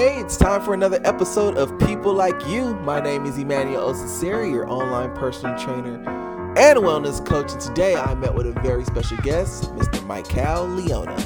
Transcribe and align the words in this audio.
Hey, 0.00 0.16
it's 0.18 0.38
time 0.38 0.62
for 0.62 0.72
another 0.72 0.98
episode 1.04 1.58
of 1.58 1.78
People 1.78 2.14
Like 2.14 2.46
You. 2.46 2.74
My 2.76 3.00
name 3.00 3.26
is 3.26 3.36
Emmanuel 3.36 3.92
Osaseri, 3.92 4.50
your 4.50 4.66
online 4.66 5.14
personal 5.14 5.58
trainer 5.58 5.96
and 6.56 6.78
wellness 6.78 7.22
coach. 7.22 7.52
And 7.52 7.60
today 7.60 7.96
I 7.96 8.14
met 8.14 8.34
with 8.34 8.46
a 8.46 8.58
very 8.62 8.82
special 8.86 9.18
guest, 9.18 9.64
Mr. 9.74 10.02
Michael 10.06 10.68
Leona. 10.68 11.16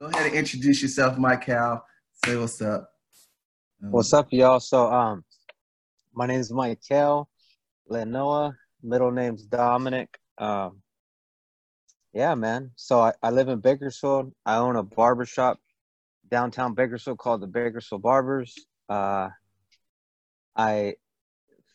Go 0.00 0.06
ahead 0.06 0.26
and 0.26 0.36
introduce 0.36 0.82
yourself, 0.82 1.18
Michael. 1.18 1.84
Say 2.24 2.36
what's 2.36 2.62
up. 2.62 2.92
What's 3.80 4.12
up, 4.12 4.28
y'all? 4.30 4.60
So, 4.60 4.92
um, 4.92 5.24
my 6.14 6.26
name 6.26 6.38
is 6.38 6.52
Michael 6.52 7.28
Lenoa. 7.90 8.54
Middle 8.84 9.10
name's 9.10 9.42
Dominic. 9.42 10.16
Um, 10.38 10.80
yeah, 12.12 12.36
man. 12.36 12.70
So 12.76 13.00
I, 13.00 13.14
I 13.20 13.30
live 13.30 13.48
in 13.48 13.58
Bakersfield. 13.58 14.32
I 14.46 14.58
own 14.58 14.76
a 14.76 14.84
barbershop 14.84 15.58
downtown 16.30 16.74
Bakersfield 16.74 17.18
called 17.18 17.40
the 17.40 17.46
Bakersfield 17.46 18.02
Barbers. 18.02 18.54
Uh, 18.88 19.28
I 20.56 20.94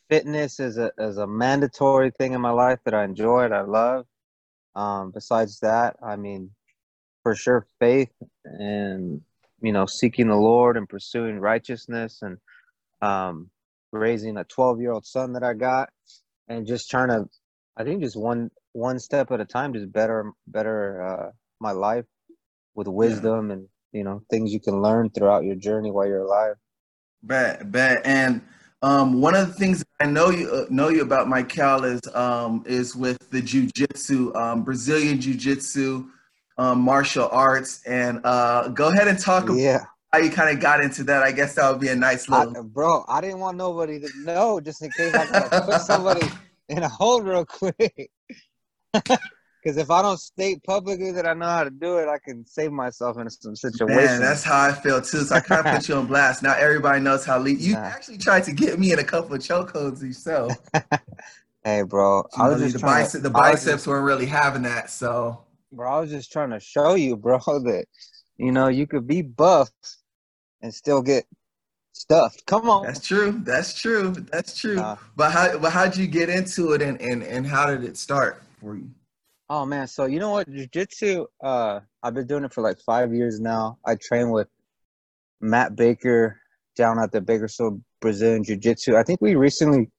fitness 0.10 0.60
is 0.60 0.78
a 0.78 0.92
is 0.98 1.18
a 1.18 1.28
mandatory 1.28 2.12
thing 2.12 2.34
in 2.34 2.42
my 2.42 2.52
life 2.52 2.80
that 2.86 2.94
I 2.94 3.04
enjoy 3.04 3.46
and 3.46 3.54
I 3.54 3.62
love. 3.62 4.06
Um, 4.76 5.12
besides 5.12 5.60
that, 5.60 5.98
I 6.02 6.16
mean, 6.16 6.52
for 7.24 7.36
sure, 7.36 7.66
faith 7.80 8.12
and 8.44 9.22
you 9.62 9.72
know 9.72 9.86
seeking 9.86 10.28
the 10.28 10.36
Lord 10.36 10.78
and 10.78 10.88
pursuing 10.88 11.40
righteousness 11.40 12.22
and 12.22 12.38
um, 13.02 13.50
raising 13.92 14.38
a 14.38 14.44
12 14.44 14.82
year 14.82 14.92
old 14.92 15.06
son 15.06 15.34
that 15.34 15.44
I 15.44 15.54
got 15.54 15.90
and 16.48 16.68
just 16.68 16.90
trying 16.90 17.10
to, 17.10 17.30
I 17.78 17.84
think 17.84 18.02
just 18.02 18.18
one 18.18 18.52
one 18.74 19.00
step 19.00 19.32
at 19.32 19.42
a 19.42 19.46
time, 19.46 19.74
just 19.74 19.92
better 19.92 20.32
better 20.48 21.02
uh, 21.02 21.32
my 21.60 21.72
life 21.72 22.06
with 22.76 22.88
wisdom 22.88 23.48
yeah. 23.48 23.56
and 23.56 23.68
you 23.92 24.04
know 24.04 24.22
things 24.30 24.54
you 24.54 24.60
can 24.60 24.82
learn 24.82 25.10
throughout 25.10 25.44
your 25.44 25.56
journey 25.56 25.92
while 25.92 26.08
you're 26.08 26.24
alive. 26.24 26.56
Bet, 27.22 27.72
bet, 27.72 28.02
and 28.06 28.42
um, 28.82 29.20
one 29.20 29.36
of 29.36 29.48
the 29.48 29.54
things 29.54 29.84
I 30.00 30.06
know 30.06 30.30
you 30.30 30.50
uh, 30.50 30.66
know 30.70 30.88
you 30.88 31.02
about, 31.02 31.28
Michael, 31.28 31.84
is 31.84 32.02
um, 32.14 32.64
is 32.66 32.96
with 32.96 33.30
the 33.30 33.42
jujitsu, 33.42 34.34
um, 34.36 34.64
Brazilian 34.64 35.20
jiu-jitsu, 35.20 36.08
um, 36.58 36.82
martial 36.82 37.28
arts, 37.32 37.84
and 37.86 38.22
uh, 38.24 38.70
go 38.70 38.90
ahead 38.90 39.10
and 39.10 39.20
talk 39.20 39.50
yeah. 39.54 39.76
about 39.76 39.88
how 40.14 40.20
you 40.20 40.32
kind 40.32 40.56
of 40.56 40.62
got 40.62 40.82
into 40.82 41.04
that. 41.04 41.24
I 41.24 41.34
guess 41.34 41.56
that 41.56 41.70
would 41.70 41.82
be 41.82 41.90
a 41.90 41.96
nice 41.96 42.30
little. 42.30 42.58
I, 42.58 42.62
bro, 42.62 43.04
I 43.10 43.20
didn't 43.20 43.40
want 43.40 43.58
nobody 43.58 44.00
to 44.00 44.10
know, 44.24 44.62
just 44.62 44.82
in 44.82 44.92
case 44.92 45.14
I 45.14 45.60
put 45.60 45.82
somebody 45.82 46.26
in 46.70 46.84
a 46.84 46.90
hole 46.90 47.22
real 47.22 47.46
quick. 47.46 48.10
Because 49.62 49.78
if 49.78 49.92
I 49.92 50.02
don't 50.02 50.20
state 50.20 50.64
publicly 50.64 51.12
that 51.12 51.28
I 51.28 51.34
know 51.34 51.48
how 51.48 51.66
to 51.66 51.70
do 51.70 51.98
it, 51.98 52.08
I 52.08 52.18
can 52.18 52.46
save 52.46 52.72
myself 52.72 53.18
in 53.18 53.30
some 53.30 53.56
situations. 53.56 53.90
Man, 53.90 54.22
that's 54.22 54.44
how 54.44 54.60
I 54.62 54.72
feel 54.72 55.02
too. 55.02 55.24
So 55.24 55.36
I 55.36 55.42
kind 55.42 55.66
of 55.66 55.74
put 55.74 55.90
you 55.90 55.96
on 55.96 56.08
blast. 56.08 56.44
Now 56.44 56.56
everybody 56.58 57.02
knows 57.02 57.26
how 57.26 57.38
le- 57.38 57.50
you 57.50 57.76
actually 57.76 58.20
tried 58.20 58.46
to 58.46 58.54
get 58.54 58.80
me 58.80 58.94
in 58.94 59.00
a 59.00 59.04
couple 59.04 59.36
of 59.36 59.42
chokeholds 59.42 60.02
yourself. 60.02 60.54
hey, 61.66 61.82
bro, 61.82 62.24
I 62.38 62.48
was 62.48 62.62
just 62.62 62.76
the, 62.76 62.80
bicep, 62.80 63.12
to, 63.12 63.20
the 63.20 63.30
biceps 63.30 63.66
just, 63.66 63.88
weren't 63.88 64.06
really 64.06 64.26
having 64.26 64.62
that. 64.62 64.90
So, 64.90 65.44
bro, 65.74 65.92
I 65.92 66.00
was 66.00 66.10
just 66.10 66.32
trying 66.32 66.52
to 66.52 66.60
show 66.62 66.96
you, 66.96 67.18
bro, 67.18 67.40
that 67.46 67.86
you 68.38 68.54
know 68.54 68.70
you 68.70 68.88
could 68.88 69.08
be 69.08 69.22
buff 69.22 69.70
and 70.62 70.74
still 70.74 71.02
get 71.02 71.26
stuffed. 71.92 72.46
Come 72.46 72.70
on. 72.70 72.86
That's 72.86 73.06
true. 73.06 73.42
That's 73.44 73.74
true. 73.74 74.12
That's 74.32 74.58
true. 74.58 74.80
Uh, 74.80 74.96
but 75.18 75.32
how 75.32 75.58
but 75.58 75.74
how'd 75.74 75.98
you 75.98 76.08
get 76.08 76.30
into 76.30 76.72
it 76.72 76.82
and, 76.82 77.02
and, 77.02 77.24
and 77.24 77.46
how 77.46 77.66
did 77.66 77.84
it 77.84 77.98
start 77.98 78.42
for 78.62 78.76
you? 78.76 78.90
Oh 79.52 79.66
man, 79.66 79.88
so 79.88 80.06
you 80.06 80.20
know 80.20 80.30
what, 80.30 80.48
jiu-jitsu, 80.48 81.26
uh, 81.44 81.80
I've 82.04 82.14
been 82.14 82.28
doing 82.28 82.44
it 82.44 82.54
for 82.54 82.62
like 82.62 82.78
five 82.86 83.16
years 83.16 83.40
now. 83.40 83.80
I 83.84 83.96
train 83.96 84.30
with 84.30 84.48
Matt 85.42 85.76
Baker 85.76 86.40
down 86.78 87.00
at 87.00 87.12
the 87.12 87.20
Bakersfield 87.20 87.82
Brazilian 88.00 88.44
Jiu-Jitsu. 88.44 88.96
I 88.96 89.02
think 89.02 89.22
we 89.22 89.34
recently, 89.34 89.90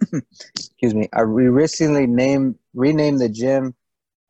excuse 0.56 0.94
me, 0.94 1.10
I 1.12 1.24
we 1.24 1.48
recently 1.48 2.06
named 2.06 2.54
renamed 2.72 3.20
the 3.20 3.28
gym 3.28 3.74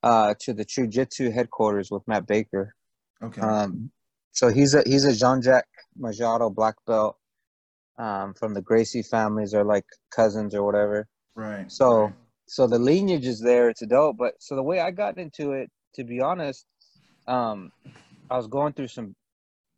uh, 0.03 0.35
to 0.41 0.53
the 0.53 0.65
Jiu-Jitsu 0.65 1.31
headquarters 1.31 1.89
with 1.89 2.03
Matt 2.09 2.27
Baker. 2.27 2.75
Okay. 3.23 3.41
Um, 3.41 3.93
so 4.33 4.49
he's 4.49 4.75
a 4.75 4.83
he's 4.87 5.05
a 5.05 5.15
Jean-Jacques 5.15 5.69
Machado 5.97 6.51
black 6.51 6.75
belt 6.85 7.17
um, 7.97 8.35
from 8.35 8.55
the 8.55 8.61
Gracie 8.61 9.05
families, 9.05 9.55
or 9.55 9.63
like 9.63 9.85
cousins 10.11 10.53
or 10.53 10.65
whatever. 10.65 11.07
Right. 11.37 11.71
So. 11.71 12.07
Right 12.07 12.13
so 12.49 12.67
the 12.67 12.79
lineage 12.79 13.27
is 13.27 13.41
there 13.41 13.69
it's 13.69 13.83
adult 13.83 14.17
but 14.17 14.35
so 14.41 14.57
the 14.57 14.63
way 14.63 14.81
i 14.81 14.91
got 14.91 15.19
into 15.19 15.53
it 15.53 15.71
to 15.95 16.03
be 16.03 16.21
honest 16.21 16.67
um 17.27 17.71
i 18.31 18.37
was 18.37 18.47
going 18.47 18.73
through 18.73 18.89
some 18.89 19.15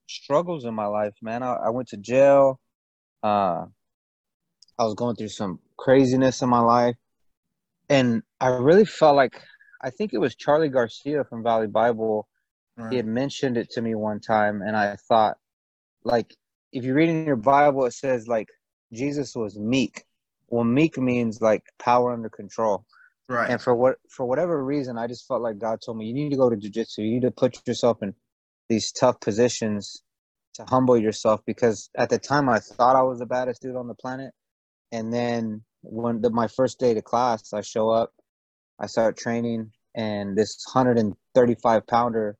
struggles 0.08 0.64
in 0.64 0.74
my 0.74 0.86
life 0.86 1.14
man. 1.20 1.42
I, 1.42 1.54
I 1.54 1.70
went 1.70 1.88
to 1.88 1.96
jail 1.96 2.60
uh 3.22 3.64
i 4.78 4.84
was 4.84 4.94
going 4.94 5.16
through 5.16 5.28
some 5.28 5.58
craziness 5.76 6.42
in 6.42 6.48
my 6.48 6.60
life 6.60 6.96
and 7.88 8.22
i 8.40 8.48
really 8.48 8.84
felt 8.84 9.16
like 9.16 9.42
i 9.82 9.90
think 9.90 10.12
it 10.12 10.18
was 10.18 10.34
charlie 10.34 10.68
garcia 10.68 11.24
from 11.24 11.42
valley 11.42 11.66
bible. 11.66 12.28
Right. 12.76 12.90
he 12.90 12.96
had 12.96 13.06
mentioned 13.06 13.56
it 13.56 13.70
to 13.70 13.82
me 13.82 13.94
one 13.94 14.20
time 14.20 14.62
and 14.62 14.76
i 14.76 14.96
thought 15.08 15.36
like 16.04 16.34
if 16.72 16.84
you 16.84 16.94
read 16.94 17.08
in 17.08 17.26
your 17.26 17.36
bible 17.36 17.84
it 17.84 17.92
says 17.92 18.28
like 18.28 18.48
jesus 18.92 19.34
was 19.34 19.58
meek 19.58 20.04
well 20.50 20.64
meek 20.64 20.98
means 20.98 21.40
like 21.40 21.62
power 21.78 22.12
under 22.12 22.28
control. 22.28 22.84
Right. 23.28 23.50
And 23.50 23.62
for 23.62 23.74
what 23.74 23.96
for 24.10 24.26
whatever 24.26 24.62
reason 24.64 24.98
i 24.98 25.06
just 25.06 25.26
felt 25.28 25.40
like 25.40 25.58
god 25.58 25.78
told 25.84 25.96
me 25.96 26.06
you 26.06 26.14
need 26.14 26.30
to 26.30 26.36
go 26.36 26.50
to 26.50 26.56
jiu-jitsu. 26.56 27.02
You 27.02 27.12
need 27.12 27.22
to 27.22 27.30
put 27.30 27.66
yourself 27.66 28.02
in 28.02 28.14
these 28.68 28.90
tough 28.90 29.20
positions 29.20 30.02
to 30.54 30.64
humble 30.68 30.98
yourself. 30.98 31.40
Because 31.46 31.90
at 31.96 32.10
the 32.10 32.18
time 32.18 32.48
i 32.48 32.58
thought 32.58 32.96
i 32.96 33.02
was 33.02 33.20
the 33.20 33.26
baddest 33.26 33.62
dude 33.62 33.76
on 33.76 33.86
the 33.86 33.94
planet. 33.94 34.32
And 34.92 35.12
then 35.12 35.62
when 35.82 36.20
the, 36.20 36.30
my 36.30 36.48
first 36.48 36.80
day 36.80 36.92
to 36.92 37.02
class 37.02 37.52
i 37.52 37.60
show 37.60 37.88
up 37.88 38.12
i 38.80 38.86
start 38.86 39.16
training 39.16 39.70
and 39.94 40.36
this 40.36 40.62
135 40.72 41.86
pounder 41.86 42.36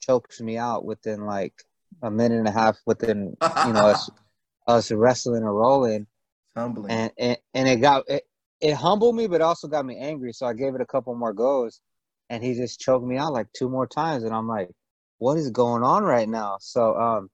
chokes 0.00 0.40
me 0.40 0.56
out 0.56 0.84
within 0.84 1.26
like 1.26 1.54
a 2.02 2.10
minute 2.10 2.38
and 2.38 2.48
a 2.48 2.52
half 2.52 2.76
within 2.86 3.36
you 3.66 3.72
know 3.72 3.88
us, 3.88 4.10
us 4.68 4.92
wrestling 4.92 5.42
or 5.42 5.52
rolling 5.52 6.06
Humbling. 6.56 6.90
And, 6.90 7.12
and 7.18 7.38
and 7.54 7.68
it 7.68 7.76
got 7.76 8.04
it, 8.08 8.24
it 8.60 8.74
humbled 8.74 9.16
me, 9.16 9.26
but 9.26 9.40
also 9.40 9.68
got 9.68 9.86
me 9.86 9.98
angry. 9.98 10.32
So 10.32 10.46
I 10.46 10.52
gave 10.52 10.74
it 10.74 10.80
a 10.80 10.86
couple 10.86 11.14
more 11.14 11.32
goes, 11.32 11.80
and 12.30 12.42
he 12.42 12.54
just 12.54 12.80
choked 12.80 13.06
me 13.06 13.16
out 13.16 13.32
like 13.32 13.48
two 13.52 13.68
more 13.68 13.86
times, 13.86 14.24
and 14.24 14.34
I'm 14.34 14.48
like, 14.48 14.68
what 15.18 15.38
is 15.38 15.50
going 15.50 15.82
on 15.82 16.02
right 16.04 16.28
now? 16.28 16.58
So 16.60 16.94
um, 16.94 17.30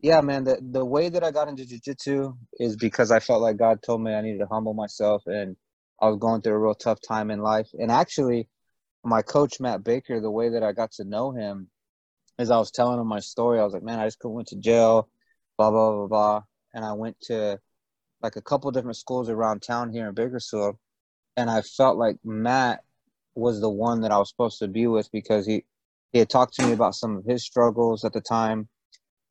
yeah, 0.00 0.20
man, 0.20 0.44
the 0.44 0.58
the 0.60 0.84
way 0.84 1.08
that 1.08 1.24
I 1.24 1.30
got 1.30 1.48
into 1.48 1.64
jujitsu 1.64 2.36
is 2.60 2.76
because 2.76 3.10
I 3.10 3.20
felt 3.20 3.42
like 3.42 3.56
God 3.56 3.82
told 3.82 4.02
me 4.02 4.12
I 4.12 4.20
needed 4.20 4.38
to 4.38 4.46
humble 4.46 4.74
myself, 4.74 5.22
and 5.26 5.56
I 6.00 6.08
was 6.08 6.18
going 6.18 6.42
through 6.42 6.54
a 6.54 6.58
real 6.58 6.74
tough 6.74 7.00
time 7.00 7.30
in 7.30 7.40
life. 7.40 7.68
And 7.74 7.90
actually, 7.90 8.48
my 9.02 9.22
coach 9.22 9.60
Matt 9.60 9.82
Baker, 9.82 10.20
the 10.20 10.30
way 10.30 10.50
that 10.50 10.62
I 10.62 10.72
got 10.72 10.92
to 10.92 11.04
know 11.04 11.32
him, 11.32 11.68
is 12.38 12.50
I 12.50 12.58
was 12.58 12.70
telling 12.70 13.00
him 13.00 13.06
my 13.06 13.20
story. 13.20 13.58
I 13.58 13.64
was 13.64 13.72
like, 13.72 13.82
man, 13.82 13.98
I 13.98 14.06
just 14.06 14.18
went 14.22 14.48
to 14.48 14.56
jail, 14.56 15.08
blah 15.56 15.70
blah 15.70 15.92
blah 15.92 16.06
blah, 16.06 16.42
and 16.72 16.84
I 16.84 16.92
went 16.92 17.20
to 17.22 17.58
like 18.24 18.36
a 18.36 18.42
couple 18.42 18.70
different 18.70 18.96
schools 18.96 19.28
around 19.28 19.60
town 19.60 19.92
here 19.92 20.08
in 20.08 20.14
Bakersfield, 20.14 20.76
and 21.36 21.50
I 21.50 21.60
felt 21.60 21.98
like 21.98 22.16
Matt 22.24 22.82
was 23.34 23.60
the 23.60 23.68
one 23.68 24.00
that 24.00 24.12
I 24.12 24.18
was 24.18 24.30
supposed 24.30 24.60
to 24.60 24.68
be 24.68 24.86
with 24.86 25.12
because 25.12 25.46
he 25.46 25.64
he 26.12 26.20
had 26.20 26.30
talked 26.30 26.54
to 26.54 26.66
me 26.66 26.72
about 26.72 26.94
some 26.94 27.18
of 27.18 27.24
his 27.26 27.44
struggles 27.44 28.02
at 28.02 28.14
the 28.14 28.22
time, 28.22 28.68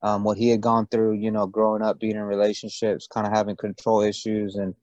um, 0.04 0.24
what 0.24 0.38
he 0.38 0.50
had 0.50 0.62
gone 0.62 0.86
through, 0.86 1.14
you 1.14 1.32
know, 1.32 1.48
growing 1.48 1.82
up, 1.82 2.00
being 2.00 2.18
in 2.18 2.22
relationships, 2.22 3.08
kind 3.08 3.26
of 3.26 3.34
having 3.34 3.56
control 3.56 4.02
issues, 4.02 4.56
and 4.56 4.76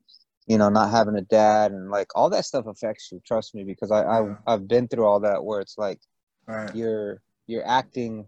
you 0.48 0.58
know, 0.58 0.70
not 0.70 0.90
having 0.90 1.14
a 1.14 1.22
dad, 1.22 1.70
and 1.70 1.88
like 1.88 2.08
all 2.16 2.30
that 2.30 2.44
stuff 2.44 2.66
affects 2.66 3.12
you. 3.12 3.22
Trust 3.24 3.54
me, 3.54 3.62
because 3.62 3.92
I, 3.92 4.02
I 4.02 4.36
I've 4.44 4.66
been 4.66 4.88
through 4.88 5.06
all 5.06 5.20
that 5.20 5.44
where 5.44 5.60
it's 5.60 5.78
like 5.78 6.00
right. 6.48 6.74
you're 6.74 7.22
you're 7.46 7.66
acting 7.66 8.26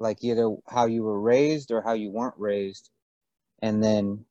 like 0.00 0.24
either 0.24 0.56
how 0.68 0.86
you 0.86 1.04
were 1.04 1.20
raised 1.20 1.70
or 1.70 1.82
how 1.82 1.92
you 1.92 2.10
weren't 2.10 2.34
raised, 2.36 2.90
and 3.62 3.80
then 3.80 4.24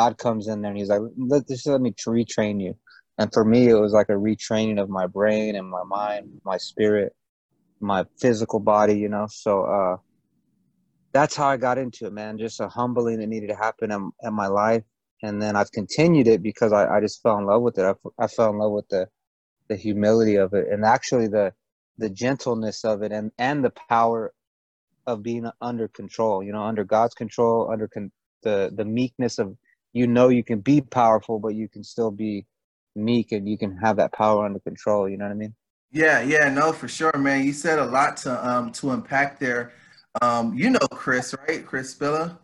God 0.00 0.18
comes 0.18 0.48
in 0.48 0.62
there 0.62 0.72
and 0.72 0.78
he's 0.78 0.90
like, 0.90 1.02
let 1.18 1.48
just 1.48 1.66
let 1.68 1.80
me 1.80 1.92
retrain 2.08 2.62
you. 2.62 2.74
And 3.18 3.32
for 3.32 3.44
me, 3.44 3.68
it 3.68 3.74
was 3.74 3.92
like 3.94 4.10
a 4.10 4.14
retraining 4.28 4.80
of 4.82 4.90
my 4.90 5.06
brain 5.08 5.56
and 5.56 5.68
my 5.70 5.84
mind, 5.84 6.28
my 6.44 6.58
spirit, 6.58 7.14
my 7.80 8.04
physical 8.20 8.60
body, 8.60 8.98
you 8.98 9.08
know. 9.10 9.26
So 9.30 9.64
uh, 9.64 9.96
that's 11.14 11.36
how 11.36 11.48
I 11.48 11.58
got 11.58 11.78
into 11.78 12.06
it, 12.06 12.14
man. 12.14 12.38
Just 12.38 12.60
a 12.60 12.68
humbling 12.68 13.20
that 13.20 13.28
needed 13.28 13.48
to 13.48 13.56
happen 13.56 13.92
in, 13.92 14.12
in 14.22 14.34
my 14.34 14.48
life, 14.48 14.84
and 15.22 15.42
then 15.42 15.56
I've 15.56 15.72
continued 15.72 16.28
it 16.28 16.42
because 16.42 16.72
I, 16.72 16.86
I 16.96 17.00
just 17.00 17.22
fell 17.22 17.38
in 17.38 17.46
love 17.46 17.62
with 17.62 17.78
it. 17.78 17.84
I, 17.84 18.24
I 18.24 18.28
fell 18.28 18.50
in 18.50 18.58
love 18.58 18.72
with 18.72 18.88
the 18.90 19.08
the 19.70 19.76
humility 19.76 20.36
of 20.36 20.54
it, 20.54 20.68
and 20.72 20.84
actually 20.84 21.28
the 21.28 21.52
the 21.98 22.10
gentleness 22.10 22.84
of 22.84 23.02
it, 23.02 23.12
and 23.12 23.32
and 23.38 23.64
the 23.64 23.74
power 23.90 24.32
of 25.06 25.22
being 25.22 25.50
under 25.62 25.88
control. 25.88 26.42
You 26.44 26.52
know, 26.52 26.62
under 26.64 26.84
God's 26.84 27.14
control, 27.14 27.70
under 27.72 27.88
con- 27.88 28.12
the 28.44 28.72
the 28.74 28.86
meekness 28.86 29.38
of 29.38 29.56
you 29.96 30.06
know 30.06 30.28
you 30.28 30.44
can 30.44 30.60
be 30.60 30.82
powerful, 30.82 31.38
but 31.38 31.54
you 31.54 31.68
can 31.68 31.82
still 31.82 32.10
be 32.10 32.44
meek 32.94 33.32
and 33.32 33.48
you 33.48 33.56
can 33.56 33.74
have 33.78 33.96
that 33.96 34.12
power 34.12 34.44
under 34.44 34.58
control. 34.58 35.08
You 35.08 35.16
know 35.16 35.24
what 35.24 35.32
I 35.32 35.36
mean? 35.36 35.54
Yeah, 35.90 36.20
yeah, 36.20 36.50
no, 36.50 36.72
for 36.72 36.86
sure, 36.86 37.16
man. 37.16 37.44
You 37.44 37.54
said 37.54 37.78
a 37.78 37.86
lot 37.86 38.18
to 38.18 38.46
um 38.46 38.72
to 38.72 38.90
unpack 38.90 39.38
there. 39.38 39.72
Um, 40.20 40.52
you 40.54 40.68
know 40.68 40.86
Chris, 40.92 41.34
right? 41.48 41.64
Chris 41.64 41.90
Spiller. 41.90 42.36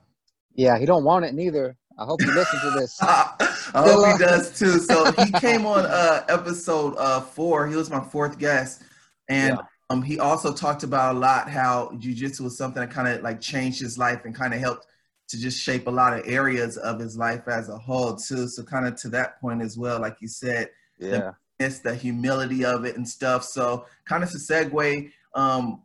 Yeah, 0.55 0.79
he 0.79 0.87
don't 0.87 1.05
want 1.05 1.27
it 1.27 1.35
neither. 1.35 1.77
I 1.99 2.05
hope 2.05 2.23
he 2.23 2.29
listens 2.29 2.63
to 2.63 2.71
this. 2.71 2.97
I 3.03 3.35
hope 3.75 4.19
he 4.19 4.25
does 4.25 4.59
too. 4.59 4.79
So 4.79 5.13
he 5.13 5.31
came 5.41 5.67
on 5.67 5.85
uh 5.85 6.25
episode 6.31 6.95
uh 6.97 7.21
four. 7.21 7.69
He 7.69 7.77
was 7.77 7.91
my 7.91 8.01
fourth 8.01 8.39
guest, 8.39 8.83
and 9.29 9.59
yeah. 9.59 9.65
um 9.91 10.03
he 10.03 10.19
also 10.19 10.55
talked 10.55 10.85
about 10.85 11.17
a 11.17 11.19
lot 11.19 11.51
how 11.51 11.91
jujitsu 11.97 12.41
was 12.41 12.57
something 12.57 12.81
that 12.81 12.91
kind 12.91 13.09
of 13.09 13.21
like 13.21 13.43
changed 13.43 13.79
his 13.81 13.99
life 13.99 14.25
and 14.25 14.35
kind 14.35 14.55
of 14.55 14.61
helped 14.61 14.87
to 15.33 15.41
just 15.41 15.59
shape 15.59 15.87
a 15.87 15.91
lot 15.91 16.13
of 16.13 16.27
areas 16.27 16.77
of 16.77 17.01
his 17.01 17.17
life 17.17 17.49
as 17.49 17.71
a 17.71 17.79
whole 17.79 18.15
too. 18.15 18.47
So 18.47 18.63
kind 18.63 18.87
of 18.87 18.97
to 18.97 19.09
that 19.09 19.41
point 19.41 19.63
as 19.63 19.79
well, 19.79 19.99
like 19.99 20.19
you 20.21 20.29
said, 20.29 20.69
yeah, 20.99 21.33
the, 21.59 21.81
the 21.85 21.95
humility 21.95 22.67
of 22.67 22.85
it 22.85 22.97
and 22.97 23.09
stuff. 23.09 23.43
So 23.43 23.87
kind 24.05 24.23
of 24.23 24.31
to 24.31 24.37
segue, 24.37 25.11
um, 25.35 25.83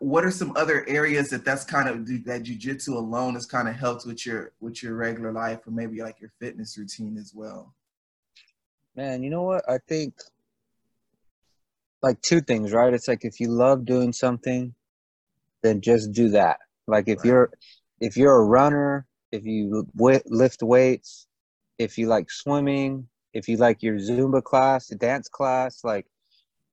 what 0.00 0.24
are 0.24 0.32
some 0.32 0.56
other 0.56 0.84
areas 0.88 1.30
that 1.30 1.44
that's 1.44 1.62
kind 1.64 1.88
of 1.88 2.04
that 2.24 2.42
jujitsu 2.42 2.88
alone 2.88 3.34
has 3.34 3.46
kind 3.46 3.68
of 3.68 3.76
helped 3.76 4.06
with 4.06 4.26
your 4.26 4.50
with 4.58 4.82
your 4.82 4.96
regular 4.96 5.30
life 5.30 5.60
or 5.68 5.70
maybe 5.70 6.02
like 6.02 6.20
your 6.20 6.32
fitness 6.40 6.76
routine 6.76 7.16
as 7.16 7.32
well? 7.32 7.72
Man, 8.96 9.22
you 9.22 9.30
know 9.30 9.42
what? 9.42 9.62
I 9.70 9.78
think 9.86 10.14
like 12.02 12.20
two 12.22 12.40
things, 12.40 12.72
right? 12.72 12.92
It's 12.92 13.06
like 13.06 13.24
if 13.24 13.38
you 13.38 13.50
love 13.50 13.84
doing 13.84 14.12
something, 14.12 14.74
then 15.62 15.80
just 15.80 16.10
do 16.10 16.30
that. 16.30 16.58
Like 16.88 17.06
if 17.06 17.18
right. 17.18 17.26
you're 17.26 17.50
if 18.00 18.16
you're 18.16 18.34
a 18.34 18.44
runner, 18.44 19.06
if 19.30 19.44
you 19.44 19.86
lift 19.94 20.62
weights, 20.62 21.26
if 21.78 21.98
you 21.98 22.06
like 22.06 22.30
swimming, 22.30 23.06
if 23.32 23.48
you 23.48 23.56
like 23.56 23.82
your 23.82 23.96
Zumba 23.96 24.42
class, 24.42 24.88
dance 24.88 25.28
class, 25.28 25.84
like 25.84 26.06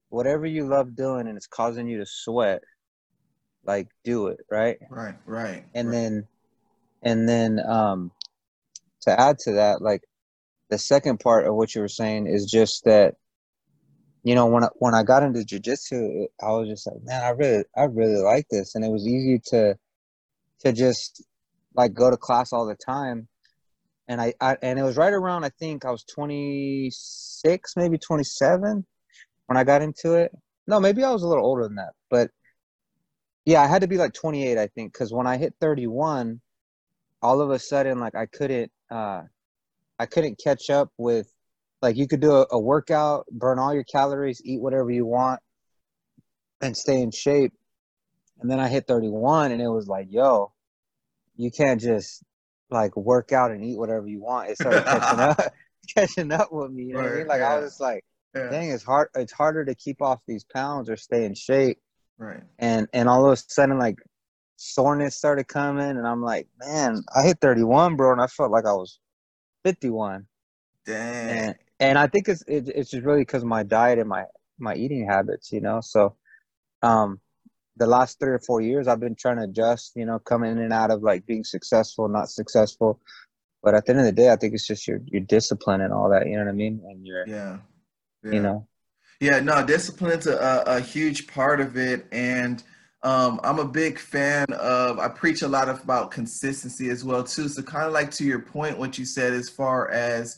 whatever 0.10 0.46
you 0.46 0.66
love 0.66 0.96
doing 0.96 1.28
and 1.28 1.38
it's 1.38 1.48
causing 1.48 1.88
you 1.88 2.00
to 2.00 2.06
sweat, 2.06 2.64
like 3.66 3.88
do 4.04 4.28
it, 4.28 4.40
right? 4.50 4.78
Right, 4.90 5.16
right. 5.26 5.66
And 5.74 5.90
right. 5.90 5.94
then 5.94 6.28
and 7.04 7.30
then 7.30 7.60
um 7.66 8.12
to 9.02 9.20
add 9.20 9.38
to 9.40 9.54
that, 9.54 9.82
like 9.82 10.04
the 10.70 10.78
second 10.78 11.20
part 11.20 11.46
of 11.46 11.56
what 11.56 11.76
you 11.76 11.82
were 11.82 11.88
saying 11.88 12.28
is 12.28 12.46
just 12.46 12.86
that 12.86 13.16
you 14.24 14.36
know 14.36 14.48
when 14.48 14.64
I, 14.64 14.70
when 14.76 14.94
I 14.96 15.04
got 15.04 15.24
into 15.24 15.46
jiu-jitsu 15.46 16.28
I 16.42 16.52
was 16.52 16.68
just 16.68 16.88
like 16.88 17.02
man 17.04 17.24
I 17.24 17.30
really 17.30 17.64
I 17.76 17.84
really 17.84 18.22
like 18.22 18.48
this 18.50 18.76
and 18.76 18.84
it 18.84 18.90
was 18.90 19.08
easy 19.08 19.40
to 19.48 19.78
to 20.62 20.74
just 20.74 21.24
like 21.76 21.94
go 21.94 22.10
to 22.10 22.18
class 22.18 22.54
all 22.54 22.66
the 22.66 22.76
time. 22.76 23.28
And 24.08 24.22
I, 24.22 24.34
I 24.40 24.58
and 24.62 24.80
it 24.80 24.84
was 24.84 24.98
right 24.98 25.14
around 25.14 25.44
I 25.44 25.50
think 25.60 25.86
I 25.86 25.92
was 25.92 26.04
26 26.06 27.74
maybe 27.76 27.98
27 27.98 28.86
when 29.48 29.58
I 29.58 29.64
got 29.64 29.82
into 29.82 30.16
it. 30.16 30.32
No 30.66 30.80
maybe 30.80 31.04
I 31.04 31.12
was 31.12 31.24
a 31.24 31.28
little 31.28 31.46
older 31.46 31.64
than 31.64 31.76
that 31.76 31.94
but 32.10 32.32
yeah 33.46 33.62
I 33.62 33.68
had 33.68 33.82
to 33.82 33.88
be 33.88 33.98
like 33.98 34.14
28 34.14 34.58
I 34.58 34.68
think 34.68 34.94
because 34.94 35.14
when 35.14 35.28
I 35.28 35.38
hit 35.38 35.54
31 35.60 36.42
all 37.22 37.42
of 37.42 37.50
a 37.50 37.60
sudden 37.60 38.00
like 38.00 38.16
I 38.16 38.26
couldn't 38.28 38.72
uh 38.90 39.24
I 40.00 40.06
couldn't 40.06 40.40
catch 40.42 40.70
up 40.70 40.90
with 40.98 41.32
like 41.82 41.98
you 41.98 42.08
could 42.08 42.20
do 42.20 42.32
a, 42.32 42.48
a 42.52 42.60
workout 42.60 43.26
burn 43.32 43.60
all 43.60 43.74
your 43.74 43.84
calories 43.84 44.42
eat 44.44 44.62
whatever 44.62 44.90
you 44.90 45.06
want 45.06 45.40
and 46.62 46.76
stay 46.76 47.02
in 47.02 47.12
shape 47.12 47.54
and 48.40 48.50
then 48.50 48.60
I 48.60 48.68
hit 48.68 48.88
31 48.88 49.52
and 49.52 49.62
it 49.62 49.68
was 49.68 49.88
like, 49.88 50.08
yo, 50.10 50.52
you 51.36 51.52
can't 51.52 51.82
just 51.82 52.24
like 52.70 52.96
work 52.96 53.32
out 53.32 53.52
and 53.52 53.64
eat 53.64 53.78
whatever 53.78 54.08
you 54.08 54.22
want. 54.22 54.50
It 54.50 54.58
started 54.58 54.84
catching 54.86 55.20
up 55.20 55.42
catching 55.96 56.32
up 56.32 56.52
with 56.52 56.72
me. 56.72 56.86
You 56.86 56.94
know 56.94 57.04
what 57.04 57.12
I 57.12 57.16
mean? 57.16 57.28
Like 57.28 57.40
yeah. 57.40 57.54
I 57.54 57.60
was 57.60 57.80
like, 57.80 58.04
yeah. 58.36 58.50
dang, 58.50 58.70
it's 58.70 58.84
hard 58.84 59.10
it's 59.16 59.34
harder 59.34 59.66
to 59.66 59.76
keep 59.76 60.02
off 60.02 60.20
these 60.28 60.44
pounds 60.44 60.90
or 60.90 60.98
stay 60.98 61.26
in 61.26 61.34
shape. 61.34 61.80
Right. 62.18 62.42
And 62.60 62.88
and 62.94 63.08
all 63.08 63.26
of 63.26 63.34
a 63.34 63.38
sudden 63.38 63.78
like 63.78 63.98
soreness 64.58 65.16
started 65.16 65.48
coming 65.48 65.98
and 65.98 66.06
I'm 66.08 66.22
like, 66.22 66.48
man, 66.60 67.04
I 67.16 67.24
hit 67.24 67.40
31, 67.40 67.96
bro, 67.96 68.12
and 68.12 68.22
I 68.22 68.28
felt 68.28 68.52
like 68.52 68.66
I 68.66 68.74
was 68.74 69.00
51. 69.64 70.26
Dang. 70.86 71.30
And, 71.30 71.56
and 71.80 71.98
I 71.98 72.08
think 72.08 72.28
it's 72.28 72.44
it, 72.48 72.70
it's 72.70 72.90
just 72.90 73.06
really 73.06 73.22
because 73.22 73.44
my 73.44 73.64
diet 73.64 74.00
and 74.00 74.10
my 74.10 74.26
my 74.58 74.74
eating 74.76 75.08
habits, 75.08 75.52
you 75.52 75.62
know. 75.62 75.82
So, 75.82 76.16
um, 76.82 77.20
the 77.78 77.88
last 77.88 78.20
three 78.20 78.32
or 78.32 78.40
four 78.40 78.62
years 78.62 78.88
i've 78.88 79.00
been 79.00 79.16
trying 79.16 79.38
to 79.38 79.44
adjust 79.44 79.94
you 79.96 80.06
know 80.06 80.20
coming 80.20 80.52
in 80.52 80.60
and 80.60 80.74
out 80.74 80.92
of 80.92 81.04
like 81.04 81.26
being 81.26 81.44
successful 81.44 82.08
not 82.08 82.30
successful. 82.30 83.00
But 83.64 83.74
at 83.74 83.86
the 83.86 83.92
end 83.92 84.00
of 84.00 84.06
the 84.06 84.12
day 84.12 84.32
i 84.32 84.36
think 84.36 84.54
it's 84.54 84.68
just 84.68 84.88
your 84.88 85.00
your 85.06 85.22
discipline 85.22 85.82
and 85.82 85.92
all 85.92 86.10
that 86.10 86.28
you 86.28 86.38
know 86.38 86.46
what 86.46 86.50
i 86.50 86.54
mean? 86.54 86.82
And 86.88 87.06
your 87.06 87.28
yeah, 87.28 87.58
yeah. 88.24 88.32
you 88.32 88.42
know? 88.42 88.68
Yeah 89.20 89.40
no 89.40 89.66
discipline's 89.66 90.28
a, 90.28 90.64
a 90.66 90.80
huge 90.80 91.28
part 91.28 91.60
of 91.60 91.76
it. 91.76 92.06
And 92.12 92.64
um, 93.04 93.40
i'm 93.44 93.60
a 93.60 93.66
big 93.66 94.00
fan 94.00 94.46
of 94.52 95.00
i 95.00 95.08
preach 95.08 95.42
a 95.42 95.48
lot 95.48 95.70
of, 95.70 95.84
about 95.84 96.12
consistency 96.12 96.90
as 96.90 97.04
well 97.04 97.24
too. 97.24 97.50
So 97.50 97.62
kind 97.62 97.88
of 97.88 97.94
like 97.94 98.12
to 98.12 98.24
your 98.24 98.40
point 98.40 98.78
what 98.78 98.98
you 98.98 99.06
said 99.06 99.34
as 99.34 99.50
far 99.50 99.90
as 99.92 100.38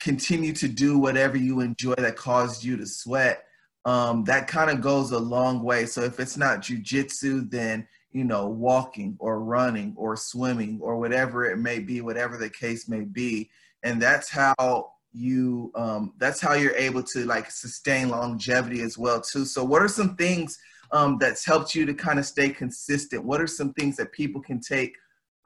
continue 0.00 0.52
to 0.54 0.68
do 0.68 0.98
whatever 0.98 1.36
you 1.36 1.60
enjoy 1.60 1.94
that 1.94 2.16
caused 2.16 2.62
you 2.62 2.76
to 2.76 2.86
sweat 2.86 3.44
um, 3.88 4.22
that 4.24 4.46
kind 4.46 4.70
of 4.70 4.82
goes 4.82 5.12
a 5.12 5.18
long 5.18 5.62
way. 5.62 5.86
So 5.86 6.02
if 6.02 6.20
it's 6.20 6.36
not 6.36 6.60
jujitsu, 6.60 7.50
then 7.50 7.88
you 8.10 8.24
know, 8.24 8.46
walking 8.46 9.16
or 9.18 9.40
running 9.40 9.94
or 9.96 10.14
swimming 10.16 10.78
or 10.82 10.98
whatever 10.98 11.46
it 11.46 11.56
may 11.58 11.78
be, 11.78 12.00
whatever 12.00 12.36
the 12.36 12.50
case 12.50 12.88
may 12.88 13.02
be, 13.02 13.50
and 13.82 14.00
that's 14.00 14.28
how 14.28 14.92
you 15.12 15.72
um, 15.74 16.12
that's 16.18 16.40
how 16.40 16.52
you're 16.52 16.76
able 16.76 17.02
to 17.02 17.24
like 17.24 17.50
sustain 17.50 18.10
longevity 18.10 18.82
as 18.82 18.98
well 18.98 19.22
too. 19.22 19.46
So 19.46 19.64
what 19.64 19.80
are 19.80 19.88
some 19.88 20.16
things 20.16 20.58
um, 20.92 21.16
that's 21.18 21.46
helped 21.46 21.74
you 21.74 21.86
to 21.86 21.94
kind 21.94 22.18
of 22.18 22.26
stay 22.26 22.50
consistent? 22.50 23.24
What 23.24 23.40
are 23.40 23.46
some 23.46 23.72
things 23.72 23.96
that 23.96 24.12
people 24.12 24.42
can 24.42 24.60
take 24.60 24.96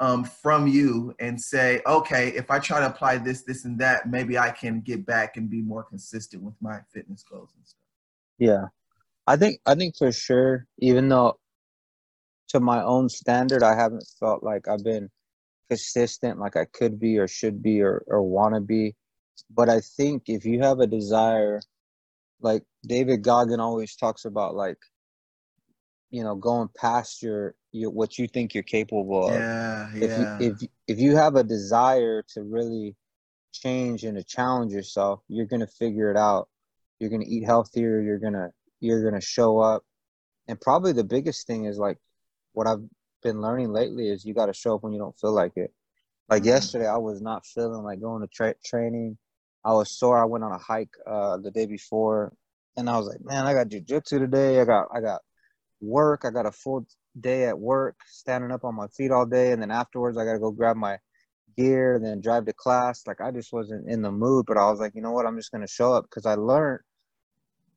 um, 0.00 0.24
from 0.24 0.66
you 0.66 1.14
and 1.20 1.40
say, 1.40 1.80
okay, 1.86 2.30
if 2.30 2.50
I 2.50 2.58
try 2.58 2.80
to 2.80 2.86
apply 2.86 3.18
this, 3.18 3.42
this, 3.42 3.64
and 3.64 3.78
that, 3.78 4.10
maybe 4.10 4.36
I 4.36 4.50
can 4.50 4.80
get 4.80 5.06
back 5.06 5.36
and 5.36 5.48
be 5.48 5.62
more 5.62 5.84
consistent 5.84 6.42
with 6.42 6.54
my 6.60 6.80
fitness 6.92 7.22
goals 7.22 7.52
and 7.56 7.64
stuff. 7.64 7.81
Yeah. 8.38 8.66
I 9.26 9.36
think 9.36 9.60
I 9.66 9.74
think 9.74 9.96
for 9.96 10.10
sure, 10.12 10.66
even 10.78 11.08
though 11.08 11.38
to 12.48 12.60
my 12.60 12.82
own 12.82 13.08
standard 13.08 13.62
I 13.62 13.74
haven't 13.74 14.06
felt 14.20 14.42
like 14.42 14.68
I've 14.68 14.84
been 14.84 15.10
consistent 15.68 16.38
like 16.38 16.56
I 16.56 16.66
could 16.66 17.00
be 17.00 17.18
or 17.18 17.26
should 17.26 17.62
be 17.62 17.80
or, 17.80 18.04
or 18.06 18.22
wanna 18.22 18.60
be. 18.60 18.94
But 19.50 19.68
I 19.68 19.80
think 19.80 20.24
if 20.26 20.44
you 20.44 20.60
have 20.60 20.80
a 20.80 20.86
desire, 20.86 21.60
like 22.40 22.62
David 22.86 23.22
Goggin 23.22 23.60
always 23.60 23.96
talks 23.96 24.24
about 24.24 24.54
like, 24.54 24.78
you 26.10 26.22
know, 26.24 26.34
going 26.34 26.68
past 26.76 27.22
your 27.22 27.54
your 27.70 27.90
what 27.90 28.18
you 28.18 28.28
think 28.28 28.54
you're 28.54 28.62
capable 28.62 29.28
of. 29.28 29.34
Yeah, 29.34 29.88
if 29.94 30.10
yeah. 30.10 30.38
You, 30.38 30.46
if 30.50 30.68
if 30.88 30.98
you 30.98 31.16
have 31.16 31.36
a 31.36 31.44
desire 31.44 32.22
to 32.34 32.42
really 32.42 32.96
change 33.52 34.04
and 34.04 34.16
to 34.16 34.24
challenge 34.24 34.72
yourself, 34.72 35.20
you're 35.28 35.46
gonna 35.46 35.66
figure 35.66 36.10
it 36.10 36.16
out 36.16 36.48
you're 37.02 37.10
going 37.10 37.20
to 37.20 37.28
eat 37.28 37.44
healthier 37.44 38.00
you're 38.00 38.18
going 38.18 38.32
to 38.32 38.48
you're 38.82 39.02
going 39.02 39.14
to 39.18 39.24
show 39.24 39.60
up. 39.60 39.84
And 40.48 40.60
probably 40.60 40.92
the 40.92 41.04
biggest 41.04 41.46
thing 41.46 41.64
is 41.64 41.78
like 41.78 41.98
what 42.52 42.66
i've 42.66 42.82
been 43.22 43.40
learning 43.40 43.72
lately 43.72 44.08
is 44.08 44.24
you 44.24 44.34
got 44.34 44.46
to 44.46 44.52
show 44.52 44.74
up 44.74 44.82
when 44.82 44.92
you 44.92 44.98
don't 44.98 45.18
feel 45.18 45.32
like 45.32 45.52
it. 45.56 45.72
Like 46.28 46.42
mm-hmm. 46.42 46.48
yesterday 46.48 46.88
i 46.88 46.98
was 46.98 47.22
not 47.22 47.46
feeling 47.46 47.84
like 47.84 48.00
going 48.00 48.22
to 48.22 48.28
tra- 48.28 48.54
training. 48.64 49.16
I 49.64 49.72
was 49.72 49.96
sore. 49.96 50.20
I 50.20 50.24
went 50.24 50.42
on 50.42 50.50
a 50.50 50.58
hike 50.58 50.90
uh, 51.06 51.36
the 51.38 51.52
day 51.52 51.66
before 51.66 52.32
and 52.76 52.88
i 52.88 52.96
was 52.96 53.06
like 53.06 53.22
man 53.22 53.46
i 53.46 53.54
got 53.54 53.68
jiu-jitsu 53.68 54.18
today. 54.18 54.60
I 54.60 54.64
got 54.64 54.88
i 54.92 55.00
got 55.00 55.20
work. 55.80 56.24
I 56.24 56.30
got 56.30 56.46
a 56.46 56.52
full 56.52 56.86
day 57.18 57.44
at 57.44 57.58
work 57.58 57.96
standing 58.06 58.50
up 58.50 58.64
on 58.64 58.74
my 58.74 58.88
feet 58.88 59.10
all 59.12 59.26
day. 59.26 59.52
And 59.52 59.62
then 59.62 59.70
afterwards 59.70 60.18
i 60.18 60.24
got 60.24 60.34
to 60.34 60.40
go 60.40 60.50
grab 60.50 60.76
my 60.76 60.98
gear 61.56 61.96
and 61.96 62.04
then 62.04 62.20
drive 62.20 62.46
to 62.46 62.52
class. 62.52 63.06
Like 63.06 63.20
i 63.20 63.30
just 63.30 63.52
wasn't 63.52 63.88
in 63.88 64.02
the 64.02 64.10
mood 64.10 64.46
but 64.48 64.56
i 64.56 64.68
was 64.68 64.80
like 64.80 64.96
you 64.96 65.02
know 65.02 65.12
what? 65.12 65.26
I'm 65.26 65.36
just 65.36 65.52
going 65.52 65.64
to 65.64 65.72
show 65.72 65.92
up. 65.92 66.04
Because 66.04 66.26
i 66.26 66.34
learned 66.34 66.80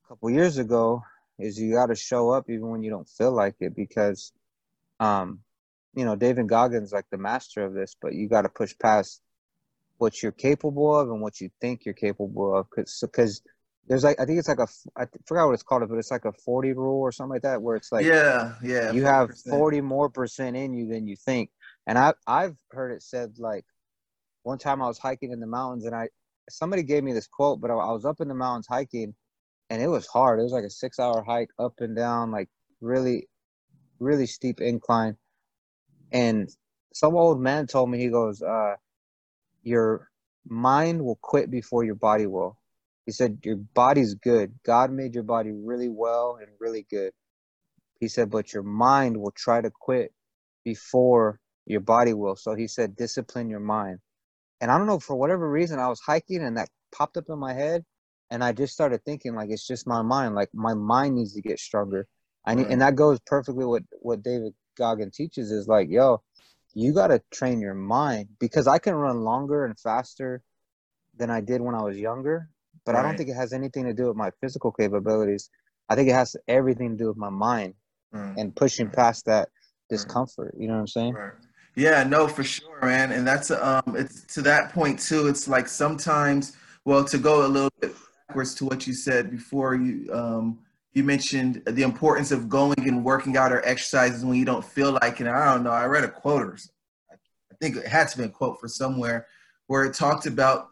couple 0.08 0.30
years 0.30 0.58
ago 0.58 1.02
is 1.38 1.58
you 1.58 1.72
got 1.74 1.86
to 1.86 1.94
show 1.94 2.30
up 2.30 2.48
even 2.48 2.68
when 2.68 2.82
you 2.82 2.90
don't 2.90 3.08
feel 3.08 3.32
like 3.32 3.56
it 3.60 3.74
because 3.74 4.32
um 5.00 5.40
you 5.94 6.04
know 6.04 6.16
David 6.16 6.48
Goggins 6.48 6.92
like 6.92 7.06
the 7.10 7.18
master 7.18 7.64
of 7.64 7.74
this 7.74 7.96
but 8.00 8.14
you 8.14 8.28
got 8.28 8.42
to 8.42 8.48
push 8.48 8.74
past 8.78 9.20
what 9.98 10.22
you're 10.22 10.32
capable 10.32 10.98
of 10.98 11.08
and 11.10 11.20
what 11.20 11.40
you 11.40 11.50
think 11.60 11.84
you're 11.84 11.94
capable 11.94 12.56
of 12.56 12.70
cuz 12.70 13.02
cuz 13.12 13.42
there's 13.88 14.04
like 14.04 14.18
I 14.20 14.24
think 14.24 14.38
it's 14.38 14.48
like 14.48 14.58
a 14.58 14.68
I 14.96 15.06
forgot 15.26 15.46
what 15.46 15.54
it's 15.54 15.62
called 15.62 15.88
but 15.88 15.98
it's 15.98 16.10
like 16.10 16.24
a 16.24 16.32
40 16.32 16.72
rule 16.72 17.00
or 17.00 17.12
something 17.12 17.32
like 17.34 17.42
that 17.42 17.60
where 17.62 17.76
it's 17.76 17.92
like 17.92 18.04
yeah 18.06 18.54
yeah 18.62 18.92
you 18.92 19.02
40%. 19.02 19.04
have 19.06 19.38
40 19.38 19.80
more 19.80 20.08
percent 20.08 20.56
in 20.56 20.72
you 20.72 20.88
than 20.88 21.06
you 21.06 21.16
think 21.16 21.50
and 21.86 21.98
I 21.98 22.14
I've 22.26 22.56
heard 22.70 22.92
it 22.92 23.02
said 23.02 23.38
like 23.38 23.64
one 24.42 24.58
time 24.58 24.80
I 24.82 24.86
was 24.86 24.98
hiking 24.98 25.32
in 25.32 25.40
the 25.40 25.46
mountains 25.46 25.84
and 25.84 25.94
I 25.94 26.08
somebody 26.48 26.82
gave 26.82 27.02
me 27.02 27.12
this 27.12 27.26
quote 27.26 27.60
but 27.60 27.70
I, 27.70 27.74
I 27.74 27.92
was 27.92 28.04
up 28.04 28.20
in 28.20 28.28
the 28.28 28.34
mountains 28.34 28.66
hiking 28.68 29.14
and 29.70 29.82
it 29.82 29.88
was 29.88 30.06
hard. 30.06 30.38
It 30.38 30.44
was 30.44 30.52
like 30.52 30.64
a 30.64 30.70
six 30.70 30.98
hour 30.98 31.22
hike 31.22 31.50
up 31.58 31.74
and 31.80 31.96
down, 31.96 32.30
like 32.30 32.48
really, 32.80 33.28
really 33.98 34.26
steep 34.26 34.60
incline. 34.60 35.16
And 36.12 36.48
some 36.94 37.16
old 37.16 37.40
man 37.40 37.66
told 37.66 37.90
me, 37.90 37.98
he 37.98 38.08
goes, 38.08 38.42
uh, 38.42 38.74
your 39.62 40.08
mind 40.48 41.04
will 41.04 41.18
quit 41.20 41.50
before 41.50 41.84
your 41.84 41.96
body 41.96 42.26
will. 42.26 42.56
He 43.04 43.12
said 43.12 43.38
your 43.44 43.56
body's 43.56 44.14
good. 44.14 44.52
God 44.64 44.90
made 44.90 45.14
your 45.14 45.24
body 45.24 45.52
really 45.52 45.88
well 45.88 46.38
and 46.40 46.48
really 46.60 46.86
good. 46.88 47.12
He 48.00 48.08
said, 48.08 48.30
but 48.30 48.52
your 48.52 48.62
mind 48.62 49.16
will 49.16 49.32
try 49.32 49.60
to 49.60 49.70
quit 49.70 50.12
before 50.64 51.40
your 51.66 51.80
body 51.80 52.14
will. 52.14 52.36
So 52.36 52.54
he 52.54 52.68
said, 52.68 52.96
discipline 52.96 53.48
your 53.48 53.60
mind. 53.60 53.98
And 54.60 54.70
I 54.70 54.78
don't 54.78 54.86
know, 54.86 54.98
for 54.98 55.16
whatever 55.16 55.50
reason, 55.50 55.78
I 55.78 55.88
was 55.88 56.00
hiking 56.00 56.42
and 56.42 56.56
that 56.56 56.68
popped 56.92 57.16
up 57.16 57.24
in 57.28 57.38
my 57.38 57.52
head. 57.52 57.84
And 58.30 58.42
I 58.42 58.52
just 58.52 58.72
started 58.72 59.04
thinking, 59.04 59.34
like, 59.34 59.50
it's 59.50 59.66
just 59.66 59.86
my 59.86 60.02
mind. 60.02 60.34
Like, 60.34 60.50
my 60.52 60.74
mind 60.74 61.14
needs 61.14 61.34
to 61.34 61.42
get 61.42 61.60
stronger. 61.60 62.06
I 62.44 62.54
need, 62.54 62.66
and 62.68 62.80
that 62.80 62.96
goes 62.96 63.18
perfectly 63.26 63.64
what, 63.64 63.82
what 64.00 64.22
David 64.22 64.52
Goggin 64.76 65.10
teaches 65.10 65.50
is 65.50 65.68
like, 65.68 65.88
yo, 65.90 66.22
you 66.74 66.92
got 66.92 67.08
to 67.08 67.22
train 67.32 67.60
your 67.60 67.74
mind 67.74 68.28
because 68.38 68.66
I 68.66 68.78
can 68.78 68.94
run 68.94 69.22
longer 69.22 69.64
and 69.64 69.78
faster 69.78 70.42
than 71.16 71.30
I 71.30 71.40
did 71.40 71.60
when 71.60 71.74
I 71.74 71.82
was 71.82 71.96
younger. 71.96 72.48
But 72.84 72.94
right. 72.94 73.00
I 73.00 73.02
don't 73.02 73.16
think 73.16 73.30
it 73.30 73.34
has 73.34 73.52
anything 73.52 73.84
to 73.86 73.94
do 73.94 74.06
with 74.06 74.16
my 74.16 74.30
physical 74.40 74.70
capabilities. 74.70 75.50
I 75.88 75.94
think 75.94 76.08
it 76.08 76.14
has 76.14 76.36
everything 76.46 76.90
to 76.90 76.96
do 76.96 77.08
with 77.08 77.16
my 77.16 77.30
mind 77.30 77.74
mm. 78.14 78.34
and 78.36 78.54
pushing 78.54 78.90
past 78.90 79.26
that 79.26 79.48
discomfort. 79.88 80.54
You 80.58 80.68
know 80.68 80.74
what 80.74 80.80
I'm 80.80 80.86
saying? 80.88 81.14
Right. 81.14 81.32
Yeah, 81.74 82.04
no, 82.04 82.26
for 82.26 82.42
sure, 82.42 82.80
man. 82.82 83.12
And 83.12 83.26
that's 83.26 83.50
um, 83.50 83.94
it's 83.96 84.22
to 84.34 84.42
that 84.42 84.72
point 84.72 84.98
too. 84.98 85.26
It's 85.26 85.46
like 85.46 85.68
sometimes, 85.68 86.56
well, 86.84 87.04
to 87.04 87.18
go 87.18 87.46
a 87.46 87.48
little 87.48 87.72
bit 87.80 87.94
backwards 88.28 88.54
to 88.56 88.64
what 88.64 88.86
you 88.86 88.92
said 88.92 89.30
before, 89.30 89.74
you 89.74 90.12
um, 90.12 90.58
you 90.92 91.04
mentioned 91.04 91.62
the 91.66 91.82
importance 91.82 92.32
of 92.32 92.48
going 92.48 92.88
and 92.88 93.04
working 93.04 93.36
out 93.36 93.52
or 93.52 93.64
exercises 93.66 94.24
when 94.24 94.38
you 94.38 94.44
don't 94.44 94.64
feel 94.64 94.98
like 95.02 95.20
it. 95.20 95.26
I 95.26 95.52
don't 95.52 95.62
know. 95.62 95.70
I 95.70 95.84
read 95.86 96.04
a 96.04 96.08
quote 96.08 96.42
or 96.42 96.58
I 97.12 97.54
think 97.60 97.76
it 97.76 97.86
had 97.86 98.08
to 98.08 98.18
be 98.18 98.24
a 98.24 98.28
quote 98.28 98.58
for 98.58 98.68
somewhere 98.68 99.26
where 99.66 99.84
it 99.84 99.94
talked 99.94 100.26
about 100.26 100.68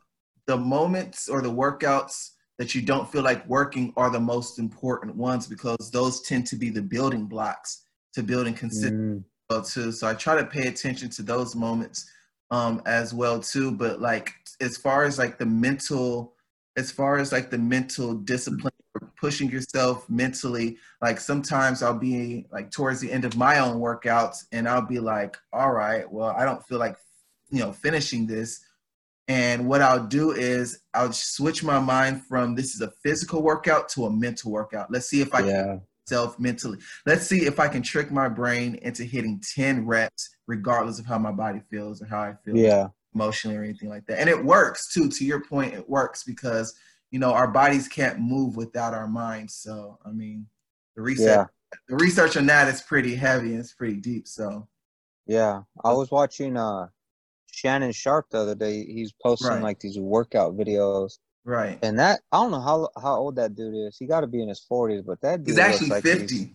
the 0.46 0.56
moments 0.56 1.28
or 1.28 1.42
the 1.42 1.50
workouts 1.50 2.30
that 2.58 2.74
you 2.74 2.82
don't 2.82 3.10
feel 3.10 3.22
like 3.22 3.46
working 3.48 3.92
are 3.96 4.10
the 4.10 4.20
most 4.20 4.58
important 4.58 5.14
ones 5.16 5.46
because 5.46 5.90
those 5.90 6.22
tend 6.22 6.46
to 6.46 6.56
be 6.56 6.70
the 6.70 6.82
building 6.82 7.26
blocks 7.26 7.82
to 8.14 8.22
building 8.22 8.54
consistent 8.54 9.24
mm. 9.50 9.72
too. 9.72 9.90
So 9.92 10.06
I 10.06 10.14
try 10.14 10.36
to 10.36 10.46
pay 10.46 10.68
attention 10.68 11.10
to 11.10 11.22
those 11.22 11.56
moments 11.56 12.08
um, 12.50 12.80
as 12.86 13.12
well 13.12 13.40
too. 13.40 13.72
But 13.72 14.00
like 14.00 14.32
as 14.60 14.76
far 14.76 15.04
as 15.04 15.18
like 15.18 15.38
the 15.38 15.46
mental, 15.46 16.33
as 16.76 16.90
far 16.90 17.18
as 17.18 17.32
like 17.32 17.50
the 17.50 17.58
mental 17.58 18.14
discipline, 18.14 18.72
or 18.94 19.10
pushing 19.16 19.50
yourself 19.50 20.08
mentally, 20.08 20.78
like 21.02 21.20
sometimes 21.20 21.82
I'll 21.82 21.98
be 21.98 22.46
like 22.52 22.70
towards 22.70 23.00
the 23.00 23.10
end 23.10 23.24
of 23.24 23.36
my 23.36 23.58
own 23.58 23.80
workouts 23.80 24.44
and 24.52 24.68
I'll 24.68 24.86
be 24.86 25.00
like, 25.00 25.36
all 25.52 25.72
right, 25.72 26.10
well 26.10 26.34
I 26.36 26.44
don't 26.44 26.64
feel 26.66 26.78
like 26.78 26.96
you 27.50 27.60
know 27.60 27.72
finishing 27.72 28.26
this 28.26 28.64
and 29.28 29.66
what 29.66 29.80
I'll 29.80 30.06
do 30.06 30.32
is 30.32 30.80
I'll 30.92 31.12
switch 31.12 31.64
my 31.64 31.78
mind 31.78 32.24
from 32.26 32.54
this 32.54 32.74
is 32.74 32.82
a 32.82 32.92
physical 33.02 33.42
workout 33.42 33.88
to 33.90 34.06
a 34.06 34.10
mental 34.10 34.52
workout. 34.52 34.90
Let's 34.90 35.06
see 35.06 35.22
if 35.22 35.34
I 35.34 35.40
yeah. 35.40 35.62
can 35.62 35.82
self 36.06 36.38
mentally. 36.38 36.78
Let's 37.06 37.26
see 37.26 37.46
if 37.46 37.58
I 37.58 37.68
can 37.68 37.82
trick 37.82 38.10
my 38.10 38.28
brain 38.28 38.74
into 38.82 39.04
hitting 39.04 39.42
10 39.54 39.86
reps, 39.86 40.36
regardless 40.46 40.98
of 40.98 41.06
how 41.06 41.18
my 41.18 41.32
body 41.32 41.62
feels 41.70 42.02
or 42.02 42.06
how 42.06 42.20
I 42.20 42.34
feel 42.44 42.56
yeah. 42.56 42.88
Emotionally 43.14 43.56
or 43.56 43.62
anything 43.62 43.88
like 43.88 44.04
that. 44.06 44.18
And 44.18 44.28
it 44.28 44.44
works 44.44 44.92
too. 44.92 45.08
To 45.08 45.24
your 45.24 45.44
point, 45.44 45.74
it 45.74 45.88
works 45.88 46.24
because 46.24 46.74
you 47.10 47.18
know 47.18 47.32
our 47.32 47.48
bodies 47.48 47.86
can't 47.88 48.18
move 48.18 48.56
without 48.56 48.92
our 48.94 49.06
minds. 49.06 49.54
So 49.54 49.98
I 50.04 50.10
mean, 50.10 50.46
the 50.96 51.02
research 51.02 51.26
yeah. 51.26 51.44
the 51.88 51.96
research 51.96 52.36
on 52.36 52.46
that 52.46 52.68
is 52.68 52.82
pretty 52.82 53.14
heavy 53.14 53.50
and 53.50 53.60
it's 53.60 53.74
pretty 53.74 53.96
deep. 53.96 54.26
So 54.26 54.68
yeah, 55.26 55.62
I 55.84 55.92
was 55.92 56.10
watching 56.10 56.56
uh 56.56 56.88
Shannon 57.50 57.92
Sharpe 57.92 58.30
the 58.30 58.38
other 58.38 58.54
day. 58.54 58.84
He's 58.84 59.12
posting 59.22 59.48
right. 59.48 59.62
like 59.62 59.80
these 59.80 59.98
workout 59.98 60.56
videos. 60.56 61.18
Right. 61.44 61.78
And 61.82 61.98
that 61.98 62.20
I 62.32 62.38
don't 62.38 62.50
know 62.50 62.60
how 62.60 62.88
how 63.00 63.16
old 63.16 63.36
that 63.36 63.54
dude 63.54 63.74
is. 63.74 63.96
He 63.98 64.06
got 64.06 64.22
to 64.22 64.26
be 64.26 64.42
in 64.42 64.48
his 64.48 64.60
forties, 64.60 65.02
but 65.02 65.20
that 65.20 65.44
dude 65.44 65.48
he's 65.48 65.58
actually 65.58 65.88
like 65.88 66.02
fifty. 66.02 66.36
He's, 66.36 66.48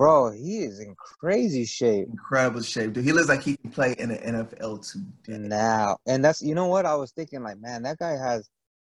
bro, 0.00 0.30
he 0.30 0.60
is 0.60 0.80
in 0.80 0.94
crazy 0.96 1.66
shape. 1.66 2.08
Incredible 2.08 2.62
shape, 2.62 2.94
dude. 2.94 3.04
He 3.04 3.12
looks 3.12 3.28
like 3.28 3.42
he 3.42 3.58
can 3.58 3.70
play 3.70 3.94
in 3.98 4.08
the 4.08 4.16
NFL 4.16 4.90
too. 4.90 5.04
Now, 5.28 5.98
and 6.06 6.24
that's 6.24 6.40
you 6.40 6.54
know 6.54 6.68
what 6.68 6.86
I 6.86 6.94
was 6.94 7.12
thinking. 7.12 7.42
Like, 7.42 7.60
man, 7.60 7.82
that 7.82 7.98
guy 7.98 8.12
has 8.12 8.48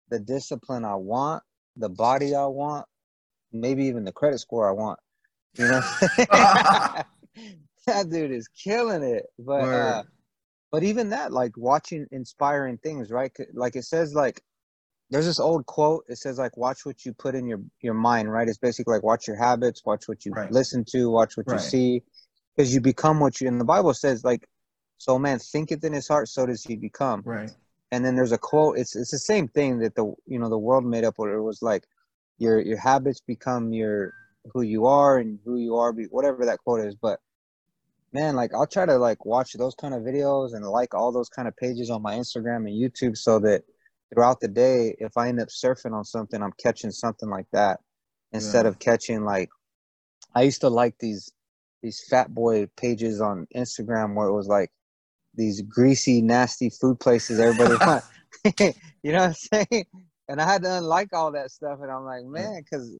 the 0.09 0.19
discipline 0.19 0.85
I 0.85 0.93
want, 0.93 1.41
the 1.75 1.89
body 1.89 2.35
I 2.35 2.45
want, 2.45 2.85
maybe 3.51 3.85
even 3.85 4.03
the 4.03 4.11
credit 4.11 4.37
score 4.37 4.69
I 4.69 4.71
want. 4.71 4.99
You 5.55 5.69
know, 5.69 5.81
that 6.27 7.05
dude 8.11 8.29
is 8.29 8.47
killing 8.47 9.01
it. 9.01 9.25
But 9.39 9.63
uh, 9.63 10.03
but 10.71 10.83
even 10.83 11.09
that 11.09 11.31
like 11.33 11.57
watching 11.57 12.05
inspiring 12.11 12.77
things 12.77 13.09
right 13.09 13.35
like 13.55 13.75
it 13.75 13.85
says 13.85 14.13
like 14.13 14.43
there's 15.09 15.25
this 15.25 15.39
old 15.39 15.65
quote 15.65 16.03
it 16.07 16.17
says 16.17 16.37
like 16.37 16.55
watch 16.57 16.85
what 16.85 17.05
you 17.05 17.13
put 17.13 17.35
in 17.35 17.45
your 17.45 17.59
your 17.81 17.93
mind 17.93 18.31
right 18.31 18.47
it's 18.47 18.57
basically 18.57 18.93
like 18.93 19.03
watch 19.03 19.27
your 19.27 19.37
habits 19.37 19.83
watch 19.85 20.07
what 20.07 20.25
you 20.25 20.31
right. 20.31 20.51
listen 20.51 20.83
to 20.83 21.09
watch 21.09 21.37
what 21.37 21.47
right. 21.47 21.55
you 21.55 21.59
see 21.59 22.03
because 22.55 22.73
you 22.73 22.81
become 22.81 23.19
what 23.19 23.39
you 23.41 23.47
and 23.47 23.59
the 23.59 23.65
bible 23.65 23.93
says 23.93 24.23
like 24.23 24.47
so 24.97 25.17
man 25.17 25.39
thinketh 25.39 25.83
in 25.83 25.93
his 25.93 26.07
heart 26.07 26.27
so 26.27 26.45
does 26.45 26.63
he 26.63 26.75
become 26.75 27.21
right 27.25 27.51
and 27.91 28.05
then 28.05 28.15
there's 28.15 28.31
a 28.31 28.37
quote 28.37 28.77
it's 28.77 28.95
it's 28.95 29.11
the 29.11 29.19
same 29.19 29.47
thing 29.47 29.79
that 29.79 29.95
the 29.95 30.13
you 30.25 30.39
know 30.39 30.49
the 30.49 30.57
world 30.57 30.85
made 30.85 31.03
up 31.03 31.15
where 31.17 31.33
it 31.33 31.43
was 31.43 31.61
like 31.61 31.85
your 32.37 32.59
your 32.59 32.77
habits 32.77 33.21
become 33.21 33.73
your 33.73 34.13
who 34.53 34.61
you 34.61 34.85
are 34.85 35.17
and 35.17 35.39
who 35.43 35.57
you 35.57 35.75
are 35.75 35.91
be 35.91 36.05
whatever 36.05 36.45
that 36.45 36.59
quote 36.59 36.81
is 36.81 36.95
but 36.95 37.19
man, 38.13 38.35
like 38.35 38.53
I'll 38.53 38.67
try 38.67 38.85
to 38.85 38.97
like 38.97 39.25
watch 39.25 39.53
those 39.53 39.75
kind 39.75 39.93
of 39.93 40.01
videos 40.01 40.53
and 40.53 40.65
like 40.65 40.93
all 40.93 41.11
those 41.11 41.29
kind 41.29 41.47
of 41.47 41.55
pages 41.57 41.89
on 41.89 42.01
my 42.01 42.15
Instagram 42.15 42.67
and 42.67 42.69
YouTube 42.69 43.17
so 43.17 43.39
that 43.39 43.63
throughout 44.13 44.39
the 44.39 44.47
day, 44.47 44.95
if 44.99 45.17
I 45.17 45.29
end 45.29 45.39
up 45.39 45.49
surfing 45.49 45.93
on 45.93 46.03
something, 46.03 46.41
I'm 46.41 46.53
catching 46.61 46.91
something 46.91 47.29
like 47.29 47.47
that 47.53 47.79
instead 48.31 48.65
yeah. 48.65 48.69
of 48.69 48.79
catching 48.79 49.23
like 49.23 49.49
I 50.35 50.43
used 50.43 50.61
to 50.61 50.69
like 50.69 50.95
these 50.99 51.31
these 51.81 52.03
fat 52.09 52.33
boy 52.33 52.67
pages 52.77 53.21
on 53.21 53.47
Instagram 53.55 54.13
where 54.15 54.27
it 54.27 54.35
was 54.35 54.47
like 54.47 54.69
these 55.35 55.61
greasy, 55.61 56.21
nasty 56.21 56.69
food 56.69 56.99
places 56.99 57.39
everybody 57.39 57.75
went. 57.85 58.75
you 59.03 59.11
know 59.11 59.19
what 59.19 59.29
I'm 59.29 59.33
saying? 59.69 59.85
And 60.27 60.41
I 60.41 60.45
had 60.45 60.63
to 60.63 60.77
unlike 60.77 61.09
all 61.13 61.31
that 61.31 61.51
stuff, 61.51 61.79
and 61.81 61.91
I'm 61.91 62.05
like, 62.05 62.25
man, 62.25 62.61
because 62.61 62.95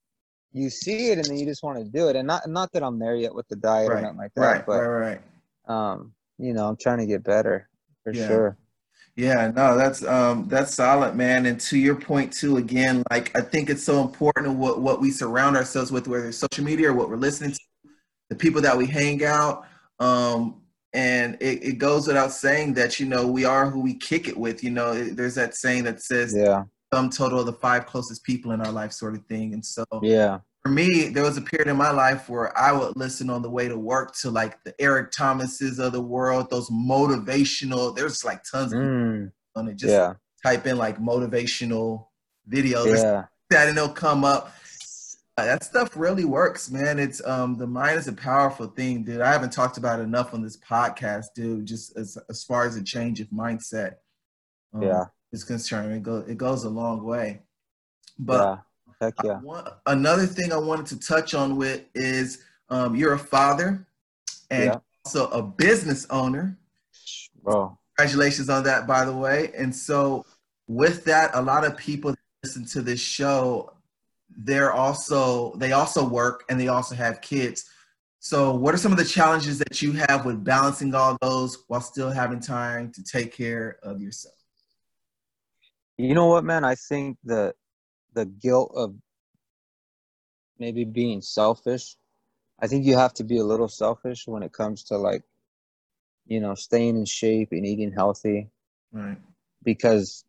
you 0.51 0.69
see 0.69 1.11
it 1.11 1.19
and 1.19 1.25
then 1.25 1.37
you 1.37 1.45
just 1.45 1.61
want 1.61 1.77
to 1.77 1.83
do 1.83 2.07
it. 2.07 2.15
And 2.15 2.25
not 2.27 2.47
not 2.47 2.71
that 2.71 2.83
I'm 2.83 2.97
there 2.97 3.15
yet 3.15 3.35
with 3.35 3.47
the 3.49 3.55
diet 3.55 3.89
right. 3.89 3.99
or 3.99 4.01
nothing 4.01 4.17
like 4.17 4.33
that, 4.35 4.41
right, 4.41 4.65
but 4.65 4.79
right, 4.81 5.19
right. 5.67 5.91
um, 5.91 6.13
you 6.37 6.53
know, 6.53 6.67
I'm 6.67 6.77
trying 6.77 6.99
to 6.99 7.05
get 7.05 7.23
better 7.23 7.69
for 8.03 8.13
yeah. 8.13 8.27
sure. 8.27 8.57
Yeah, 9.19 9.51
no, 9.53 9.75
that's 9.75 10.01
um 10.05 10.47
that's 10.47 10.73
solid, 10.73 11.13
man. 11.13 11.45
And 11.45 11.59
to 11.59 11.77
your 11.77 11.95
point 11.95 12.31
too, 12.31 12.55
again, 12.55 13.03
like 13.11 13.35
I 13.35 13.41
think 13.41 13.69
it's 13.69 13.83
so 13.83 14.01
important 14.01 14.57
what 14.57 14.81
what 14.81 15.01
we 15.01 15.11
surround 15.11 15.57
ourselves 15.57 15.91
with, 15.91 16.07
whether 16.07 16.29
it's 16.29 16.37
social 16.37 16.63
media 16.63 16.89
or 16.89 16.93
what 16.93 17.09
we're 17.09 17.17
listening 17.17 17.51
to, 17.51 17.59
the 18.29 18.37
people 18.37 18.61
that 18.61 18.77
we 18.77 18.85
hang 18.85 19.25
out. 19.25 19.65
Um, 19.99 20.61
and 20.93 21.35
it, 21.41 21.61
it 21.61 21.77
goes 21.79 22.07
without 22.07 22.31
saying 22.31 22.75
that 22.75 22.97
you 23.01 23.07
know 23.07 23.27
we 23.27 23.43
are 23.43 23.69
who 23.69 23.81
we 23.81 23.93
kick 23.93 24.29
it 24.29 24.37
with. 24.37 24.63
You 24.63 24.71
know, 24.71 24.93
there's 24.93 25.35
that 25.35 25.53
saying 25.53 25.83
that 25.83 26.01
says, 26.01 26.33
"Yeah, 26.33 26.63
sum 26.93 27.09
total 27.09 27.41
of 27.41 27.45
the 27.45 27.51
five 27.51 27.85
closest 27.85 28.23
people 28.23 28.53
in 28.53 28.61
our 28.61 28.71
life 28.71 28.93
sort 28.93 29.15
of 29.15 29.25
thing 29.25 29.53
and 29.53 29.63
so 29.65 29.83
yeah 30.01 30.39
for 30.69 30.75
me 30.75 31.09
there 31.09 31.23
was 31.23 31.37
a 31.37 31.41
period 31.41 31.67
in 31.67 31.75
my 31.75 31.91
life 31.91 32.29
where 32.29 32.55
i 32.57 32.71
would 32.71 32.95
listen 32.95 33.29
on 33.29 33.41
the 33.41 33.49
way 33.49 33.67
to 33.67 33.77
work 33.77 34.15
to 34.15 34.29
like 34.29 34.63
the 34.63 34.73
eric 34.79 35.11
thomases 35.13 35.79
of 35.79 35.91
the 35.91 36.01
world 36.01 36.49
those 36.49 36.69
motivational 36.69 37.95
there's 37.95 38.23
like 38.23 38.43
tons 38.43 38.71
of 38.71 38.79
mm. 38.79 39.31
on 39.55 39.67
it 39.67 39.75
just 39.75 39.93
yeah. 39.93 40.13
type 40.43 40.65
in 40.67 40.77
like 40.77 40.99
motivational 40.99 42.07
videos 42.49 43.01
yeah. 43.01 43.23
that 43.49 43.67
and 43.67 43.77
they'll 43.77 43.89
come 43.89 44.23
up 44.23 44.53
that 45.37 45.63
stuff 45.63 45.95
really 45.95 46.25
works 46.25 46.69
man 46.69 46.99
it's 46.99 47.25
um 47.25 47.57
the 47.57 47.65
mind 47.65 47.97
is 47.97 48.07
a 48.07 48.13
powerful 48.13 48.67
thing 48.67 49.03
dude 49.03 49.21
i 49.21 49.31
haven't 49.31 49.53
talked 49.53 49.77
about 49.77 49.99
enough 49.99 50.33
on 50.33 50.43
this 50.43 50.57
podcast 50.57 51.27
dude 51.35 51.65
just 51.65 51.97
as 51.97 52.17
as 52.29 52.43
far 52.43 52.65
as 52.65 52.75
a 52.75 52.83
change 52.83 53.21
of 53.21 53.27
mindset 53.29 53.95
um, 54.73 54.83
yeah 54.83 55.05
is 55.31 55.43
concerned. 55.43 55.93
It 55.93 56.03
goes 56.03 56.27
it 56.27 56.37
goes 56.37 56.63
a 56.63 56.69
long 56.69 57.03
way. 57.03 57.41
But 58.17 58.41
yeah. 58.43 58.57
Heck 59.01 59.13
yeah. 59.23 59.39
Want, 59.39 59.67
another 59.85 60.25
thing 60.25 60.51
I 60.51 60.57
wanted 60.57 60.85
to 60.87 60.99
touch 60.99 61.33
on 61.33 61.55
with 61.55 61.83
is 61.95 62.43
um, 62.69 62.95
you're 62.95 63.13
a 63.13 63.19
father 63.19 63.87
and 64.51 64.65
yeah. 64.65 64.79
also 65.05 65.29
a 65.29 65.41
business 65.41 66.05
owner. 66.09 66.57
Bro. 67.41 67.77
Congratulations 67.97 68.49
on 68.49 68.63
that, 68.63 68.87
by 68.87 69.05
the 69.05 69.15
way. 69.15 69.51
And 69.57 69.73
so, 69.75 70.25
with 70.67 71.03
that, 71.05 71.31
a 71.33 71.41
lot 71.41 71.65
of 71.65 71.77
people 71.77 72.13
listen 72.43 72.65
to 72.67 72.81
this 72.81 72.99
show. 72.99 73.73
They're 74.29 74.71
also 74.71 75.55
they 75.55 75.71
also 75.71 76.07
work 76.07 76.43
and 76.49 76.59
they 76.59 76.67
also 76.67 76.95
have 76.95 77.21
kids. 77.21 77.69
So, 78.19 78.53
what 78.53 78.73
are 78.73 78.77
some 78.77 78.91
of 78.91 78.97
the 78.97 79.05
challenges 79.05 79.59
that 79.59 79.81
you 79.81 79.93
have 79.93 80.25
with 80.25 80.43
balancing 80.43 80.93
all 80.93 81.17
those 81.21 81.63
while 81.67 81.81
still 81.81 82.09
having 82.09 82.41
time 82.41 82.91
to 82.93 83.03
take 83.03 83.33
care 83.33 83.79
of 83.81 84.01
yourself? 84.01 84.35
You 85.97 86.13
know 86.13 86.27
what, 86.27 86.43
man? 86.43 86.63
I 86.63 86.75
think 86.75 87.17
the 87.23 87.53
the 88.13 88.25
guilt 88.25 88.71
of 88.75 88.95
maybe 90.57 90.85
being 90.85 91.21
selfish. 91.21 91.95
I 92.59 92.67
think 92.67 92.85
you 92.85 92.97
have 92.97 93.13
to 93.15 93.23
be 93.23 93.37
a 93.37 93.45
little 93.45 93.69
selfish 93.69 94.27
when 94.27 94.43
it 94.43 94.51
comes 94.51 94.83
to 94.85 94.97
like, 94.97 95.23
you 96.27 96.39
know, 96.39 96.55
staying 96.55 96.97
in 96.97 97.05
shape 97.05 97.49
and 97.51 97.65
eating 97.65 97.93
healthy. 97.93 98.49
Right. 98.91 99.17
Because 99.63 100.25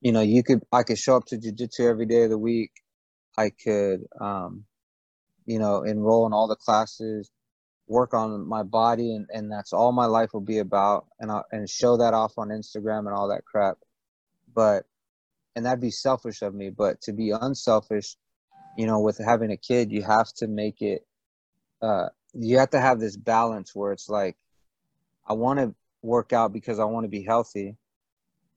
you 0.00 0.12
know, 0.12 0.20
you 0.20 0.42
could 0.42 0.62
I 0.72 0.82
could 0.82 0.98
show 0.98 1.16
up 1.16 1.26
to 1.26 1.38
jujitsu 1.38 1.88
every 1.88 2.06
day 2.06 2.24
of 2.24 2.30
the 2.30 2.38
week. 2.38 2.70
I 3.36 3.50
could, 3.50 4.06
um, 4.20 4.64
you 5.46 5.58
know, 5.58 5.82
enroll 5.82 6.26
in 6.26 6.32
all 6.32 6.48
the 6.48 6.56
classes, 6.56 7.30
work 7.86 8.14
on 8.14 8.46
my 8.46 8.62
body, 8.62 9.14
and, 9.14 9.28
and 9.32 9.50
that's 9.50 9.72
all 9.72 9.92
my 9.92 10.06
life 10.06 10.32
will 10.32 10.40
be 10.40 10.58
about, 10.58 11.06
and 11.20 11.30
I, 11.30 11.42
and 11.52 11.68
show 11.68 11.96
that 11.98 12.14
off 12.14 12.38
on 12.38 12.48
Instagram 12.48 13.00
and 13.00 13.10
all 13.10 13.28
that 13.28 13.44
crap. 13.44 13.78
But 14.54 14.84
and 15.58 15.66
that'd 15.66 15.80
be 15.80 15.90
selfish 15.90 16.40
of 16.42 16.54
me. 16.54 16.70
But 16.70 17.00
to 17.02 17.12
be 17.12 17.30
unselfish, 17.30 18.16
you 18.76 18.86
know, 18.86 19.00
with 19.00 19.18
having 19.18 19.50
a 19.50 19.56
kid, 19.56 19.90
you 19.90 20.02
have 20.02 20.32
to 20.34 20.46
make 20.46 20.80
it. 20.80 21.04
Uh, 21.82 22.06
you 22.32 22.58
have 22.58 22.70
to 22.70 22.80
have 22.80 23.00
this 23.00 23.16
balance 23.16 23.74
where 23.74 23.90
it's 23.90 24.08
like, 24.08 24.36
I 25.28 25.32
want 25.32 25.58
to 25.58 25.74
work 26.02 26.32
out 26.32 26.52
because 26.52 26.78
I 26.78 26.84
want 26.84 27.04
to 27.04 27.08
be 27.08 27.24
healthy, 27.24 27.76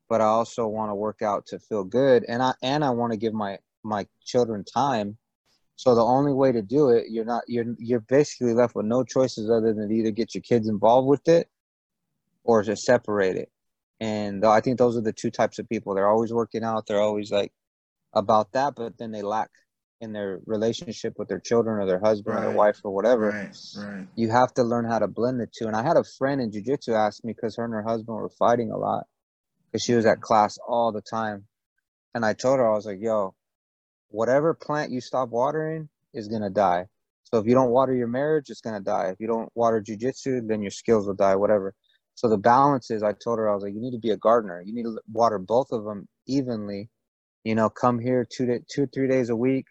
but 0.09 0.21
I 0.21 0.25
also 0.25 0.67
want 0.67 0.91
to 0.91 0.95
work 0.95 1.23
out 1.23 1.47
to 1.47 1.57
feel 1.57 1.83
good, 1.83 2.23
and 2.27 2.43
I 2.43 2.53
and 2.61 2.85
I 2.85 2.91
want 2.91 3.13
to 3.13 3.17
give 3.17 3.33
my 3.33 3.57
my 3.83 4.05
children 4.23 4.63
time. 4.63 5.17
So 5.77 5.95
the 5.95 6.03
only 6.03 6.33
way 6.33 6.51
to 6.51 6.61
do 6.61 6.89
it, 6.89 7.05
you're 7.09 7.25
not 7.25 7.43
you're 7.47 7.73
you're 7.79 8.01
basically 8.01 8.53
left 8.53 8.75
with 8.75 8.85
no 8.85 9.03
choices 9.03 9.49
other 9.49 9.73
than 9.73 9.89
to 9.89 9.95
either 9.95 10.11
get 10.11 10.35
your 10.35 10.43
kids 10.43 10.69
involved 10.69 11.07
with 11.07 11.27
it, 11.27 11.49
or 12.43 12.61
to 12.61 12.75
separate 12.75 13.37
it 13.37 13.51
and 14.01 14.43
I 14.43 14.61
think 14.61 14.79
those 14.79 14.97
are 14.97 15.01
the 15.01 15.13
two 15.13 15.29
types 15.29 15.59
of 15.59 15.69
people. 15.69 15.93
They're 15.93 16.09
always 16.09 16.33
working 16.33 16.63
out. 16.63 16.87
They're 16.87 16.99
always 16.99 17.31
like 17.31 17.53
about 18.13 18.51
that, 18.53 18.73
but 18.75 18.97
then 18.97 19.11
they 19.11 19.21
lack 19.21 19.51
in 20.01 20.11
their 20.11 20.39
relationship 20.47 21.13
with 21.19 21.27
their 21.27 21.39
children 21.39 21.79
or 21.79 21.85
their 21.85 21.99
husband 21.99 22.35
right. 22.35 22.41
or 22.41 22.47
their 22.47 22.57
wife 22.57 22.79
or 22.83 22.95
whatever. 22.95 23.29
Right, 23.29 23.55
right. 23.77 24.07
You 24.15 24.31
have 24.31 24.51
to 24.55 24.63
learn 24.63 24.85
how 24.85 24.97
to 24.97 25.07
blend 25.07 25.39
the 25.39 25.45
two. 25.45 25.67
And 25.67 25.75
I 25.75 25.83
had 25.83 25.97
a 25.97 26.03
friend 26.17 26.41
in 26.41 26.49
jujitsu 26.49 26.95
ask 26.95 27.23
me 27.23 27.33
because 27.33 27.55
her 27.57 27.63
and 27.63 27.73
her 27.75 27.83
husband 27.83 28.17
were 28.17 28.31
fighting 28.39 28.71
a 28.71 28.77
lot 28.77 29.05
because 29.71 29.83
she 29.83 29.93
was 29.93 30.07
at 30.07 30.19
class 30.19 30.57
all 30.67 30.91
the 30.91 31.03
time. 31.03 31.45
And 32.15 32.25
I 32.25 32.33
told 32.33 32.57
her, 32.57 32.67
I 32.67 32.73
was 32.73 32.87
like, 32.87 32.97
yo, 32.99 33.35
whatever 34.09 34.55
plant 34.55 34.91
you 34.91 34.99
stop 34.99 35.29
watering 35.29 35.89
is 36.11 36.27
going 36.27 36.41
to 36.41 36.49
die. 36.49 36.85
So 37.25 37.37
if 37.37 37.45
you 37.45 37.53
don't 37.53 37.69
water 37.69 37.93
your 37.93 38.07
marriage, 38.07 38.49
it's 38.49 38.61
going 38.61 38.75
to 38.75 38.83
die. 38.83 39.09
If 39.09 39.19
you 39.19 39.27
don't 39.27 39.51
water 39.53 39.79
jujitsu, 39.79 40.47
then 40.47 40.63
your 40.63 40.71
skills 40.71 41.05
will 41.05 41.13
die, 41.13 41.35
whatever. 41.35 41.75
So 42.15 42.29
the 42.29 42.37
balance 42.37 42.91
is, 42.91 43.03
I 43.03 43.13
told 43.13 43.39
her, 43.39 43.49
I 43.49 43.53
was 43.53 43.63
like, 43.63 43.73
you 43.73 43.81
need 43.81 43.91
to 43.91 43.99
be 43.99 44.11
a 44.11 44.17
gardener. 44.17 44.61
You 44.65 44.73
need 44.73 44.83
to 44.83 44.99
water 45.11 45.39
both 45.39 45.71
of 45.71 45.83
them 45.85 46.07
evenly. 46.27 46.89
You 47.43 47.55
know, 47.55 47.69
come 47.69 47.99
here 47.99 48.27
two 48.29 48.45
to 48.45 48.59
two 48.69 48.83
or 48.83 48.87
three 48.87 49.07
days 49.07 49.29
a 49.29 49.35
week, 49.35 49.65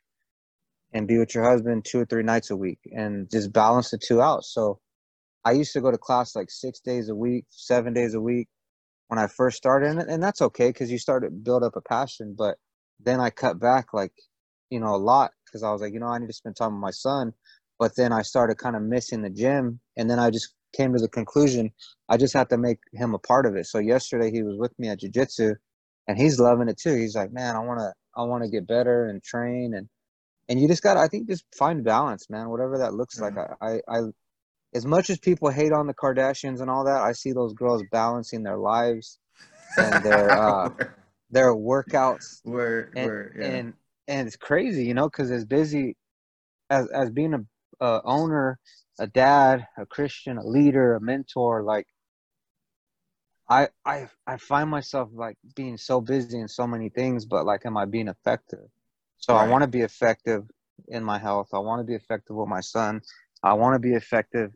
and 0.92 1.06
be 1.06 1.18
with 1.18 1.34
your 1.34 1.44
husband 1.44 1.84
two 1.84 2.00
or 2.00 2.04
three 2.06 2.24
nights 2.24 2.50
a 2.50 2.56
week, 2.56 2.80
and 2.92 3.30
just 3.30 3.52
balance 3.52 3.90
the 3.90 3.98
two 3.98 4.20
out. 4.20 4.44
So 4.44 4.80
I 5.44 5.52
used 5.52 5.72
to 5.74 5.80
go 5.80 5.90
to 5.90 5.98
class 5.98 6.34
like 6.34 6.50
six 6.50 6.80
days 6.80 7.08
a 7.08 7.14
week, 7.14 7.44
seven 7.50 7.92
days 7.92 8.14
a 8.14 8.20
week 8.20 8.48
when 9.08 9.18
I 9.18 9.26
first 9.28 9.56
started, 9.56 9.90
and, 9.90 10.00
and 10.00 10.22
that's 10.22 10.42
okay 10.42 10.68
because 10.68 10.90
you 10.90 10.98
start 10.98 11.22
to 11.22 11.30
build 11.30 11.62
up 11.62 11.76
a 11.76 11.80
passion. 11.80 12.34
But 12.36 12.56
then 12.98 13.20
I 13.20 13.30
cut 13.30 13.60
back 13.60 13.94
like, 13.94 14.12
you 14.70 14.80
know, 14.80 14.94
a 14.94 14.98
lot 14.98 15.30
because 15.46 15.62
I 15.62 15.70
was 15.72 15.80
like, 15.80 15.92
you 15.92 16.00
know, 16.00 16.06
I 16.08 16.18
need 16.18 16.28
to 16.28 16.32
spend 16.32 16.56
time 16.56 16.72
with 16.72 16.82
my 16.82 16.90
son. 16.90 17.32
But 17.78 17.96
then 17.96 18.12
I 18.12 18.22
started 18.22 18.58
kind 18.58 18.76
of 18.76 18.82
missing 18.82 19.22
the 19.22 19.30
gym, 19.30 19.80
and 19.96 20.10
then 20.10 20.18
I 20.18 20.30
just 20.30 20.54
came 20.72 20.92
to 20.92 20.98
the 21.00 21.08
conclusion 21.08 21.72
I 22.08 22.16
just 22.16 22.34
have 22.34 22.48
to 22.48 22.58
make 22.58 22.78
him 22.92 23.14
a 23.14 23.18
part 23.18 23.46
of 23.46 23.56
it. 23.56 23.66
So 23.66 23.78
yesterday 23.78 24.30
he 24.30 24.42
was 24.42 24.56
with 24.58 24.76
me 24.78 24.88
at 24.88 25.00
jiu-jitsu 25.00 25.54
and 26.08 26.18
he's 26.18 26.40
loving 26.40 26.68
it 26.68 26.78
too. 26.78 26.96
He's 26.96 27.14
like, 27.14 27.32
"Man, 27.32 27.54
I 27.54 27.60
want 27.60 27.78
to 27.78 27.92
I 28.16 28.24
want 28.24 28.42
to 28.42 28.50
get 28.50 28.66
better 28.66 29.06
and 29.06 29.22
train 29.22 29.74
and 29.74 29.88
and 30.48 30.60
you 30.60 30.66
just 30.66 30.82
got 30.82 30.94
to 30.94 31.00
I 31.00 31.08
think 31.08 31.28
just 31.28 31.44
find 31.56 31.84
balance, 31.84 32.28
man, 32.28 32.50
whatever 32.50 32.78
that 32.78 32.94
looks 32.94 33.20
mm-hmm. 33.20 33.36
like. 33.36 33.48
I, 33.60 33.80
I 33.88 33.98
I 33.98 34.02
as 34.74 34.86
much 34.86 35.10
as 35.10 35.18
people 35.18 35.50
hate 35.50 35.72
on 35.72 35.86
the 35.86 35.94
Kardashians 35.94 36.60
and 36.60 36.70
all 36.70 36.84
that, 36.84 37.00
I 37.00 37.12
see 37.12 37.32
those 37.32 37.54
girls 37.54 37.82
balancing 37.90 38.42
their 38.42 38.56
lives 38.56 39.18
and 39.76 40.04
their 40.04 40.30
uh 40.38 40.70
their 41.30 41.54
workouts 41.54 42.40
where 42.42 42.90
and, 42.96 43.30
yeah. 43.38 43.46
and 43.46 43.74
and 44.08 44.26
it's 44.26 44.36
crazy, 44.36 44.84
you 44.84 44.94
know, 44.94 45.08
cuz 45.08 45.30
as 45.30 45.44
busy 45.44 45.96
as 46.70 46.88
as 46.90 47.10
being 47.10 47.34
a 47.34 47.44
uh, 47.80 48.00
owner 48.04 48.58
a 48.98 49.06
dad, 49.06 49.66
a 49.78 49.86
Christian, 49.86 50.36
a 50.36 50.46
leader, 50.46 50.94
a 50.94 51.00
mentor, 51.00 51.62
like 51.62 51.86
I 53.48 53.68
I 53.84 54.08
I 54.26 54.36
find 54.36 54.70
myself 54.70 55.08
like 55.12 55.36
being 55.56 55.76
so 55.76 56.00
busy 56.00 56.38
in 56.38 56.48
so 56.48 56.66
many 56.66 56.90
things, 56.90 57.24
but 57.24 57.46
like 57.46 57.66
am 57.66 57.76
I 57.76 57.86
being 57.86 58.08
effective? 58.08 58.68
So 59.18 59.34
right. 59.34 59.46
I 59.46 59.48
want 59.48 59.62
to 59.62 59.68
be 59.68 59.80
effective 59.80 60.44
in 60.88 61.02
my 61.02 61.18
health. 61.18 61.48
I 61.52 61.58
want 61.58 61.80
to 61.80 61.84
be 61.84 61.94
effective 61.94 62.36
with 62.36 62.48
my 62.48 62.60
son. 62.60 63.00
I 63.42 63.54
want 63.54 63.74
to 63.74 63.80
be 63.80 63.94
effective 63.94 64.52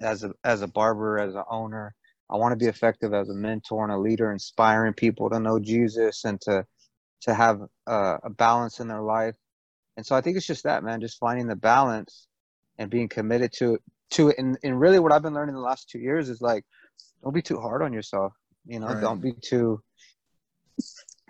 as 0.00 0.24
a 0.24 0.32
as 0.42 0.62
a 0.62 0.68
barber, 0.68 1.18
as 1.18 1.34
an 1.34 1.44
owner. 1.48 1.94
I 2.28 2.36
want 2.36 2.52
to 2.52 2.56
be 2.56 2.66
effective 2.66 3.14
as 3.14 3.28
a 3.28 3.34
mentor 3.34 3.84
and 3.84 3.92
a 3.92 3.98
leader, 3.98 4.32
inspiring 4.32 4.94
people 4.94 5.30
to 5.30 5.38
know 5.38 5.60
Jesus 5.60 6.24
and 6.24 6.40
to 6.42 6.66
to 7.22 7.34
have 7.34 7.60
uh, 7.86 8.18
a 8.22 8.30
balance 8.30 8.80
in 8.80 8.88
their 8.88 9.02
life. 9.02 9.36
And 9.96 10.04
so 10.04 10.16
I 10.16 10.20
think 10.20 10.36
it's 10.36 10.46
just 10.46 10.64
that, 10.64 10.82
man, 10.82 11.00
just 11.00 11.18
finding 11.18 11.46
the 11.46 11.56
balance 11.56 12.26
and 12.78 12.90
being 12.90 13.08
committed 13.08 13.52
to 13.58 13.78
to 14.10 14.28
it. 14.28 14.38
And, 14.38 14.58
and 14.62 14.78
really 14.80 14.98
what 14.98 15.12
I've 15.12 15.22
been 15.22 15.34
learning 15.34 15.54
the 15.54 15.60
last 15.60 15.88
two 15.88 15.98
years 15.98 16.28
is 16.28 16.40
like 16.40 16.64
don't 17.22 17.34
be 17.34 17.42
too 17.42 17.60
hard 17.60 17.82
on 17.82 17.92
yourself. 17.92 18.32
You 18.66 18.80
know, 18.80 18.88
right. 18.88 19.00
don't 19.00 19.20
be 19.20 19.32
too 19.32 19.82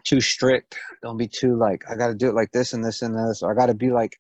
too 0.04 0.20
strict. 0.20 0.76
Don't 1.02 1.16
be 1.16 1.28
too 1.28 1.56
like 1.56 1.84
I 1.90 1.96
gotta 1.96 2.14
do 2.14 2.28
it 2.28 2.34
like 2.34 2.52
this 2.52 2.72
and 2.72 2.84
this 2.84 3.02
and 3.02 3.14
this, 3.14 3.42
or 3.42 3.52
I 3.52 3.54
gotta 3.54 3.74
be 3.74 3.90
like 3.90 4.18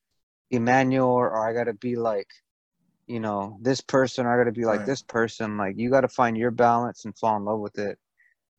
Emmanuel 0.50 1.08
or, 1.08 1.30
or 1.30 1.48
I 1.48 1.52
gotta 1.52 1.74
be 1.74 1.96
like, 1.96 2.28
you 3.06 3.20
know, 3.20 3.58
this 3.60 3.80
person, 3.80 4.26
or 4.26 4.34
I 4.34 4.42
gotta 4.42 4.52
be 4.52 4.64
like 4.64 4.80
right. 4.80 4.86
this 4.86 5.02
person. 5.02 5.56
Like 5.56 5.74
you 5.76 5.90
gotta 5.90 6.08
find 6.08 6.36
your 6.36 6.50
balance 6.50 7.04
and 7.04 7.16
fall 7.16 7.36
in 7.36 7.44
love 7.44 7.60
with 7.60 7.78
it 7.78 7.98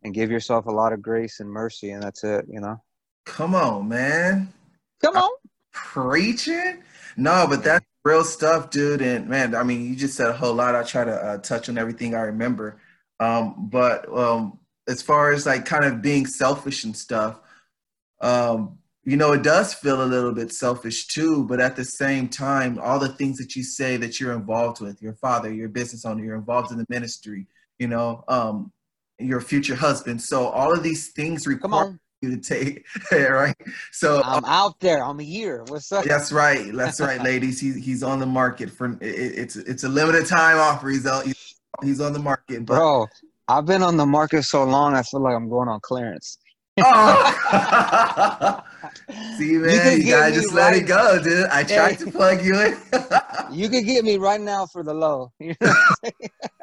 and 0.04 0.14
give 0.14 0.32
yourself 0.32 0.66
a 0.68 0.72
lot 0.72 0.94
of 0.94 1.02
grace 1.02 1.40
and 1.40 1.50
mercy 1.50 1.92
and 1.92 2.04
that's 2.04 2.24
it, 2.24 2.46
you 2.50 2.60
know. 2.60 2.82
Come 3.26 3.56
on, 3.56 3.88
man. 3.88 4.54
Come 5.02 5.18
on. 5.18 5.32
Preaching? 5.76 6.82
No, 7.18 7.46
but 7.48 7.64
that's 7.64 7.86
real 8.04 8.24
stuff, 8.24 8.70
dude. 8.70 9.02
And 9.02 9.28
man, 9.28 9.54
I 9.54 9.64
mean, 9.64 9.86
you 9.86 9.96
just 9.96 10.16
said 10.16 10.30
a 10.30 10.34
whole 10.34 10.54
lot. 10.54 10.76
I 10.76 10.84
try 10.84 11.04
to 11.04 11.14
uh, 11.14 11.38
touch 11.40 11.70
on 11.70 11.78
everything 11.78 12.16
I 12.16 12.22
remember. 12.22 12.80
Um, 13.20 13.70
but 13.70 14.08
um, 14.16 14.60
as 14.88 15.02
far 15.02 15.32
as 15.32 15.46
like 15.46 15.66
kind 15.66 15.86
of 15.86 16.02
being 16.02 16.26
selfish 16.26 16.84
and 16.84 16.96
stuff, 16.96 17.40
um, 18.22 18.80
you 19.04 19.18
know, 19.18 19.34
it 19.34 19.44
does 19.44 19.74
feel 19.74 20.04
a 20.04 20.06
little 20.06 20.34
bit 20.34 20.52
selfish 20.52 21.08
too. 21.08 21.46
But 21.46 21.60
at 21.60 21.76
the 21.76 21.86
same 21.86 22.28
time, 22.28 22.80
all 22.80 23.00
the 23.00 23.10
things 23.10 23.38
that 23.38 23.56
you 23.56 23.64
say 23.64 23.98
that 23.98 24.20
you're 24.20 24.34
involved 24.34 24.82
with, 24.82 25.02
your 25.02 25.14
father, 25.14 25.54
your 25.54 25.70
business 25.70 26.06
owner, 26.06 26.24
you're 26.24 26.36
involved 26.36 26.72
in 26.72 26.78
the 26.78 26.88
ministry, 26.90 27.48
you 27.78 27.88
know, 27.88 28.24
um, 28.28 28.72
your 29.20 29.42
future 29.42 29.76
husband. 29.76 30.22
So 30.22 30.48
all 30.48 30.74
of 30.74 30.84
these 30.84 31.12
things 31.12 31.46
require 31.46 32.00
you 32.26 32.36
to 32.36 32.42
take. 32.42 32.86
right. 33.12 33.56
So 33.92 34.22
I'm 34.24 34.44
uh, 34.44 34.48
out 34.48 34.80
there. 34.80 35.04
I'm 35.04 35.20
here. 35.20 35.64
What's 35.68 35.92
up? 35.92 36.06
That's 36.06 36.32
right. 36.32 36.72
That's 36.74 37.00
right, 37.00 37.22
ladies. 37.24 37.60
He's 37.60 37.76
he's 37.76 38.04
on 38.04 38.20
the 38.20 38.26
market 38.26 38.70
for 38.70 38.92
it, 38.94 38.98
it's 39.02 39.56
it's 39.56 39.84
a 39.84 39.90
limited 39.90 40.26
time 40.26 40.58
offer. 40.58 40.90
He's 40.90 41.06
out. 41.06 41.26
He's 41.84 42.02
on 42.02 42.14
the 42.14 42.20
market, 42.20 42.66
but, 42.66 42.76
bro. 42.76 43.08
I've 43.48 43.66
been 43.66 43.84
on 43.84 43.98
the 43.98 44.06
market 44.06 44.44
so 44.44 44.64
long. 44.64 44.96
I 44.96 45.04
feel 45.04 45.20
like 45.20 45.36
I'm 45.36 45.50
going 45.50 45.70
on 45.70 45.80
clearance. 45.82 46.40
oh. 46.80 48.62
See, 49.38 49.54
man, 49.54 50.00
you, 50.00 50.06
you 50.06 50.12
gotta 50.12 50.34
just 50.34 50.54
right. 50.54 50.72
let 50.72 50.74
it 50.76 50.88
go, 50.88 51.22
dude. 51.22 51.48
I 51.48 51.64
tried 51.64 51.98
hey. 51.98 52.06
to 52.06 52.12
plug 52.12 52.44
you 52.44 52.60
in. 52.60 52.78
you 53.52 53.70
can 53.70 53.84
get 53.84 54.04
me 54.04 54.18
right 54.18 54.42
now 54.42 54.66
for 54.66 54.84
the 54.84 54.94
low. 54.94 55.32
You 55.40 55.56
know 55.62 55.74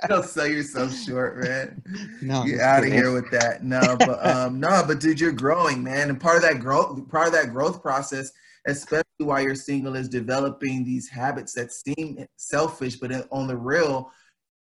Don't 0.09 0.25
sell 0.25 0.49
yourself 0.49 0.95
short, 0.95 1.39
man. 1.43 1.83
No, 2.21 2.45
get 2.45 2.61
out 2.61 2.85
of 2.85 2.93
here 2.93 3.13
with 3.13 3.31
that. 3.31 3.63
No, 3.63 3.97
but 3.99 4.27
um, 4.27 4.59
no, 4.59 4.83
but 4.87 4.99
dude, 5.01 5.21
you're 5.21 5.33
growing, 5.33 5.83
man, 5.85 6.11
and 6.11 6.21
part 6.21 6.37
of 6.37 6.43
that 6.43 6.59
growth, 6.59 7.09
part 7.09 7.29
of 7.29 7.33
that 7.35 7.51
growth 7.51 7.81
process, 7.81 8.33
especially 8.67 9.05
while 9.19 9.41
you're 9.41 9.55
single, 9.55 9.95
is 9.95 10.09
developing 10.09 10.85
these 10.85 11.09
habits 11.09 11.53
that 11.55 11.73
seem 11.73 12.27
selfish, 12.37 12.97
but 12.97 13.29
on 13.31 13.47
the 13.47 13.57
real, 13.57 14.11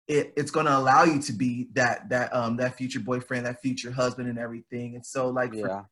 it, 0.07 0.33
it's 0.37 0.51
going 0.51 0.67
to 0.67 0.77
allow 0.77 1.03
you 1.03 1.19
to 1.19 1.33
be 1.33 1.67
that 1.73 2.07
that 2.09 2.33
um 2.33 2.57
that 2.57 2.75
future 2.75 2.99
boyfriend, 2.99 3.45
that 3.45 3.61
future 3.61 3.91
husband, 3.91 4.29
and 4.29 4.37
everything. 4.37 4.95
And 4.95 5.05
so, 5.05 5.29
like, 5.29 5.53
yeah. 5.53 5.63
me, 5.63 5.83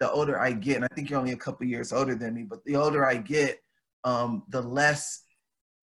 the 0.00 0.10
older 0.10 0.38
I 0.38 0.52
get, 0.52 0.76
and 0.76 0.84
I 0.84 0.88
think 0.94 1.10
you're 1.10 1.18
only 1.18 1.32
a 1.32 1.36
couple 1.36 1.66
years 1.66 1.92
older 1.92 2.14
than 2.14 2.34
me, 2.34 2.42
but 2.42 2.64
the 2.64 2.76
older 2.76 3.04
I 3.04 3.16
get, 3.16 3.60
um, 4.04 4.44
the 4.48 4.60
less 4.60 5.22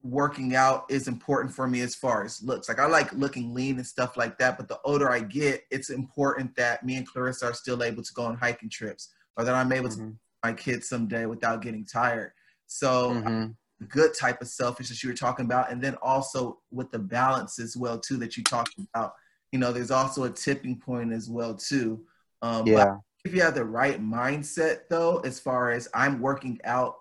working 0.01 0.55
out 0.55 0.85
is 0.89 1.07
important 1.07 1.53
for 1.53 1.67
me 1.67 1.81
as 1.81 1.95
far 1.95 2.23
as 2.23 2.41
looks. 2.43 2.69
Like 2.69 2.79
I 2.79 2.85
like 2.85 3.11
looking 3.13 3.53
lean 3.53 3.77
and 3.77 3.85
stuff 3.85 4.17
like 4.17 4.37
that, 4.37 4.57
but 4.57 4.67
the 4.67 4.79
older 4.83 5.11
I 5.11 5.19
get, 5.19 5.63
it's 5.71 5.89
important 5.89 6.55
that 6.55 6.85
me 6.85 6.95
and 6.97 7.07
Clarissa 7.07 7.47
are 7.47 7.53
still 7.53 7.83
able 7.83 8.03
to 8.03 8.13
go 8.13 8.23
on 8.23 8.37
hiking 8.37 8.69
trips 8.69 9.13
or 9.35 9.43
that 9.43 9.55
I'm 9.55 9.71
able 9.71 9.89
mm-hmm. 9.89 10.09
to 10.09 10.15
my 10.43 10.53
kids 10.53 10.87
someday 10.87 11.25
without 11.25 11.61
getting 11.61 11.85
tired. 11.85 12.31
So 12.67 13.11
mm-hmm 13.11 13.51
good 13.89 14.13
type 14.13 14.41
of 14.41 14.47
selfishness 14.47 15.03
you 15.03 15.09
were 15.09 15.15
talking 15.15 15.45
about, 15.45 15.71
and 15.71 15.81
then 15.81 15.95
also 16.01 16.59
with 16.71 16.91
the 16.91 16.99
balance 16.99 17.59
as 17.59 17.75
well 17.75 17.99
too 17.99 18.17
that 18.17 18.37
you 18.37 18.43
talked 18.43 18.75
about. 18.93 19.13
You 19.51 19.59
know, 19.59 19.71
there's 19.71 19.91
also 19.91 20.23
a 20.23 20.29
tipping 20.29 20.79
point 20.79 21.13
as 21.13 21.29
well 21.29 21.55
too. 21.55 22.05
Um, 22.41 22.67
yeah. 22.67 22.97
If 23.25 23.33
you 23.33 23.41
have 23.41 23.55
the 23.55 23.65
right 23.65 24.01
mindset 24.01 24.81
though, 24.89 25.17
as 25.19 25.39
far 25.39 25.71
as 25.71 25.89
I'm 25.93 26.21
working 26.21 26.59
out 26.63 26.97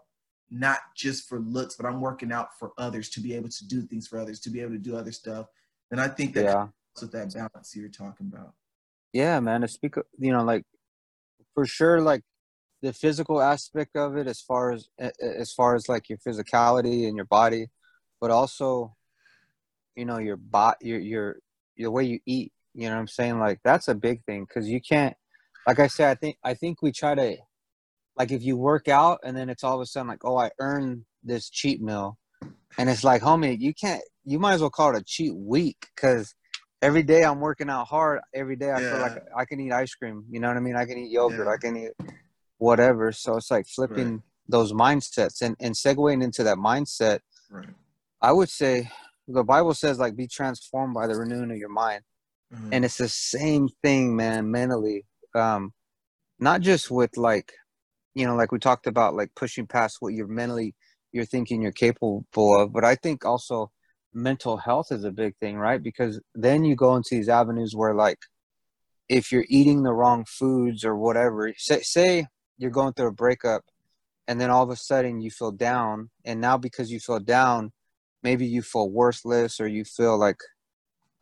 not 0.51 0.79
just 0.97 1.29
for 1.29 1.39
looks, 1.41 1.77
but 1.77 1.87
I'm 1.87 2.01
working 2.01 2.33
out 2.33 2.59
for 2.59 2.73
others 2.79 3.11
to 3.11 3.21
be 3.21 3.35
able 3.35 3.51
to 3.51 3.69
do 3.69 3.83
things 3.83 4.09
for 4.09 4.19
others, 4.19 4.41
to 4.41 4.51
be 4.51 4.61
able 4.61 4.73
to 4.73 4.79
do 4.79 4.97
other 4.97 5.13
stuff. 5.13 5.47
And 5.91 6.01
I 6.01 6.09
think 6.09 6.35
that 6.35 6.45
yeah. 6.45 6.67
with 7.01 7.13
that 7.13 7.35
balance 7.35 7.77
you're 7.77 7.89
talking 7.89 8.33
about. 8.33 8.55
Yeah, 9.13 9.39
man. 9.41 9.61
To 9.61 9.69
speak, 9.69 9.97
you 10.19 10.33
know, 10.33 10.43
like 10.43 10.65
for 11.55 11.67
sure 11.67 12.01
like 12.01 12.23
the 12.83 12.93
physical 12.93 13.41
aspect 13.41 13.97
of 13.97 14.17
it 14.17 14.27
as 14.27 14.41
far 14.41 14.73
as 14.73 14.89
as 15.21 15.53
far 15.53 15.75
as 15.75 15.89
like 15.89 16.09
your 16.09 16.19
physicality 16.19 17.07
and 17.07 17.17
your 17.17 17.25
body 17.25 17.69
but 18.21 18.31
also 18.31 18.95
you 19.97 20.05
know 20.05 20.19
your 20.19 20.37
bot 20.37 20.77
your 20.83 20.99
your 20.99 21.37
the 21.77 21.91
way 21.91 22.05
you 22.05 22.19
eat 22.27 22.53
you 22.75 22.89
know 22.89 22.95
what 22.95 23.01
i'm 23.01 23.09
saying 23.09 23.39
like 23.39 23.59
that's 23.65 23.89
a 23.89 23.95
big 23.95 24.23
thing 24.25 24.45
because 24.45 24.69
you 24.69 24.81
can't 24.81 25.17
like 25.67 25.79
i 25.79 25.87
said 25.87 26.11
i 26.11 26.15
think 26.15 26.37
i 26.45 26.55
think 26.55 26.83
we 26.83 26.93
try 26.93 27.15
to 27.15 27.37
like 28.17 28.31
if 28.31 28.43
you 28.43 28.57
work 28.57 28.89
out 28.89 29.19
and 29.25 29.37
then 29.37 29.49
it's 29.49 29.65
all 29.65 29.75
of 29.75 29.81
a 29.81 29.87
sudden 29.87 30.09
like 30.09 30.25
oh 30.25 30.37
i 30.37 30.51
earned 30.61 31.05
this 31.23 31.49
cheat 31.51 31.81
meal 31.81 32.19
and 32.79 32.91
it's 32.91 33.05
like 33.05 33.23
homie 33.23 33.59
you 33.61 33.75
can't 33.75 34.03
you 34.25 34.39
might 34.39 34.55
as 34.55 34.61
well 34.61 34.71
call 34.71 34.95
it 34.95 35.01
a 35.01 35.05
cheat 35.05 35.35
week 35.35 35.89
because 35.95 36.35
every 36.83 37.03
day 37.03 37.23
i'm 37.23 37.41
working 37.41 37.71
out 37.71 37.87
hard 37.87 38.21
every 38.35 38.57
day 38.57 38.71
i 38.71 38.81
yeah. 38.81 38.93
feel 38.93 39.01
like 39.01 39.23
i 39.37 39.45
can 39.45 39.61
eat 39.61 39.73
ice 39.73 39.95
cream 39.95 40.25
you 40.31 40.41
know 40.41 40.49
what 40.49 40.57
i 40.57 40.61
mean 40.61 40.77
i 40.77 40.85
can 40.85 40.99
eat 40.99 41.11
yogurt 41.11 41.47
yeah. 41.47 41.53
i 41.53 41.57
can 41.57 41.77
eat 41.77 41.93
whatever 42.59 43.11
so 43.13 43.37
it's 43.37 43.51
like 43.51 43.67
flipping 43.67 44.13
right. 44.13 44.23
those 44.49 44.73
mindsets 44.73 45.43
and 45.43 45.57
and 45.61 45.75
segueing 45.75 46.23
into 46.23 46.43
that 46.43 46.59
mindset 46.59 47.21
right. 47.51 47.69
i 48.21 48.33
would 48.33 48.49
say 48.49 48.91
the 49.29 49.43
bible 49.43 49.75
says 49.75 49.99
like 49.99 50.17
be 50.17 50.27
transformed 50.27 50.95
by 50.95 51.07
the 51.07 51.17
renewing 51.17 51.51
of 51.51 51.57
your 51.57 51.71
mind 51.71 52.03
mm-hmm. 52.53 52.69
and 52.73 52.85
it's 52.85 52.99
the 52.99 53.09
same 53.09 53.69
thing 53.83 54.15
man 54.15 54.51
mentally 54.51 55.05
um 55.35 55.73
not 56.39 56.61
just 56.61 56.91
with 56.91 57.17
like 57.17 57.53
you 58.15 58.27
know 58.27 58.37
like 58.37 58.53
we 58.53 58.59
talked 58.59 58.87
about 58.87 59.15
like 59.15 59.31
pushing 59.35 59.67
past 59.67 59.97
what 60.01 60.15
you're 60.15 60.27
mentally 60.27 60.75
you're 61.13 61.25
thinking 61.25 61.63
you're 61.63 61.73
capable 61.73 62.25
of 62.39 62.73
but 62.73 62.85
i 62.85 62.95
think 62.95 63.25
also 63.25 63.71
mental 64.15 64.57
health 64.57 64.93
is 64.93 65.05
a 65.05 65.11
big 65.11 65.37
thing 65.39 65.57
right? 65.57 65.83
Because 65.83 66.21
then 66.35 66.65
you 66.65 66.77
go 66.77 66.95
into 66.95 67.11
these 67.11 67.29
avenues 67.29 67.75
where 67.75 67.95
like 67.95 68.19
if 69.09 69.33
you're 69.33 69.45
eating 69.49 69.83
the 69.83 69.93
wrong 69.93 70.25
foods 70.27 70.85
or 70.85 70.97
whatever 70.97 71.53
say, 71.57 71.81
say 71.83 72.27
you're 72.57 72.71
going 72.71 72.93
through 72.95 73.09
a 73.09 73.13
breakup 73.13 73.65
and 74.29 74.41
then 74.41 74.51
all 74.51 74.63
of 74.63 74.71
a 74.71 74.77
sudden 74.77 75.21
you 75.21 75.31
feel 75.31 75.51
down 75.51 76.11
and 76.25 76.41
now 76.41 76.57
because 76.57 76.91
you 76.91 77.01
feel 77.01 77.19
down 77.19 77.73
maybe 78.23 78.47
you 78.47 78.63
feel 78.63 78.89
worthless 78.89 79.61
or 79.61 79.67
you 79.67 79.85
feel 79.85 80.17
like 80.17 80.39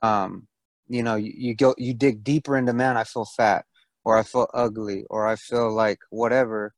um 0.03 0.47
you 0.87 1.03
know 1.03 1.17
you, 1.17 1.33
you 1.35 1.55
go 1.57 1.75
you 1.79 1.95
dig 1.95 2.23
deeper 2.23 2.57
into 2.57 2.73
man 2.73 2.97
i 2.97 3.05
feel 3.05 3.25
fat 3.25 3.65
or 4.05 4.17
i 4.17 4.23
feel 4.23 4.49
ugly 4.55 5.05
or 5.11 5.27
i 5.27 5.37
feel 5.37 5.73
like 5.73 5.99
whatever 6.11 6.73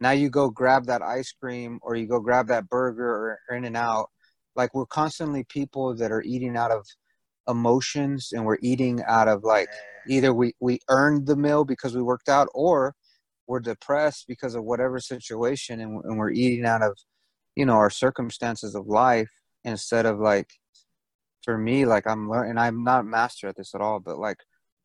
now 0.00 0.12
you 0.12 0.30
go 0.30 0.48
grab 0.48 0.86
that 0.86 1.02
ice 1.02 1.32
cream 1.32 1.78
or 1.82 1.94
you 1.94 2.06
go 2.06 2.20
grab 2.20 2.48
that 2.48 2.68
burger 2.68 3.38
or 3.48 3.56
in 3.56 3.64
and 3.66 3.76
out. 3.76 4.08
Like 4.56 4.74
we're 4.74 4.86
constantly 4.86 5.44
people 5.44 5.94
that 5.96 6.10
are 6.10 6.22
eating 6.22 6.56
out 6.56 6.70
of 6.70 6.86
emotions 7.46 8.30
and 8.32 8.44
we're 8.44 8.58
eating 8.62 9.02
out 9.06 9.28
of 9.28 9.44
like 9.44 9.68
either 10.06 10.32
we 10.32 10.54
we 10.60 10.78
earned 10.88 11.26
the 11.26 11.36
meal 11.36 11.64
because 11.64 11.94
we 11.94 12.02
worked 12.02 12.28
out 12.28 12.48
or 12.54 12.94
we're 13.46 13.60
depressed 13.60 14.24
because 14.28 14.54
of 14.54 14.64
whatever 14.64 15.00
situation 15.00 15.80
and, 15.80 16.02
and 16.04 16.16
we're 16.18 16.30
eating 16.30 16.64
out 16.64 16.82
of 16.82 16.96
you 17.56 17.66
know 17.66 17.74
our 17.74 17.90
circumstances 17.90 18.74
of 18.74 18.86
life 18.86 19.30
instead 19.64 20.06
of 20.06 20.20
like 20.20 20.48
for 21.44 21.58
me 21.58 21.84
like 21.86 22.06
i'm 22.06 22.30
learning 22.30 22.58
i'm 22.58 22.84
not 22.84 23.06
master 23.06 23.48
at 23.48 23.56
this 23.56 23.74
at 23.74 23.80
all 23.80 23.98
but 23.98 24.18
like 24.18 24.38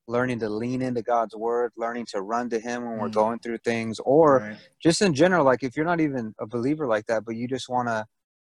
learning 0.08 0.40
to 0.40 0.50
lean 0.50 0.82
into 0.82 1.02
god's 1.02 1.36
word 1.36 1.72
learning 1.78 2.06
to 2.06 2.22
run 2.22 2.50
to 2.50 2.60
him 2.60 2.86
when 2.86 2.98
we're 2.98 3.10
mm. 3.10 3.14
going 3.14 3.40
through 3.40 3.58
things 3.60 4.00
or 4.06 4.40
right. 4.40 4.58
just 4.82 5.02
in 5.02 5.14
general 5.14 5.44
like 5.44 5.64
if 5.64 5.76
you're 5.76 5.86
not 5.86 6.02
even 6.02 6.34
a 6.40 6.46
believer 6.46 6.86
like 6.88 7.06
that 7.08 7.26
but 7.26 7.36
you 7.36 7.48
just 7.48 7.70
want 7.70 7.88
to 7.88 8.06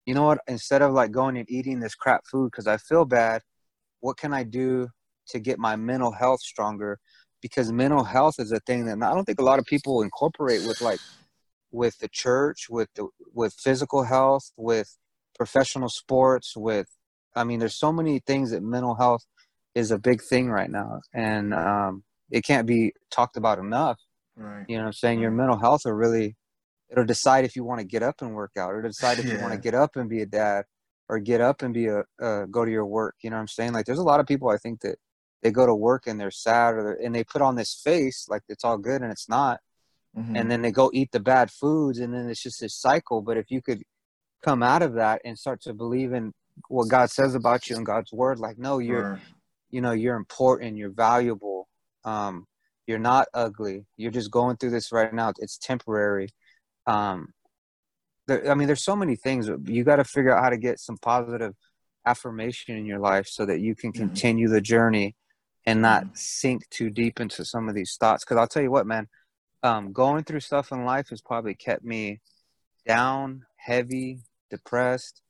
you 0.06 0.14
know 0.14 0.24
what 0.24 0.38
instead 0.46 0.82
of 0.82 0.92
like 0.92 1.10
going 1.10 1.36
and 1.36 1.50
eating 1.50 1.80
this 1.80 1.94
crap 1.94 2.24
food 2.30 2.50
because 2.50 2.66
i 2.66 2.76
feel 2.76 3.04
bad 3.04 3.42
what 4.00 4.16
can 4.16 4.32
i 4.32 4.42
do 4.42 4.88
to 5.26 5.38
get 5.38 5.58
my 5.58 5.76
mental 5.76 6.12
health 6.12 6.40
stronger 6.40 6.98
because 7.40 7.72
mental 7.72 8.04
health 8.04 8.34
is 8.38 8.52
a 8.52 8.60
thing 8.60 8.84
that 8.86 9.02
I 9.02 9.14
don't 9.14 9.24
think 9.24 9.40
a 9.40 9.44
lot 9.44 9.58
of 9.58 9.64
people 9.64 10.02
incorporate 10.02 10.66
with 10.66 10.80
like 10.80 11.00
with 11.72 11.98
the 11.98 12.08
church, 12.08 12.68
with 12.68 12.88
the 12.94 13.08
with 13.32 13.54
physical 13.54 14.04
health, 14.04 14.50
with 14.56 14.96
professional 15.36 15.88
sports, 15.88 16.56
with 16.56 16.88
I 17.34 17.44
mean, 17.44 17.58
there's 17.58 17.78
so 17.78 17.92
many 17.92 18.20
things 18.20 18.50
that 18.50 18.62
mental 18.62 18.94
health 18.94 19.24
is 19.74 19.90
a 19.90 19.98
big 19.98 20.22
thing 20.22 20.50
right 20.50 20.70
now, 20.70 21.00
and 21.14 21.54
um, 21.54 22.02
it 22.30 22.44
can't 22.44 22.66
be 22.66 22.92
talked 23.10 23.36
about 23.36 23.58
enough. 23.58 23.98
Right. 24.36 24.64
You 24.68 24.76
know, 24.76 24.84
what 24.84 24.88
I'm 24.88 24.92
saying 24.94 25.20
your 25.20 25.30
mental 25.30 25.58
health 25.58 25.82
will 25.84 25.92
really 25.92 26.36
it'll 26.90 27.04
decide 27.04 27.44
if 27.44 27.54
you 27.54 27.62
want 27.62 27.80
to 27.80 27.86
get 27.86 28.02
up 28.02 28.20
and 28.20 28.34
work 28.34 28.52
out, 28.58 28.72
or 28.72 28.82
decide 28.82 29.18
if 29.18 29.26
yeah. 29.26 29.34
you 29.34 29.40
want 29.40 29.52
to 29.52 29.60
get 29.60 29.74
up 29.74 29.96
and 29.96 30.08
be 30.08 30.22
a 30.22 30.26
dad, 30.26 30.64
or 31.08 31.18
get 31.18 31.40
up 31.40 31.62
and 31.62 31.72
be 31.74 31.86
a 31.86 32.04
uh, 32.20 32.46
go 32.46 32.64
to 32.64 32.70
your 32.70 32.86
work. 32.86 33.16
You 33.22 33.30
know 33.30 33.36
what 33.36 33.42
I'm 33.42 33.48
saying? 33.48 33.72
Like, 33.72 33.86
there's 33.86 33.98
a 33.98 34.04
lot 34.04 34.20
of 34.20 34.26
people 34.26 34.48
I 34.48 34.56
think 34.56 34.80
that 34.80 34.96
they 35.42 35.50
go 35.50 35.66
to 35.66 35.74
work 35.74 36.06
and 36.06 36.20
they're 36.20 36.30
sad 36.30 36.74
or 36.74 36.82
they're, 36.82 37.06
and 37.06 37.14
they 37.14 37.24
put 37.24 37.42
on 37.42 37.56
this 37.56 37.80
face 37.82 38.26
like 38.28 38.42
it's 38.48 38.64
all 38.64 38.78
good 38.78 39.02
and 39.02 39.10
it's 39.10 39.28
not 39.28 39.60
mm-hmm. 40.16 40.36
and 40.36 40.50
then 40.50 40.62
they 40.62 40.70
go 40.70 40.90
eat 40.92 41.10
the 41.12 41.20
bad 41.20 41.50
foods 41.50 41.98
and 41.98 42.12
then 42.12 42.28
it's 42.28 42.42
just 42.42 42.60
this 42.60 42.74
cycle 42.74 43.22
but 43.22 43.36
if 43.36 43.50
you 43.50 43.62
could 43.62 43.82
come 44.42 44.62
out 44.62 44.82
of 44.82 44.94
that 44.94 45.20
and 45.24 45.38
start 45.38 45.60
to 45.60 45.72
believe 45.72 46.12
in 46.12 46.32
what 46.68 46.88
god 46.88 47.10
says 47.10 47.34
about 47.34 47.68
you 47.68 47.76
and 47.76 47.86
god's 47.86 48.12
word 48.12 48.38
like 48.38 48.58
no 48.58 48.78
you're 48.78 49.16
sure. 49.16 49.20
You 49.70 49.80
know 49.80 49.92
you're 49.92 50.16
important 50.16 50.76
you're 50.76 50.90
valuable 50.90 51.68
um 52.04 52.46
you're 52.86 52.98
not 52.98 53.26
ugly 53.34 53.86
you're 53.96 54.10
just 54.10 54.30
going 54.30 54.56
through 54.56 54.70
this 54.70 54.92
right 54.92 55.12
now 55.12 55.32
it's 55.38 55.58
temporary 55.58 56.28
um 56.86 57.28
there, 58.26 58.50
i 58.50 58.54
mean 58.54 58.66
there's 58.66 58.84
so 58.84 58.96
many 58.96 59.16
things 59.16 59.48
you 59.66 59.84
got 59.84 59.96
to 59.96 60.04
figure 60.04 60.34
out 60.34 60.42
how 60.42 60.50
to 60.50 60.58
get 60.58 60.78
some 60.78 60.96
positive 60.98 61.54
affirmation 62.06 62.76
in 62.76 62.86
your 62.86 62.98
life 62.98 63.26
so 63.26 63.44
that 63.44 63.60
you 63.60 63.74
can 63.74 63.92
mm-hmm. 63.92 64.06
continue 64.06 64.46
mm-hmm. 64.46 64.54
the 64.54 64.60
journey 64.60 65.16
and 65.66 65.82
not 65.82 66.04
mm. 66.04 66.16
sink 66.16 66.68
too 66.70 66.90
deep 66.90 67.20
into 67.20 67.44
some 67.44 67.68
of 67.68 67.74
these 67.74 67.96
thoughts. 67.98 68.24
Because 68.24 68.38
I'll 68.38 68.46
tell 68.46 68.62
you 68.62 68.70
what, 68.70 68.86
man, 68.86 69.08
um, 69.62 69.92
going 69.92 70.24
through 70.24 70.40
stuff 70.40 70.72
in 70.72 70.84
life 70.84 71.10
has 71.10 71.20
probably 71.20 71.54
kept 71.54 71.84
me 71.84 72.20
down, 72.86 73.44
heavy, 73.56 74.20
depressed, 74.50 75.20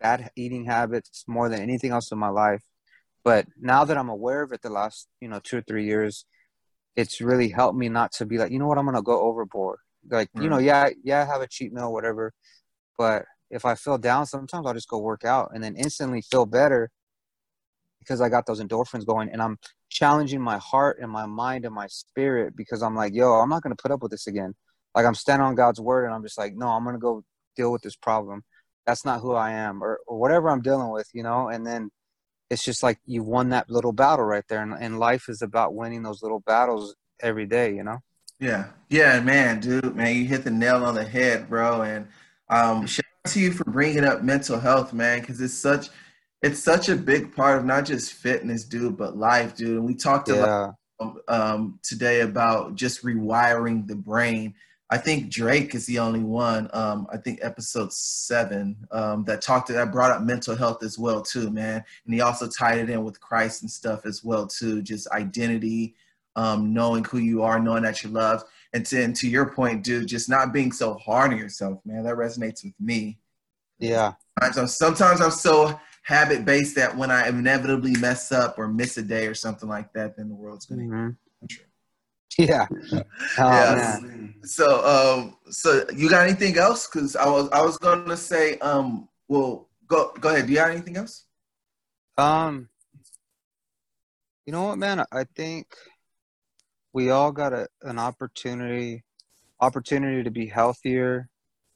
bad 0.00 0.30
eating 0.36 0.64
habits 0.64 1.24
more 1.26 1.48
than 1.48 1.60
anything 1.60 1.90
else 1.90 2.12
in 2.12 2.18
my 2.18 2.28
life. 2.28 2.62
But 3.24 3.46
now 3.60 3.84
that 3.84 3.96
I'm 3.96 4.08
aware 4.08 4.42
of 4.42 4.52
it, 4.52 4.62
the 4.62 4.70
last 4.70 5.08
you 5.20 5.28
know 5.28 5.40
two 5.42 5.58
or 5.58 5.62
three 5.62 5.86
years, 5.86 6.24
it's 6.96 7.20
really 7.20 7.48
helped 7.48 7.78
me 7.78 7.88
not 7.88 8.12
to 8.12 8.26
be 8.26 8.38
like, 8.38 8.50
you 8.50 8.58
know 8.58 8.66
what, 8.66 8.78
I'm 8.78 8.84
gonna 8.84 9.02
go 9.02 9.20
overboard. 9.20 9.78
Like, 10.10 10.28
you 10.34 10.48
know, 10.48 10.56
mm. 10.56 10.64
yeah, 10.64 10.90
yeah, 11.04 11.22
I 11.22 11.24
have 11.24 11.42
a 11.42 11.46
cheat 11.46 11.72
meal, 11.72 11.92
whatever. 11.92 12.32
But 12.98 13.24
if 13.50 13.64
I 13.64 13.74
feel 13.74 13.98
down, 13.98 14.26
sometimes 14.26 14.66
I'll 14.66 14.74
just 14.74 14.88
go 14.88 14.98
work 14.98 15.24
out 15.24 15.50
and 15.54 15.62
then 15.62 15.76
instantly 15.76 16.22
feel 16.22 16.46
better 16.46 16.90
because 18.00 18.20
I 18.20 18.28
got 18.28 18.46
those 18.46 18.60
endorphins 18.60 19.06
going 19.06 19.28
and 19.30 19.40
I'm 19.40 19.58
challenging 19.90 20.40
my 20.40 20.58
heart 20.58 20.98
and 21.00 21.10
my 21.10 21.26
mind 21.26 21.64
and 21.64 21.74
my 21.74 21.86
spirit 21.86 22.56
because 22.56 22.82
I'm 22.82 22.96
like, 22.96 23.14
yo, 23.14 23.34
I'm 23.34 23.48
not 23.48 23.62
going 23.62 23.74
to 23.74 23.80
put 23.80 23.92
up 23.92 24.02
with 24.02 24.10
this 24.10 24.26
again. 24.26 24.54
Like 24.94 25.06
I'm 25.06 25.14
standing 25.14 25.46
on 25.46 25.54
God's 25.54 25.80
word 25.80 26.04
and 26.04 26.14
I'm 26.14 26.22
just 26.22 26.38
like, 26.38 26.54
no, 26.56 26.68
I'm 26.68 26.82
going 26.82 26.96
to 26.96 27.00
go 27.00 27.22
deal 27.56 27.70
with 27.70 27.82
this 27.82 27.96
problem. 27.96 28.42
That's 28.86 29.04
not 29.04 29.20
who 29.20 29.34
I 29.34 29.52
am 29.52 29.82
or, 29.82 30.00
or 30.06 30.18
whatever 30.18 30.50
I'm 30.50 30.62
dealing 30.62 30.90
with, 30.90 31.08
you 31.14 31.22
know? 31.22 31.48
And 31.48 31.64
then 31.64 31.90
it's 32.52 32.64
just 32.64 32.82
like 32.82 32.98
you 33.06 33.22
won 33.22 33.48
that 33.48 33.70
little 33.70 33.92
battle 33.92 34.24
right 34.24 34.44
there. 34.48 34.62
And, 34.62 34.74
and 34.74 34.98
life 34.98 35.28
is 35.28 35.42
about 35.42 35.74
winning 35.74 36.02
those 36.02 36.22
little 36.22 36.40
battles 36.40 36.94
every 37.20 37.46
day, 37.46 37.74
you 37.74 37.82
know? 37.82 37.98
Yeah. 38.38 38.66
Yeah, 38.88 39.20
man, 39.20 39.60
dude, 39.60 39.96
man, 39.96 40.14
you 40.16 40.26
hit 40.26 40.44
the 40.44 40.50
nail 40.50 40.84
on 40.84 40.94
the 40.94 41.04
head, 41.04 41.48
bro. 41.48 41.82
And 41.82 42.08
um, 42.48 42.86
shout 42.86 43.06
out 43.24 43.32
to 43.32 43.40
you 43.40 43.52
for 43.52 43.64
bringing 43.64 44.04
up 44.04 44.22
mental 44.22 44.60
health, 44.60 44.92
man, 44.92 45.20
because 45.20 45.40
it's 45.40 45.54
such– 45.54 45.88
it's 46.42 46.58
such 46.58 46.88
a 46.88 46.96
big 46.96 47.36
part 47.36 47.58
of 47.58 47.64
not 47.64 47.84
just 47.84 48.14
fitness, 48.14 48.64
dude, 48.64 48.96
but 48.96 49.16
life, 49.16 49.54
dude. 49.54 49.76
And 49.76 49.84
we 49.84 49.94
talked 49.94 50.28
yeah. 50.28 50.34
about 50.34 50.74
um, 50.98 51.20
um, 51.28 51.78
today 51.84 52.22
about 52.22 52.74
just 52.74 53.04
rewiring 53.04 53.86
the 53.86 53.94
brain. 53.94 54.54
I 54.92 54.98
think 54.98 55.30
Drake 55.30 55.74
is 55.74 55.86
the 55.86 56.00
only 56.00 56.20
one. 56.20 56.68
Um, 56.74 57.06
I 57.10 57.16
think 57.16 57.38
episode 57.40 57.94
seven 57.94 58.76
um, 58.90 59.24
that 59.24 59.40
talked 59.40 59.68
to 59.68 59.72
that 59.72 59.90
brought 59.90 60.10
up 60.10 60.20
mental 60.20 60.54
health 60.54 60.82
as 60.82 60.98
well 60.98 61.22
too, 61.22 61.48
man. 61.48 61.82
And 62.04 62.12
he 62.12 62.20
also 62.20 62.46
tied 62.46 62.76
it 62.76 62.90
in 62.90 63.02
with 63.02 63.18
Christ 63.18 63.62
and 63.62 63.70
stuff 63.70 64.04
as 64.04 64.22
well 64.22 64.46
too. 64.46 64.82
Just 64.82 65.08
identity, 65.08 65.94
um, 66.36 66.74
knowing 66.74 67.04
who 67.04 67.16
you 67.16 67.42
are, 67.42 67.58
knowing 67.58 67.84
that 67.84 68.02
you're 68.02 68.12
loved, 68.12 68.44
and 68.74 68.84
to, 68.84 69.02
and 69.02 69.16
to 69.16 69.26
your 69.30 69.46
point, 69.46 69.82
dude, 69.82 70.08
just 70.08 70.28
not 70.28 70.52
being 70.52 70.72
so 70.72 70.92
hard 70.92 71.32
on 71.32 71.38
yourself, 71.38 71.80
man. 71.86 72.04
That 72.04 72.16
resonates 72.16 72.62
with 72.62 72.74
me. 72.78 73.18
Yeah. 73.78 74.12
Sometimes 74.38 74.58
I'm, 74.58 74.66
sometimes 74.68 75.20
I'm 75.22 75.30
so 75.30 75.80
habit 76.02 76.44
based 76.44 76.76
that 76.76 76.94
when 76.98 77.10
I 77.10 77.28
inevitably 77.28 77.92
mess 77.92 78.30
up 78.30 78.58
or 78.58 78.68
miss 78.68 78.98
a 78.98 79.02
day 79.02 79.26
or 79.26 79.34
something 79.34 79.70
like 79.70 79.90
that, 79.94 80.18
then 80.18 80.28
the 80.28 80.34
world's 80.34 80.66
to. 80.66 80.74
Mm-hmm. 80.74 81.08
Yeah. 82.38 82.66
Oh, 83.38 83.50
yeah. 83.50 83.98
So, 84.44 84.84
um, 84.84 85.36
so 85.50 85.84
you 85.94 86.08
got 86.08 86.26
anything 86.26 86.56
else? 86.56 86.88
Because 86.88 87.14
I 87.14 87.26
was, 87.26 87.48
I 87.50 87.62
was 87.62 87.78
going 87.78 88.08
to 88.08 88.16
say, 88.16 88.58
um, 88.58 89.08
well, 89.28 89.68
go, 89.86 90.12
go 90.20 90.30
ahead. 90.30 90.46
Do 90.46 90.52
you 90.52 90.58
have 90.58 90.70
anything 90.70 90.96
else? 90.96 91.26
Um, 92.18 92.68
you 94.46 94.52
know 94.52 94.64
what, 94.64 94.78
man? 94.78 95.04
I 95.12 95.24
think 95.36 95.66
we 96.92 97.10
all 97.10 97.32
got 97.32 97.52
a, 97.52 97.68
an 97.82 97.98
opportunity, 97.98 99.04
opportunity 99.60 100.22
to 100.22 100.30
be 100.30 100.46
healthier, 100.46 101.28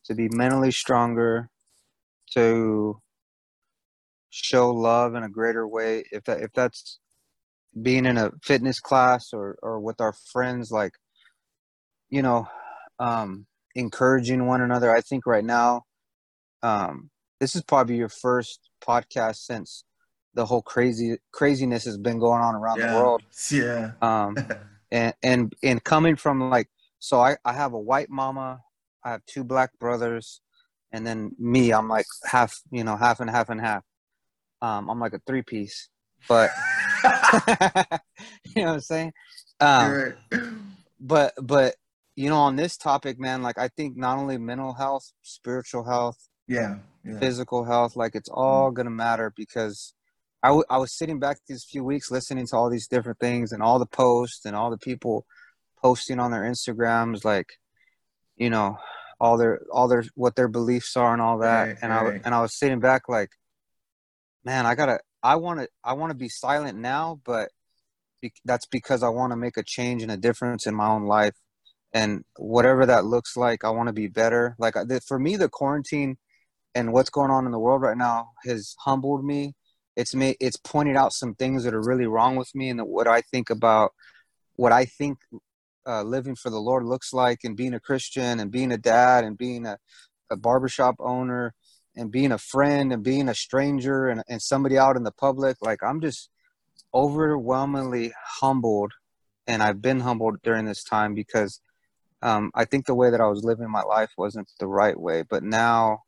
to 0.04 0.14
be 0.14 0.28
mentally 0.30 0.72
stronger, 0.72 1.50
to 2.32 3.00
show 4.30 4.70
love 4.70 5.14
in 5.14 5.22
a 5.22 5.28
greater 5.28 5.66
way 5.66 6.04
if 6.12 6.24
that 6.24 6.40
if 6.40 6.52
that's 6.52 6.98
being 7.80 8.06
in 8.06 8.16
a 8.16 8.32
fitness 8.42 8.80
class 8.80 9.32
or 9.32 9.58
or 9.62 9.80
with 9.80 10.00
our 10.00 10.14
friends 10.32 10.70
like 10.70 10.92
you 12.08 12.22
know, 12.22 12.48
um, 12.98 13.46
encouraging 13.74 14.46
one 14.46 14.60
another. 14.60 14.94
I 14.94 15.00
think 15.00 15.26
right 15.26 15.44
now, 15.44 15.82
um, 16.62 17.10
this 17.40 17.54
is 17.54 17.62
probably 17.62 17.96
your 17.96 18.08
first 18.08 18.70
podcast 18.82 19.36
since 19.36 19.84
the 20.34 20.46
whole 20.46 20.62
crazy 20.62 21.16
craziness 21.32 21.84
has 21.84 21.96
been 21.96 22.18
going 22.18 22.42
on 22.42 22.54
around 22.54 22.78
yeah. 22.78 22.92
the 22.92 22.98
world. 22.98 23.22
Yeah. 23.50 23.92
Um, 24.02 24.36
and 24.90 25.14
and 25.22 25.54
and 25.62 25.82
coming 25.82 26.16
from 26.16 26.48
like, 26.50 26.68
so 26.98 27.20
I 27.20 27.36
I 27.44 27.52
have 27.52 27.72
a 27.72 27.80
white 27.80 28.10
mama, 28.10 28.60
I 29.04 29.10
have 29.10 29.24
two 29.26 29.44
black 29.44 29.70
brothers, 29.78 30.40
and 30.92 31.06
then 31.06 31.32
me. 31.38 31.72
I'm 31.72 31.88
like 31.88 32.06
half, 32.24 32.60
you 32.70 32.84
know, 32.84 32.96
half 32.96 33.20
and 33.20 33.30
half 33.30 33.50
and 33.50 33.60
half. 33.60 33.82
Um, 34.62 34.88
I'm 34.88 35.00
like 35.00 35.12
a 35.12 35.20
three 35.26 35.42
piece, 35.42 35.88
but 36.28 36.50
you 38.56 38.62
know 38.62 38.68
what 38.68 38.74
I'm 38.74 38.80
saying. 38.80 39.12
Um, 39.60 39.92
Right. 39.92 40.14
but 41.00 41.34
but 41.42 41.74
you 42.14 42.28
know 42.28 42.36
on 42.38 42.56
this 42.56 42.76
topic 42.76 43.18
man 43.20 43.42
like 43.42 43.58
i 43.58 43.68
think 43.68 43.96
not 43.96 44.16
only 44.18 44.38
mental 44.38 44.72
health 44.72 45.12
spiritual 45.22 45.84
health 45.84 46.16
Yeah. 46.48 46.78
Yeah. 47.04 47.18
physical 47.18 47.64
health 47.64 47.96
like 47.96 48.14
it's 48.14 48.30
all 48.30 48.70
gonna 48.70 48.90
matter 48.90 49.32
because 49.36 49.92
I, 50.42 50.48
w- 50.48 50.64
I 50.70 50.78
was 50.78 50.92
sitting 50.96 51.18
back 51.18 51.38
these 51.46 51.64
few 51.64 51.84
weeks 51.84 52.10
listening 52.10 52.46
to 52.48 52.56
all 52.56 52.70
these 52.70 52.88
different 52.88 53.18
things 53.18 53.52
and 53.52 53.62
all 53.62 53.78
the 53.78 53.86
posts 53.86 54.44
and 54.46 54.56
all 54.56 54.70
the 54.70 54.78
people 54.78 55.26
posting 55.82 56.18
on 56.18 56.30
their 56.30 56.42
instagrams 56.42 57.24
like 57.24 57.50
you 58.36 58.48
know 58.48 58.78
all 59.20 59.36
their 59.36 59.60
all 59.70 59.86
their 59.88 60.04
what 60.14 60.36
their 60.36 60.48
beliefs 60.48 60.96
are 60.96 61.12
and 61.12 61.20
all 61.22 61.38
that 61.38 61.66
Right, 61.68 61.76
and 61.82 61.92
i 61.92 62.02
and 62.24 62.34
i 62.34 62.40
was 62.40 62.58
sitting 62.58 62.80
back 62.80 63.08
like 63.08 63.30
man 64.44 64.64
i 64.66 64.74
gotta 64.74 64.98
i 65.22 65.36
want 65.36 65.60
to 65.60 65.68
i 65.84 65.92
want 65.92 66.10
to 66.10 66.16
be 66.16 66.28
silent 66.28 66.78
now 66.78 67.20
but 67.24 67.50
be, 68.20 68.32
that's 68.44 68.66
because 68.66 69.02
i 69.02 69.08
want 69.08 69.32
to 69.32 69.36
make 69.36 69.56
a 69.56 69.62
change 69.62 70.02
and 70.02 70.12
a 70.12 70.16
difference 70.16 70.66
in 70.66 70.74
my 70.74 70.88
own 70.88 71.04
life. 71.04 71.34
And 71.92 72.24
whatever 72.36 72.84
that 72.86 73.04
looks 73.04 73.36
like 73.36 73.64
i 73.64 73.70
want 73.70 73.88
to 73.88 73.92
be 73.92 74.08
better. 74.08 74.56
Like 74.58 74.74
the, 74.74 75.00
for 75.06 75.18
me 75.18 75.36
the 75.36 75.48
quarantine 75.48 76.16
and 76.74 76.92
what's 76.92 77.10
going 77.10 77.30
on 77.30 77.46
in 77.46 77.52
the 77.52 77.58
world 77.58 77.82
right 77.82 77.96
now 77.96 78.30
has 78.44 78.74
humbled 78.80 79.24
me. 79.24 79.54
It's 79.96 80.14
made 80.14 80.36
it's 80.40 80.58
pointed 80.58 80.96
out 80.96 81.12
some 81.12 81.34
things 81.34 81.64
that 81.64 81.74
are 81.74 81.82
really 81.82 82.06
wrong 82.06 82.36
with 82.36 82.54
me 82.54 82.68
and 82.68 82.80
what 82.82 83.08
i 83.08 83.22
think 83.22 83.48
about 83.48 83.92
what 84.56 84.72
i 84.72 84.84
think 84.84 85.18
uh, 85.86 86.02
living 86.02 86.34
for 86.34 86.50
the 86.50 86.60
lord 86.60 86.84
looks 86.84 87.14
like 87.14 87.38
and 87.44 87.56
being 87.56 87.72
a 87.72 87.80
christian 87.80 88.40
and 88.40 88.50
being 88.50 88.72
a 88.72 88.76
dad 88.76 89.24
and 89.24 89.38
being 89.38 89.64
a, 89.64 89.78
a 90.30 90.36
barbershop 90.36 90.96
owner 90.98 91.54
and 91.96 92.10
being 92.10 92.32
a 92.32 92.38
friend 92.38 92.92
and 92.92 93.02
being 93.02 93.28
a 93.28 93.34
stranger 93.34 94.08
and, 94.08 94.22
and 94.28 94.42
somebody 94.42 94.76
out 94.78 94.96
in 94.96 95.02
the 95.02 95.12
public 95.12 95.56
like 95.60 95.82
i'm 95.82 96.00
just 96.00 96.30
overwhelmingly 96.94 98.12
humbled 98.40 98.92
and 99.46 99.62
i've 99.62 99.82
been 99.82 100.00
humbled 100.00 100.36
during 100.42 100.64
this 100.64 100.84
time 100.84 101.14
because 101.14 101.60
um, 102.22 102.50
i 102.54 102.64
think 102.64 102.86
the 102.86 102.94
way 102.94 103.10
that 103.10 103.20
i 103.20 103.26
was 103.26 103.44
living 103.44 103.70
my 103.70 103.82
life 103.82 104.10
wasn't 104.16 104.48
the 104.58 104.66
right 104.66 104.98
way. 104.98 105.22
But 105.28 105.42
now 105.42 106.00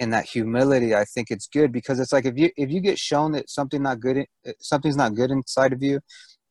in 0.00 0.10
that 0.10 0.24
humility 0.24 0.92
i 0.94 1.04
think 1.04 1.30
it's 1.30 1.46
good 1.46 1.70
because 1.70 2.00
it's 2.00 2.12
like 2.12 2.26
if 2.26 2.36
you 2.36 2.50
if 2.56 2.68
you 2.70 2.80
get 2.80 2.98
shown 2.98 3.30
that 3.30 3.48
something 3.48 3.80
not 3.82 4.00
good 4.00 4.26
something's 4.60 4.96
not 4.96 5.14
good 5.14 5.30
inside 5.30 5.72
of 5.72 5.82
you 5.82 6.00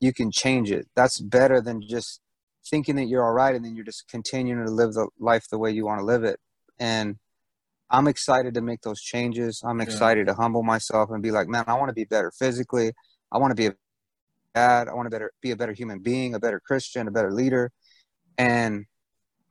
you 0.04 0.14
can 0.14 0.30
change 0.30 0.70
it. 0.70 0.88
That's 0.96 1.20
better 1.20 1.62
than 1.62 1.82
just 1.82 2.20
thinking 2.70 2.96
that 2.98 3.06
you're 3.06 3.26
all 3.26 3.34
right 3.34 3.56
and 3.56 3.64
then 3.64 3.76
you're 3.76 3.86
just 3.86 4.08
continuing 4.10 4.66
to 4.66 4.72
live 4.72 4.94
the 4.94 5.08
life 5.18 5.48
the 5.50 5.58
way 5.58 5.72
you 5.72 5.86
want 5.86 6.00
to 6.00 6.06
live 6.06 6.24
it. 6.24 6.40
And 6.78 7.16
i'm 7.90 8.08
excited 8.08 8.54
to 8.54 8.62
make 8.62 8.82
those 8.82 9.02
changes. 9.02 9.62
I'm 9.66 9.80
Yeah. 9.80 9.86
excited 9.86 10.28
to 10.28 10.34
humble 10.34 10.64
myself 10.64 11.10
and 11.12 11.22
be 11.22 11.32
like 11.32 11.48
man 11.48 11.66
i 11.68 11.74
want 11.74 11.90
to 11.90 11.94
be 11.94 12.06
better 12.06 12.32
physically. 12.32 12.94
I 13.32 13.38
want 13.38 13.52
to 13.52 13.56
be 13.56 13.68
a 13.68 13.76
dad 14.56 14.88
i 14.88 14.94
want 14.94 15.08
to 15.08 15.10
better 15.10 15.32
be 15.42 15.52
a 15.52 15.56
better 15.56 15.74
human 15.74 16.00
being 16.00 16.36
a 16.36 16.40
better 16.40 16.60
christian 16.60 17.08
a 17.08 17.12
better 17.12 17.32
leader. 17.32 17.72
And 18.38 18.86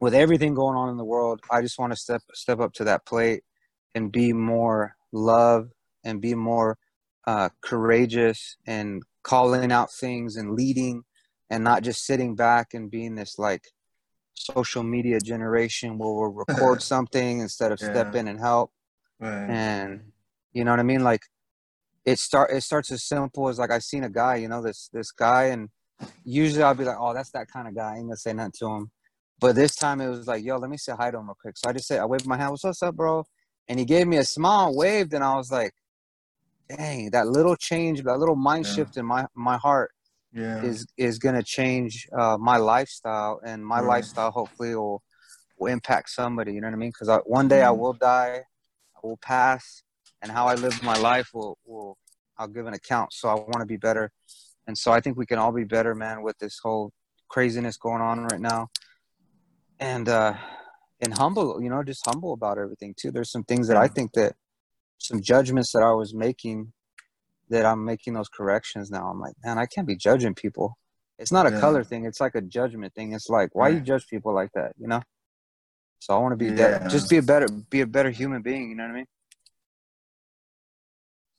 with 0.01 0.14
everything 0.14 0.55
going 0.55 0.77
on 0.77 0.88
in 0.88 0.97
the 0.97 1.05
world 1.05 1.40
i 1.51 1.61
just 1.61 1.79
want 1.79 1.92
to 1.92 1.97
step 1.97 2.23
step 2.35 2.61
up 2.61 2.73
to 2.75 2.85
that 2.85 3.05
plate 3.07 3.42
and 3.95 4.11
be 4.11 4.33
more 4.33 4.95
love 5.12 5.68
and 6.05 6.21
be 6.21 6.35
more 6.35 6.79
uh, 7.27 7.49
courageous 7.61 8.57
and 8.66 9.03
calling 9.23 9.71
out 9.71 9.92
things 9.92 10.37
and 10.37 10.55
leading 10.57 11.05
and 11.51 11.62
not 11.62 11.83
just 11.83 12.05
sitting 12.05 12.35
back 12.35 12.75
and 12.75 12.90
being 12.90 13.14
this 13.14 13.38
like 13.38 13.64
social 14.44 14.83
media 14.83 15.20
generation 15.20 15.98
where 15.98 16.12
we'll 16.12 16.33
record 16.44 16.83
something 16.83 17.40
instead 17.40 17.72
of 17.72 17.81
step 17.81 18.09
in 18.14 18.28
and 18.28 18.40
help 18.40 18.72
Right. 19.20 19.48
and 19.48 20.12
you 20.52 20.64
know 20.64 20.70
what 20.72 20.81
I 20.81 20.85
mean? 20.85 21.05
Like 21.05 21.22
it 22.05 22.18
start 22.18 22.50
it 22.52 22.62
starts 22.62 22.90
as 22.92 23.05
simple 23.05 23.48
as 23.48 23.59
like 23.59 23.70
I 23.70 23.78
seen 23.78 24.05
a 24.05 24.11
guy, 24.11 24.37
you 24.37 24.48
know, 24.48 24.62
this 24.62 24.88
this 24.92 25.12
guy, 25.12 25.44
and 25.46 25.68
usually 26.24 26.62
I'll 26.62 26.74
be 26.74 26.85
like, 26.85 26.96
oh, 26.98 27.14
that's 27.14 27.31
that 27.33 27.48
kind 27.52 27.68
of 27.68 27.76
guy. 27.76 27.94
I 27.94 27.96
ain't 27.98 28.07
gonna 28.07 28.16
say 28.16 28.33
nothing 28.33 28.52
to 28.61 28.68
him. 28.68 28.90
But 29.40 29.57
this 29.57 29.76
time 29.76 30.00
it 30.00 30.09
was 30.09 30.26
like, 30.28 30.44
yo, 30.44 30.57
let 30.59 30.70
me 30.70 30.78
say 30.78 30.92
hi 30.98 31.11
to 31.11 31.18
him 31.18 31.26
real 31.26 31.37
quick. 31.40 31.59
So 31.59 31.68
I 31.70 31.72
just 31.72 31.87
said, 31.88 32.00
I 32.00 32.07
waved 32.07 32.26
my 32.26 32.37
hand, 32.37 32.50
what's 32.52 32.64
up, 32.64 32.70
what's 32.70 32.83
up, 32.83 32.96
bro? 32.96 33.24
And 33.68 33.78
he 33.78 33.85
gave 33.87 34.07
me 34.09 34.18
a 34.18 34.24
smile, 34.24 34.74
waved, 34.76 35.14
and 35.14 35.24
I 35.24 35.37
was 35.37 35.50
like, 35.52 35.72
dang, 36.68 37.11
that 37.11 37.28
little 37.28 37.57
change, 37.57 38.02
that 38.02 38.18
little 38.18 38.37
mind 38.37 38.66
Yeah. 38.66 38.68
shift 38.68 38.96
in 38.96 39.07
my 39.07 39.26
my 39.35 39.57
heart 39.59 39.92
Yeah. 40.33 40.62
is 40.62 40.87
is 40.97 41.18
gonna 41.18 41.42
change 41.42 42.09
uh, 42.16 42.38
my 42.38 42.57
lifestyle, 42.57 43.40
and 43.45 43.64
my 43.64 43.81
Right. 43.81 43.97
lifestyle 43.97 44.31
hopefully 44.31 44.75
will 44.75 45.03
will 45.59 45.71
impact 45.73 46.11
somebody. 46.11 46.55
You 46.55 46.61
know 46.61 46.68
what 46.68 46.75
I 46.75 46.79
mean? 46.79 46.90
Because 46.99 47.21
one 47.27 47.49
day 47.49 47.62
I 47.62 47.68
Mhm. 47.71 47.79
will 47.79 47.92
die, 47.92 48.45
I 48.97 49.01
will 49.03 49.18
pass, 49.18 49.83
and 50.23 50.33
how 50.33 50.47
I 50.49 50.55
live 50.55 50.83
my 50.83 50.97
life 50.97 51.29
will 51.35 51.59
will 51.64 51.99
I'll 52.38 52.49
give 52.49 52.66
an 52.66 52.75
account. 52.75 53.12
So 53.12 53.29
I 53.29 53.35
want 53.35 53.61
to 53.61 53.66
be 53.66 53.77
better, 53.77 54.11
and 54.66 54.77
so 54.77 54.90
I 54.92 55.01
think 55.01 55.16
we 55.18 55.27
can 55.27 55.38
all 55.38 55.53
be 55.53 55.64
better, 55.64 55.95
man, 55.95 56.23
with 56.23 56.38
this 56.38 56.59
whole 56.62 56.92
craziness 57.29 57.77
going 57.77 58.01
on 58.03 58.21
right 58.25 58.40
now, 58.40 58.68
and 59.79 60.09
uh, 60.09 60.35
and 61.01 61.14
humble, 61.14 61.62
you 61.62 61.68
know, 61.68 61.83
just 61.83 62.07
humble 62.07 62.33
about 62.33 62.59
everything 62.59 62.95
too. 62.97 63.11
There's 63.11 63.31
some 63.31 63.45
things 63.45 63.68
that 63.68 63.77
I 63.77 63.88
think 63.88 64.12
that 64.12 64.35
some 64.99 65.21
judgments 65.21 65.73
that 65.73 65.83
I 65.83 65.92
was 65.92 66.14
making 66.14 66.73
that 67.53 67.67
I'm 67.67 67.85
making 67.85 68.15
those 68.15 68.31
corrections 68.31 68.91
now. 68.91 69.09
I'm 69.09 69.21
like, 69.21 69.35
man, 69.45 69.59
I 69.59 69.67
can't 69.67 69.87
be 69.87 69.95
judging 69.95 70.35
people. 70.35 70.79
It's 71.19 71.31
not 71.31 71.47
a 71.47 71.53
Yeah. 71.53 71.61
color 71.61 71.85
thing. 71.85 72.07
It's 72.07 72.21
like 72.21 72.35
a 72.35 72.41
judgment 72.41 72.95
thing. 72.95 73.12
It's 73.12 73.29
like, 73.29 73.55
why 73.55 73.69
you 73.69 73.81
judge 73.81 74.07
people 74.09 74.35
like 74.35 74.51
that? 74.55 74.73
You 74.79 74.88
know? 74.88 75.03
So 76.01 76.17
I 76.17 76.19
want 76.19 76.33
to 76.33 76.37
be 76.37 76.47
Yeah. 76.47 76.79
better. 76.79 76.88
Just 76.88 77.11
be 77.11 77.19
a 77.19 77.23
better, 77.23 77.49
be 77.49 77.83
a 77.83 77.87
better 77.87 78.11
human 78.11 78.41
being. 78.41 78.71
You 78.71 78.77
know 78.77 78.85
what 78.85 78.93
I 78.93 78.95
mean? 78.95 79.07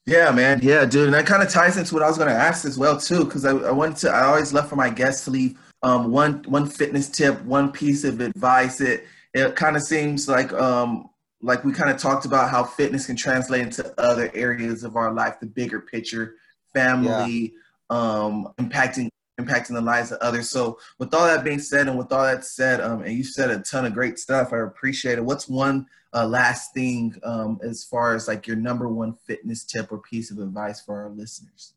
Yeah, 0.05 0.31
man. 0.31 0.59
Yeah, 0.61 0.85
dude. 0.85 1.05
And 1.05 1.13
that 1.15 1.25
kind 1.25 1.41
of 1.41 1.49
ties 1.49 1.77
into 1.77 1.93
what 1.95 2.03
I 2.03 2.07
was 2.07 2.17
going 2.17 2.29
to 2.29 2.35
ask 2.35 2.63
as 2.65 2.77
well, 2.77 2.99
too, 2.99 3.25
because 3.25 3.43
I, 3.43 3.51
I 3.51 3.71
wanted 3.71 3.97
to. 3.97 4.11
I 4.11 4.25
always 4.25 4.53
love 4.53 4.69
for 4.69 4.75
my 4.75 4.89
guests 4.89 5.25
to 5.25 5.31
leave 5.31 5.57
um, 5.81 6.11
one 6.11 6.43
one 6.47 6.67
fitness 6.67 7.09
tip, 7.09 7.41
one 7.43 7.71
piece 7.71 8.03
of 8.03 8.19
advice. 8.19 8.81
It 8.81 9.05
it 9.33 9.55
kind 9.55 9.75
of 9.75 9.81
seems 9.81 10.27
like 10.27 10.53
um, 10.53 11.09
like 11.43 11.65
we 11.65 11.73
kind 11.73 11.91
of 11.91 11.97
talked 11.97 12.25
about 12.25 12.49
how 12.49 12.63
fitness 12.63 13.05
can 13.05 13.17
translate 13.17 13.61
into 13.61 13.93
other 13.99 14.31
areas 14.33 14.83
of 14.83 14.95
our 14.95 15.13
life, 15.13 15.39
the 15.39 15.45
bigger 15.45 15.81
picture, 15.81 16.35
family, 16.73 17.53
um, 17.89 18.47
impacting 18.57 19.09
impacting 19.39 19.73
the 19.73 19.81
lives 19.81 20.11
of 20.11 20.19
others. 20.19 20.49
So, 20.49 20.79
with 20.99 21.13
all 21.13 21.25
that 21.25 21.43
being 21.43 21.59
said, 21.59 21.87
and 21.87 21.97
with 21.97 22.11
all 22.11 22.23
that 22.23 22.45
said, 22.45 22.79
um, 22.79 23.01
and 23.01 23.13
you 23.13 23.23
said 23.23 23.51
a 23.51 23.59
ton 23.59 23.85
of 23.85 23.93
great 23.93 24.17
stuff. 24.17 24.53
I 24.53 24.59
appreciate 24.59 25.17
it. 25.17 25.25
What's 25.25 25.49
one 25.49 25.85
uh, 26.13 26.25
last 26.25 26.73
thing 26.73 27.15
um, 27.23 27.59
as 27.61 27.83
far 27.83 28.15
as 28.15 28.27
like 28.27 28.47
your 28.47 28.55
number 28.55 28.87
one 28.87 29.13
fitness 29.13 29.65
tip 29.65 29.91
or 29.91 29.97
piece 29.97 30.31
of 30.31 30.39
advice 30.39 30.81
for 30.81 31.01
our 31.03 31.09
listeners? 31.09 31.73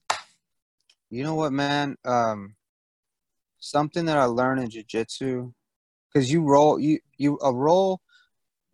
You 1.10 1.24
know 1.24 1.34
what, 1.34 1.52
man? 1.52 1.96
Um, 2.04 2.54
something 3.58 4.04
that 4.06 4.18
I 4.18 4.24
learned 4.24 4.60
in 4.60 4.68
jujitsu, 4.68 5.52
because 6.12 6.30
you 6.30 6.42
roll, 6.42 6.78
you 6.78 7.00
you 7.16 7.38
a 7.42 7.52
roll 7.52 8.00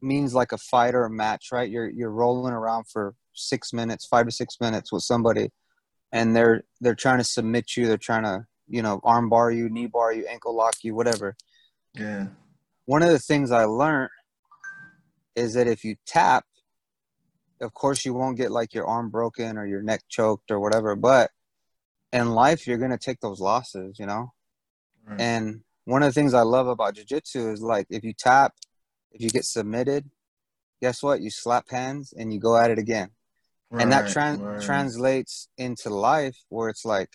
means 0.03 0.35
like 0.35 0.53
a 0.53 0.59
fight 0.59 0.95
or 0.95 1.05
a 1.05 1.11
match, 1.11 1.49
right? 1.53 1.71
You're 1.71 1.89
you're 1.89 2.11
rolling 2.11 2.53
around 2.53 2.85
for 2.89 3.15
six 3.35 3.73
minutes, 3.73 4.07
five 4.07 4.27
to 4.27 4.33
six 4.33 4.57
minutes 4.61 4.93
with 4.93 5.03
somebody, 5.03 5.51
and 6.13 6.35
they're 6.35 6.65
they're 6.81 6.95
trying 6.95 7.19
to 7.19 7.25
submit 7.25 7.77
you. 7.77 7.87
They're 7.87 7.97
trying 7.97 8.25
to 8.25 8.47
you 8.69 8.83
know 8.83 9.01
arm 9.05 9.29
bar 9.29 9.51
you, 9.51 9.69
knee 9.69 9.87
bar 9.87 10.13
you, 10.13 10.27
ankle 10.27 10.55
lock 10.55 10.77
you, 10.83 10.95
whatever. 10.95 11.37
Yeah. 11.95 12.29
One 12.87 13.03
of 13.03 13.11
the 13.11 13.19
things 13.19 13.51
I 13.51 13.65
learned 13.65 14.11
is 15.37 15.55
that 15.55 15.67
if 15.67 15.85
you 15.85 15.97
tap, 16.07 16.45
of 17.61 17.73
course 17.75 18.05
you 18.05 18.13
won't 18.13 18.37
get 18.37 18.51
like 18.51 18.75
your 18.75 18.87
arm 18.87 19.09
broken 19.09 19.57
or 19.57 19.67
your 19.67 19.83
neck 19.83 20.03
choked 20.09 20.51
or 20.51 20.61
whatever, 20.61 20.97
but 20.97 21.31
in 22.13 22.31
life 22.31 22.67
you're 22.67 22.79
gonna 22.79 22.99
take 22.99 23.21
those 23.21 23.41
losses, 23.41 23.99
you 23.99 24.07
know. 24.07 24.33
Right. 25.07 25.21
And 25.21 25.61
one 25.85 26.03
of 26.03 26.09
the 26.09 26.13
things 26.13 26.35
I 26.35 26.43
love 26.43 26.69
about 26.69 26.95
jujitsu 26.95 27.53
is 27.53 27.61
like 27.61 27.87
if 27.91 28.05
you 28.05 28.13
tap, 28.13 28.55
if 29.13 29.21
you 29.21 29.31
get 29.31 29.45
submitted, 29.45 30.11
guess 30.81 31.03
what? 31.03 31.21
You 31.21 31.31
slap 31.31 31.71
hands 31.71 32.13
and 32.17 32.33
you 32.33 32.41
go 32.41 32.57
at 32.57 32.71
it 32.71 32.79
again. 32.79 33.11
and 33.79 33.91
that 33.91 34.03
Right, 34.03 34.39
tran- 34.39 34.41
right. 34.41 34.63
translates 34.63 35.49
into 35.57 35.89
life 35.89 36.37
where 36.51 36.69
it's 36.69 36.85
like 36.85 37.09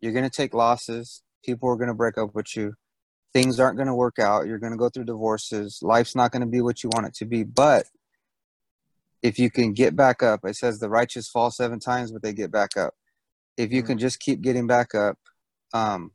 you're 0.00 0.12
going 0.12 0.24
to 0.28 0.30
take 0.30 0.54
losses. 0.54 1.22
People 1.44 1.68
are 1.68 1.76
going 1.76 1.88
to 1.88 1.94
break 1.94 2.16
up 2.16 2.34
with 2.34 2.56
you. 2.56 2.74
Things 3.34 3.60
aren't 3.60 3.76
going 3.76 3.88
to 3.88 3.94
work 3.94 4.18
out. 4.18 4.46
You're 4.46 4.58
going 4.58 4.72
to 4.72 4.78
go 4.78 4.88
through 4.88 5.04
divorces. 5.04 5.80
Life's 5.82 6.14
not 6.16 6.32
going 6.32 6.40
to 6.40 6.46
be 6.46 6.60
what 6.62 6.82
you 6.82 6.90
want 6.92 7.06
it 7.06 7.14
to 7.16 7.26
be. 7.26 7.44
But 7.44 7.86
if 9.22 9.38
you 9.38 9.50
can 9.50 9.74
get 9.74 9.94
back 9.94 10.22
up, 10.22 10.44
it 10.44 10.56
says 10.56 10.78
the 10.78 10.88
righteous 10.88 11.28
fall 11.28 11.50
seven 11.50 11.78
times, 11.78 12.10
but 12.10 12.22
they 12.22 12.32
get 12.32 12.50
back 12.50 12.76
up. 12.76 12.94
If 13.56 13.70
you 13.70 13.82
can 13.82 13.98
Mhm. 13.98 14.00
just 14.00 14.18
keep 14.18 14.40
getting 14.40 14.66
back 14.66 14.94
up, 14.94 15.18
um, 15.74 16.12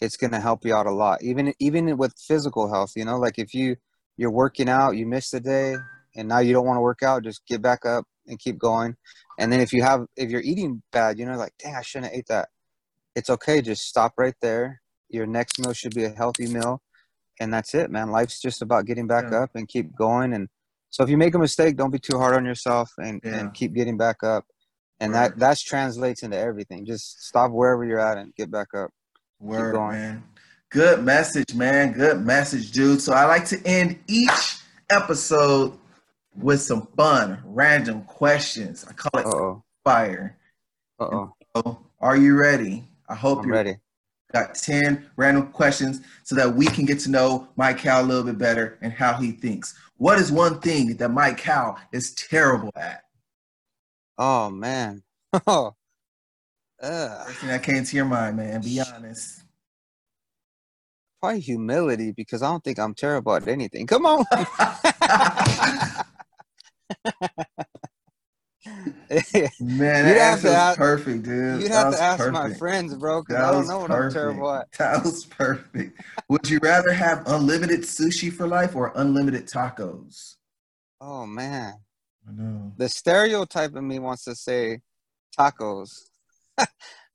it's 0.00 0.16
gonna 0.16 0.40
help 0.40 0.64
you 0.64 0.74
out 0.74 0.86
a 0.86 0.92
lot. 0.92 1.22
Even 1.22 1.54
even 1.58 1.96
with 1.96 2.14
physical 2.18 2.68
health, 2.72 2.92
you 2.96 3.04
know, 3.04 3.18
like 3.18 3.38
if 3.38 3.54
you 3.54 3.76
you're 4.18 4.30
working 4.30 4.68
out, 4.68 4.96
you 4.96 5.06
missed 5.06 5.32
a 5.32 5.40
day, 5.40 5.76
and 6.16 6.28
now 6.28 6.40
you 6.40 6.52
don't 6.52 6.66
want 6.66 6.76
to 6.76 6.82
work 6.82 7.02
out, 7.02 7.22
just 7.22 7.46
get 7.46 7.62
back 7.62 7.86
up 7.86 8.04
and 8.26 8.38
keep 8.38 8.58
going. 8.58 8.96
And 9.38 9.50
then 9.50 9.60
if 9.60 9.72
you 9.72 9.82
have 9.82 10.04
if 10.16 10.28
you're 10.28 10.42
eating 10.42 10.82
bad, 10.92 11.18
you 11.18 11.24
know, 11.24 11.36
like 11.38 11.54
dang, 11.58 11.76
I 11.76 11.82
shouldn't 11.82 12.10
have 12.10 12.18
ate 12.18 12.26
that. 12.26 12.48
It's 13.14 13.30
okay, 13.30 13.62
just 13.62 13.82
stop 13.86 14.12
right 14.18 14.34
there. 14.42 14.82
Your 15.08 15.26
next 15.26 15.58
meal 15.58 15.72
should 15.72 15.94
be 15.94 16.04
a 16.04 16.10
healthy 16.10 16.48
meal, 16.48 16.82
and 17.40 17.54
that's 17.54 17.74
it, 17.74 17.90
man. 17.90 18.10
Life's 18.10 18.40
just 18.40 18.60
about 18.60 18.84
getting 18.84 19.06
back 19.06 19.26
Yeah. 19.30 19.44
up 19.44 19.50
and 19.54 19.66
keep 19.68 19.94
going. 19.96 20.32
And 20.34 20.48
so 20.90 21.04
if 21.04 21.08
you 21.08 21.16
make 21.16 21.34
a 21.34 21.38
mistake, 21.38 21.76
don't 21.76 21.92
be 21.92 21.98
too 22.00 22.18
hard 22.18 22.34
on 22.34 22.44
yourself 22.44 22.90
and 22.98 23.20
Yeah. 23.22 23.38
and 23.38 23.54
keep 23.54 23.72
getting 23.72 23.96
back 23.96 24.22
up. 24.22 24.44
And 25.00 25.12
Right. 25.12 25.30
that 25.30 25.38
that's 25.38 25.62
translates 25.62 26.24
into 26.24 26.36
everything. 26.36 26.84
Just 26.84 27.22
stop 27.22 27.52
wherever 27.52 27.84
you're 27.84 28.00
at 28.00 28.18
and 28.18 28.34
get 28.34 28.50
back 28.50 28.74
up. 28.74 28.90
Word, 29.38 29.72
going. 29.72 29.92
man. 29.92 30.24
Good 30.70 31.02
message, 31.04 31.54
man. 31.54 31.92
Good 31.92 32.24
message, 32.24 32.72
dude. 32.72 33.00
So 33.00 33.12
I 33.14 33.24
like 33.24 33.46
to 33.46 33.66
end 33.66 33.98
each 34.06 34.58
episode 34.90 35.78
with 36.36 36.60
some 36.60 36.86
fun, 36.96 37.40
random 37.44 38.02
questions. 38.02 38.84
I 38.88 38.92
call 38.92 39.20
it 39.20 39.26
Uh 39.26 39.30
oh. 39.36 39.62
fire. 39.84 40.36
Uh 41.00 41.04
oh. 41.04 41.32
So, 41.56 41.78
are 42.00 42.16
you 42.16 42.36
ready? 42.36 42.84
I 43.08 43.14
hope 43.14 43.38
I'm 43.40 43.44
you're 43.46 43.54
ready. 43.54 43.76
got 44.32 44.54
10 44.54 45.10
random 45.16 45.50
questions 45.52 46.02
so 46.24 46.34
that 46.34 46.54
we 46.54 46.66
can 46.66 46.84
get 46.84 46.98
to 47.00 47.10
know 47.10 47.48
Mike 47.56 47.78
Cal 47.78 48.02
a 48.02 48.06
little 48.06 48.24
bit 48.24 48.36
better 48.38 48.78
and 48.82 48.92
how 48.92 49.14
he 49.14 49.32
thinks. 49.32 49.74
What 49.96 50.18
is 50.18 50.30
one 50.30 50.60
thing 50.60 50.96
that 50.98 51.08
Mike 51.08 51.38
Cal 51.38 51.78
is 51.92 52.14
terrible 52.14 52.70
at? 52.76 53.02
Oh 54.18 54.50
man. 54.50 55.02
Oh. 55.46 55.74
Uh, 56.82 57.24
First 57.24 57.38
thing 57.40 57.48
that 57.48 57.62
came 57.62 57.84
to 57.84 57.96
your 57.96 58.04
mind, 58.06 58.36
man. 58.36 58.60
Be 58.62 58.80
honest. 58.80 59.42
Probably 61.20 61.40
humility 61.40 62.12
because 62.12 62.42
I 62.42 62.48
don't 62.50 62.62
think 62.64 62.78
I'm 62.78 62.94
terrible 62.94 63.34
at 63.34 63.48
anything. 63.48 63.86
Come 63.86 64.06
on. 64.06 64.24
Man, 68.70 69.48
You'd 69.60 69.78
that 69.78 70.18
have 70.18 70.40
to 70.42 70.46
was 70.48 70.54
ask- 70.54 70.78
perfect, 70.78 71.22
dude. 71.24 71.62
You'd 71.62 71.70
That 71.72 71.84
have 71.86 71.94
to 71.94 72.00
ask 72.02 72.30
my 72.32 72.52
friends, 72.54 72.94
bro, 72.94 73.22
because 73.22 73.36
I 73.42 73.50
don't 73.50 73.66
know 73.66 73.78
what 73.78 73.90
I'm 73.90 74.10
terrible 74.12 74.52
at. 74.52 74.70
That 74.78 75.02
was 75.04 75.24
perfect. 75.24 76.00
Would 76.28 76.48
you 76.50 76.58
rather 76.62 76.92
have 76.92 77.22
unlimited 77.26 77.80
sushi 77.80 78.32
for 78.32 78.46
life 78.46 78.76
or 78.76 78.92
unlimited 78.94 79.46
tacos? 79.46 80.34
Oh 81.00 81.24
man. 81.26 81.74
I 82.28 82.32
know. 82.32 82.72
The 82.76 82.88
stereotype 82.88 83.74
of 83.74 83.82
me 83.82 83.98
wants 83.98 84.24
to 84.24 84.34
say 84.34 84.80
tacos. 85.38 85.90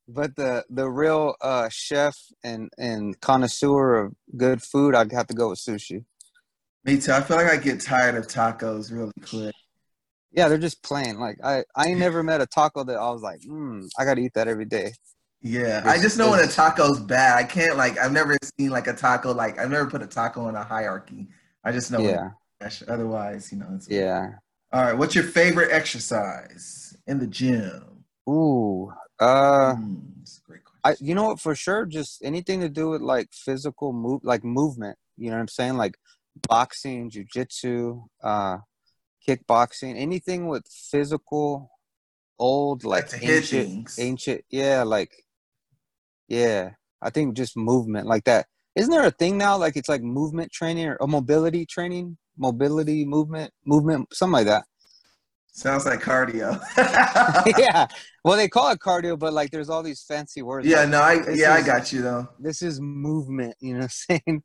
but 0.07 0.35
the 0.35 0.65
the 0.69 0.89
real 0.89 1.35
uh 1.41 1.69
chef 1.69 2.15
and 2.43 2.69
and 2.77 3.19
connoisseur 3.21 3.95
of 3.95 4.13
good 4.35 4.61
food, 4.61 4.95
I'd 4.95 5.11
have 5.11 5.27
to 5.27 5.33
go 5.33 5.49
with 5.49 5.59
sushi. 5.59 6.05
Me 6.83 6.99
too. 6.99 7.13
I 7.13 7.21
feel 7.21 7.37
like 7.37 7.47
I 7.47 7.57
get 7.57 7.81
tired 7.81 8.15
of 8.15 8.27
tacos 8.27 8.91
really 8.91 9.13
quick. 9.27 9.55
Yeah, 10.31 10.49
they're 10.49 10.57
just 10.57 10.83
plain. 10.83 11.19
Like 11.19 11.37
I, 11.43 11.63
I 11.75 11.87
ain't 11.87 11.99
never 11.99 12.23
met 12.23 12.41
a 12.41 12.47
taco 12.47 12.83
that 12.83 12.97
I 12.97 13.09
was 13.11 13.21
like, 13.21 13.41
mm, 13.41 13.87
I 13.97 14.05
gotta 14.05 14.21
eat 14.21 14.33
that 14.33 14.47
every 14.47 14.65
day. 14.65 14.93
Yeah, 15.41 15.81
I 15.85 15.99
just 15.99 16.17
know 16.17 16.31
when 16.31 16.39
a 16.39 16.47
taco's 16.47 17.01
bad. 17.01 17.37
I 17.37 17.43
can't 17.43 17.77
like. 17.77 17.97
I've 17.97 18.13
never 18.13 18.37
seen 18.57 18.69
like 18.69 18.87
a 18.87 18.93
taco 18.93 19.33
like. 19.33 19.59
I've 19.59 19.69
never 19.69 19.89
put 19.89 20.01
a 20.01 20.07
taco 20.07 20.47
in 20.47 20.55
a 20.55 20.63
hierarchy. 20.63 21.27
I 21.63 21.71
just 21.71 21.91
know. 21.91 21.99
Yeah, 21.99 22.29
it's. 22.61 22.81
Otherwise, 22.87 23.51
you 23.51 23.59
know. 23.59 23.67
It's, 23.75 23.89
yeah. 23.89 24.29
All 24.71 24.83
right. 24.83 24.97
What's 24.97 25.15
your 25.15 25.25
favorite 25.25 25.71
exercise 25.71 26.97
in 27.07 27.19
the 27.19 27.27
gym? 27.27 28.05
Ooh. 28.27 28.91
Uh 29.23 29.75
Hmm, 29.75 29.95
that's 30.19 30.39
a 30.39 30.47
great 30.49 30.65
question. 30.65 30.81
I 30.83 30.95
you 31.07 31.15
know 31.15 31.27
what 31.29 31.39
for 31.39 31.55
sure, 31.55 31.85
just 31.85 32.23
anything 32.23 32.59
to 32.61 32.69
do 32.69 32.89
with 32.89 33.01
like 33.01 33.29
physical 33.31 33.93
move 33.93 34.21
like 34.23 34.43
movement. 34.43 34.97
You 35.17 35.29
know 35.29 35.37
what 35.37 35.41
I'm 35.41 35.47
saying? 35.59 35.77
Like 35.77 35.95
boxing, 36.47 37.09
jujitsu, 37.09 38.05
uh 38.21 38.57
kickboxing, 39.25 39.95
anything 39.97 40.47
with 40.47 40.65
physical 40.91 41.71
old 42.37 42.83
like 42.83 43.07
ancient 43.21 43.67
things. 43.67 43.97
ancient 43.99 44.41
yeah, 44.49 44.83
like 44.83 45.11
yeah. 46.27 46.71
I 47.01 47.09
think 47.09 47.35
just 47.35 47.55
movement 47.57 48.07
like 48.07 48.23
that. 48.25 48.47
Isn't 48.75 48.91
there 48.91 49.05
a 49.05 49.11
thing 49.11 49.37
now 49.37 49.57
like 49.57 49.75
it's 49.77 49.89
like 49.89 50.01
movement 50.01 50.51
training 50.51 50.87
or, 50.87 50.95
or 50.95 51.07
mobility 51.07 51.65
training? 51.65 52.17
Mobility 52.37 53.05
movement 53.05 53.51
movement 53.65 54.13
something 54.13 54.33
like 54.33 54.47
that. 54.47 54.63
Sounds 55.53 55.85
like 55.85 56.01
cardio. 56.01 56.59
yeah. 57.57 57.87
Well 58.25 58.37
they 58.37 58.47
call 58.47 58.71
it 58.71 58.79
cardio, 58.79 59.19
but 59.19 59.33
like 59.33 59.51
there's 59.51 59.69
all 59.69 59.83
these 59.83 60.01
fancy 60.01 60.41
words. 60.41 60.65
Yeah, 60.65 60.81
like, 60.81 60.89
no, 60.89 61.01
I 61.01 61.29
yeah, 61.33 61.53
I 61.53 61.61
got 61.61 61.91
you 61.91 62.01
though. 62.01 62.29
this 62.39 62.61
is 62.61 62.79
movement, 62.79 63.55
you 63.59 63.73
know 63.73 63.79
what 63.81 63.83
I'm 64.09 64.21
saying? 64.25 64.43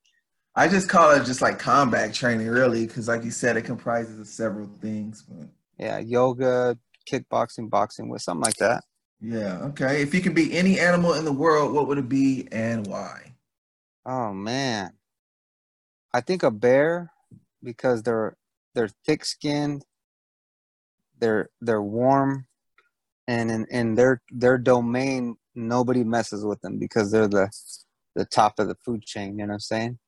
I 0.54 0.66
just 0.68 0.88
call 0.88 1.12
it 1.12 1.24
just 1.24 1.40
like 1.40 1.58
combat 1.58 2.12
training, 2.12 2.48
really, 2.48 2.86
because 2.86 3.06
like 3.08 3.24
you 3.24 3.30
said, 3.30 3.56
it 3.56 3.62
comprises 3.62 4.18
of 4.18 4.26
several 4.26 4.66
things. 4.80 5.22
But 5.22 5.48
Yeah, 5.78 5.98
yoga, 5.98 6.78
kickboxing, 7.08 7.70
boxing, 7.70 8.08
with 8.08 8.22
something 8.22 8.42
like 8.42 8.56
that. 8.56 8.84
yeah, 9.20 9.58
okay. 9.70 10.02
If 10.02 10.14
you 10.14 10.20
could 10.20 10.34
be 10.34 10.56
any 10.56 10.78
animal 10.80 11.14
in 11.14 11.24
the 11.24 11.32
world, 11.32 11.72
what 11.72 11.86
would 11.88 11.98
it 11.98 12.08
be 12.08 12.48
and 12.52 12.86
why? 12.86 13.34
Oh 14.04 14.32
man, 14.32 14.92
I 16.12 16.20
think 16.20 16.42
a 16.42 16.50
bear 16.50 17.12
because 17.62 18.02
they're 18.02 18.36
they're 18.74 18.90
thick 19.06 19.24
skinned, 19.24 19.84
they're 21.18 21.48
they're 21.60 21.82
warm, 21.82 22.46
and 23.26 23.50
in, 23.50 23.66
in 23.70 23.94
their 23.94 24.22
their 24.30 24.58
domain, 24.58 25.36
nobody 25.54 26.04
messes 26.04 26.44
with 26.44 26.60
them 26.60 26.78
because 26.78 27.10
they're 27.10 27.28
the 27.28 27.50
the 28.14 28.24
top 28.24 28.58
of 28.58 28.68
the 28.68 28.76
food 28.84 29.02
chain. 29.02 29.38
You 29.38 29.46
know 29.46 29.52
what 29.52 29.54
I'm 29.54 29.60
saying? 29.60 29.98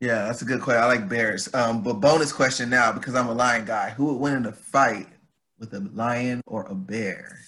Yeah, 0.00 0.24
that's 0.24 0.40
a 0.40 0.46
good 0.46 0.62
question. 0.62 0.82
I 0.82 0.86
like 0.86 1.08
bears. 1.08 1.52
Um, 1.54 1.82
but 1.82 1.94
bonus 1.94 2.32
question 2.32 2.70
now 2.70 2.90
because 2.92 3.14
I'm 3.14 3.28
a 3.28 3.34
lion 3.34 3.66
guy. 3.66 3.90
Who 3.90 4.06
would 4.06 4.20
win 4.20 4.34
in 4.34 4.46
a 4.46 4.52
fight 4.52 5.08
with 5.58 5.74
a 5.74 5.80
lion 5.80 6.40
or 6.46 6.64
a 6.66 6.74
bear? 6.74 7.38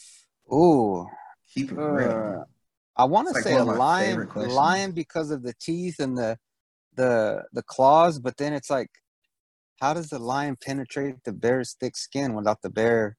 Ooh, 0.52 1.08
Keep 1.54 1.72
it 1.72 1.78
uh, 1.78 1.82
real. 1.82 2.44
I 2.96 3.04
want 3.04 3.28
to 3.28 3.34
like 3.34 3.44
say 3.44 3.56
a 3.56 3.64
lion, 3.64 4.28
lion 4.34 4.92
because 4.92 5.30
of 5.30 5.42
the 5.42 5.54
teeth 5.60 5.98
and 5.98 6.16
the 6.16 6.38
the 6.94 7.44
the 7.52 7.62
claws, 7.62 8.18
but 8.18 8.36
then 8.36 8.52
it's 8.52 8.70
like, 8.70 8.90
how 9.82 9.92
does 9.92 10.10
the 10.10 10.18
lion 10.20 10.56
penetrate 10.64 11.16
the 11.24 11.32
bear's 11.32 11.74
thick 11.80 11.96
skin 11.96 12.34
without 12.34 12.62
the 12.62 12.70
bear 12.70 13.16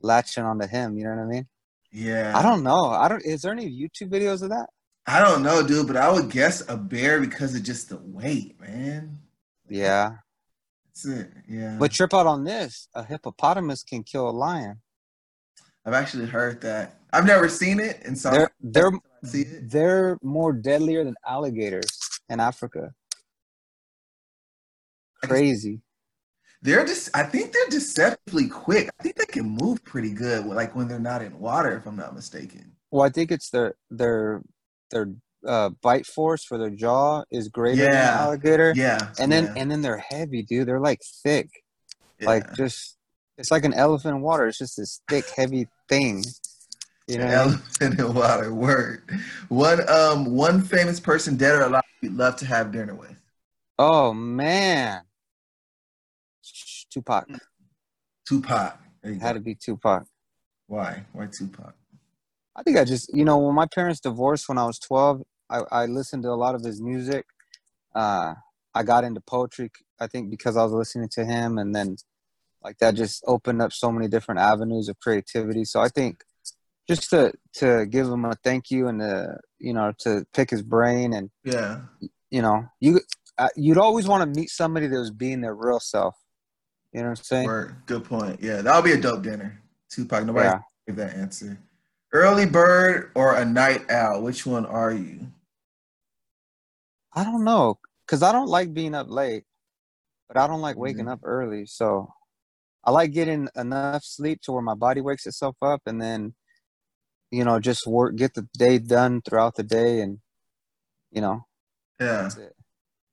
latching 0.00 0.44
onto 0.44 0.64
him? 0.68 0.96
You 0.96 1.02
know 1.02 1.10
what 1.16 1.22
I 1.22 1.26
mean? 1.26 1.48
Yeah. 1.90 2.32
I 2.32 2.42
don't 2.42 2.62
know. 2.62 2.90
I 2.90 3.08
don't. 3.08 3.24
Is 3.26 3.42
there 3.42 3.50
any 3.50 3.68
YouTube 3.68 4.10
videos 4.10 4.40
of 4.40 4.50
that? 4.50 4.68
I 5.08 5.18
don't 5.18 5.42
know, 5.42 5.66
dude, 5.66 5.88
but 5.88 5.96
I 5.96 6.12
would 6.12 6.30
guess 6.30 6.62
a 6.68 6.76
bear 6.76 7.20
because 7.20 7.56
of 7.56 7.64
just 7.64 7.88
the 7.88 7.96
weight, 7.96 8.60
man. 8.60 9.18
Yeah, 9.68 10.18
That's 10.86 11.06
it. 11.06 11.28
Yeah. 11.48 11.76
but 11.76 11.90
trip 11.90 12.14
out 12.14 12.28
on 12.28 12.44
this: 12.44 12.86
a 12.94 13.02
hippopotamus 13.02 13.82
can 13.82 14.04
kill 14.04 14.28
a 14.28 14.30
lion. 14.30 14.80
I've 15.84 15.94
actually 15.94 16.26
heard 16.26 16.60
that. 16.60 17.00
I've 17.12 17.26
never 17.26 17.48
seen 17.48 17.80
it, 17.80 18.00
and 18.04 18.16
so 18.16 18.30
They're 18.30 18.50
they're 18.60 18.92
see 19.24 19.42
it. 19.42 19.70
they're 19.70 20.18
more 20.22 20.52
deadlier 20.52 21.02
than 21.02 21.16
alligators 21.26 21.98
in 22.28 22.38
Africa. 22.38 22.92
Crazy. 25.24 25.80
They're 26.66 26.84
just. 26.84 27.10
I 27.14 27.22
think 27.22 27.52
they're 27.52 27.68
deceptively 27.70 28.48
quick. 28.48 28.90
I 28.98 29.02
think 29.04 29.14
they 29.14 29.24
can 29.26 29.48
move 29.48 29.84
pretty 29.84 30.10
good, 30.10 30.46
like 30.46 30.74
when 30.74 30.88
they're 30.88 30.98
not 30.98 31.22
in 31.22 31.38
water, 31.38 31.76
if 31.76 31.86
I'm 31.86 31.94
not 31.94 32.12
mistaken. 32.12 32.72
Well, 32.90 33.04
I 33.04 33.08
think 33.08 33.30
it's 33.30 33.50
their 33.50 33.76
their 33.88 34.42
their 34.90 35.12
uh, 35.46 35.68
bite 35.80 36.06
force 36.06 36.42
for 36.44 36.58
their 36.58 36.70
jaw 36.70 37.22
is 37.30 37.48
greater 37.48 37.82
than 37.82 37.92
an 37.92 37.96
alligator, 37.96 38.72
Yeah. 38.74 38.98
and 39.20 39.30
then 39.30 39.44
yeah, 39.44 39.54
and 39.56 39.70
then 39.70 39.80
they're 39.80 39.98
heavy, 40.08 40.42
dude. 40.42 40.66
They're 40.66 40.80
like 40.80 41.02
thick, 41.22 41.50
yeah. 42.18 42.26
like 42.26 42.52
just 42.54 42.96
it's 43.38 43.52
like 43.52 43.64
an 43.64 43.72
elephant 43.74 44.16
in 44.16 44.22
water. 44.22 44.48
It's 44.48 44.58
just 44.58 44.76
this 44.76 45.00
thick, 45.08 45.24
heavy 45.36 45.68
thing. 45.88 46.24
You 47.06 47.18
know, 47.18 47.26
what 47.26 47.34
I 47.34 47.44
mean? 47.44 47.62
elephant 47.80 48.00
in 48.00 48.14
water. 48.14 48.52
Word. 48.52 49.20
One 49.50 49.88
um 49.88 50.34
one 50.34 50.62
famous 50.62 50.98
person, 50.98 51.36
dead 51.36 51.54
or 51.54 51.62
alive, 51.62 51.84
you'd 52.00 52.16
love 52.16 52.34
to 52.38 52.46
have 52.46 52.72
dinner 52.72 52.96
with. 52.96 53.14
Oh 53.78 54.12
man, 54.12 55.02
Tupac 56.96 57.26
Tupac. 58.26 58.78
Had 59.04 59.20
go. 59.20 59.32
to 59.34 59.40
be 59.40 59.54
Tupac. 59.54 60.06
Why? 60.66 61.04
Why 61.12 61.26
Tupac? 61.26 61.74
I 62.56 62.62
think 62.62 62.78
I 62.78 62.84
just, 62.84 63.14
you 63.14 63.24
know, 63.24 63.36
when 63.38 63.54
my 63.54 63.66
parents 63.66 64.00
divorced 64.00 64.48
when 64.48 64.56
I 64.56 64.64
was 64.64 64.78
12, 64.78 65.22
I, 65.50 65.60
I 65.70 65.86
listened 65.86 66.22
to 66.22 66.30
a 66.30 66.40
lot 66.44 66.54
of 66.54 66.62
his 66.62 66.80
music. 66.80 67.26
Uh, 67.94 68.34
I 68.74 68.82
got 68.82 69.04
into 69.04 69.20
poetry, 69.20 69.70
I 70.00 70.06
think, 70.06 70.30
because 70.30 70.56
I 70.56 70.62
was 70.64 70.72
listening 70.72 71.10
to 71.10 71.24
him. 71.26 71.58
And 71.58 71.74
then, 71.74 71.96
like, 72.64 72.78
that 72.78 72.94
just 72.94 73.22
opened 73.26 73.60
up 73.60 73.72
so 73.72 73.92
many 73.92 74.08
different 74.08 74.40
avenues 74.40 74.88
of 74.88 74.98
creativity. 74.98 75.64
So 75.66 75.80
I 75.80 75.88
think 75.88 76.24
just 76.88 77.10
to, 77.10 77.32
to 77.56 77.84
give 77.86 78.08
him 78.08 78.24
a 78.24 78.34
thank 78.42 78.70
you 78.70 78.88
and, 78.88 79.00
to, 79.00 79.36
you 79.58 79.74
know, 79.74 79.92
to 80.00 80.24
pick 80.32 80.48
his 80.50 80.62
brain 80.62 81.12
and, 81.12 81.30
Yeah. 81.44 81.82
you 82.30 82.40
know, 82.40 82.64
you, 82.80 83.00
uh, 83.38 83.48
you'd 83.54 83.78
always 83.78 84.08
want 84.08 84.22
to 84.22 84.40
meet 84.40 84.48
somebody 84.48 84.86
that 84.88 84.98
was 84.98 85.10
being 85.10 85.42
their 85.42 85.54
real 85.54 85.78
self. 85.78 86.16
You 86.92 87.02
know 87.02 87.10
what 87.10 87.18
I'm 87.18 87.24
saying? 87.24 87.46
Word. 87.46 87.76
Good 87.86 88.04
point. 88.04 88.42
Yeah, 88.42 88.62
that'll 88.62 88.82
be 88.82 88.92
a 88.92 89.00
dope 89.00 89.22
dinner. 89.22 89.60
Tupac. 89.90 90.24
Nobody 90.24 90.46
Yeah. 90.46 90.60
gave 90.86 90.96
that 90.96 91.14
answer. 91.14 91.58
Early 92.12 92.46
bird 92.46 93.10
or 93.14 93.34
a 93.36 93.44
night 93.44 93.90
owl? 93.90 94.22
Which 94.22 94.46
one 94.46 94.64
are 94.66 94.92
you? 94.92 95.26
I 97.14 97.24
don't 97.24 97.44
know, 97.44 97.78
cause 98.06 98.22
I 98.22 98.30
don't 98.32 98.48
like 98.48 98.74
being 98.74 98.94
up 98.94 99.08
late, 99.08 99.44
but 100.28 100.36
I 100.36 100.46
don't 100.46 100.60
like 100.60 100.76
waking 100.76 101.06
Mhm. 101.06 101.12
up 101.12 101.20
early. 101.22 101.66
So 101.66 102.12
I 102.84 102.90
like 102.90 103.12
getting 103.12 103.48
enough 103.56 104.04
sleep 104.04 104.42
to 104.42 104.52
where 104.52 104.62
my 104.62 104.74
body 104.74 105.00
wakes 105.00 105.26
itself 105.26 105.56
up, 105.62 105.82
and 105.86 106.00
then 106.00 106.34
you 107.30 107.44
know 107.44 107.58
just 107.58 107.86
work, 107.86 108.16
get 108.16 108.34
the 108.34 108.48
day 108.56 108.78
done 108.78 109.22
throughout 109.22 109.54
the 109.56 109.62
day, 109.62 110.00
and 110.02 110.20
you 111.10 111.20
know 111.20 111.46
Yeah. 111.98 112.22
that's 112.22 112.36
it. 112.36 112.54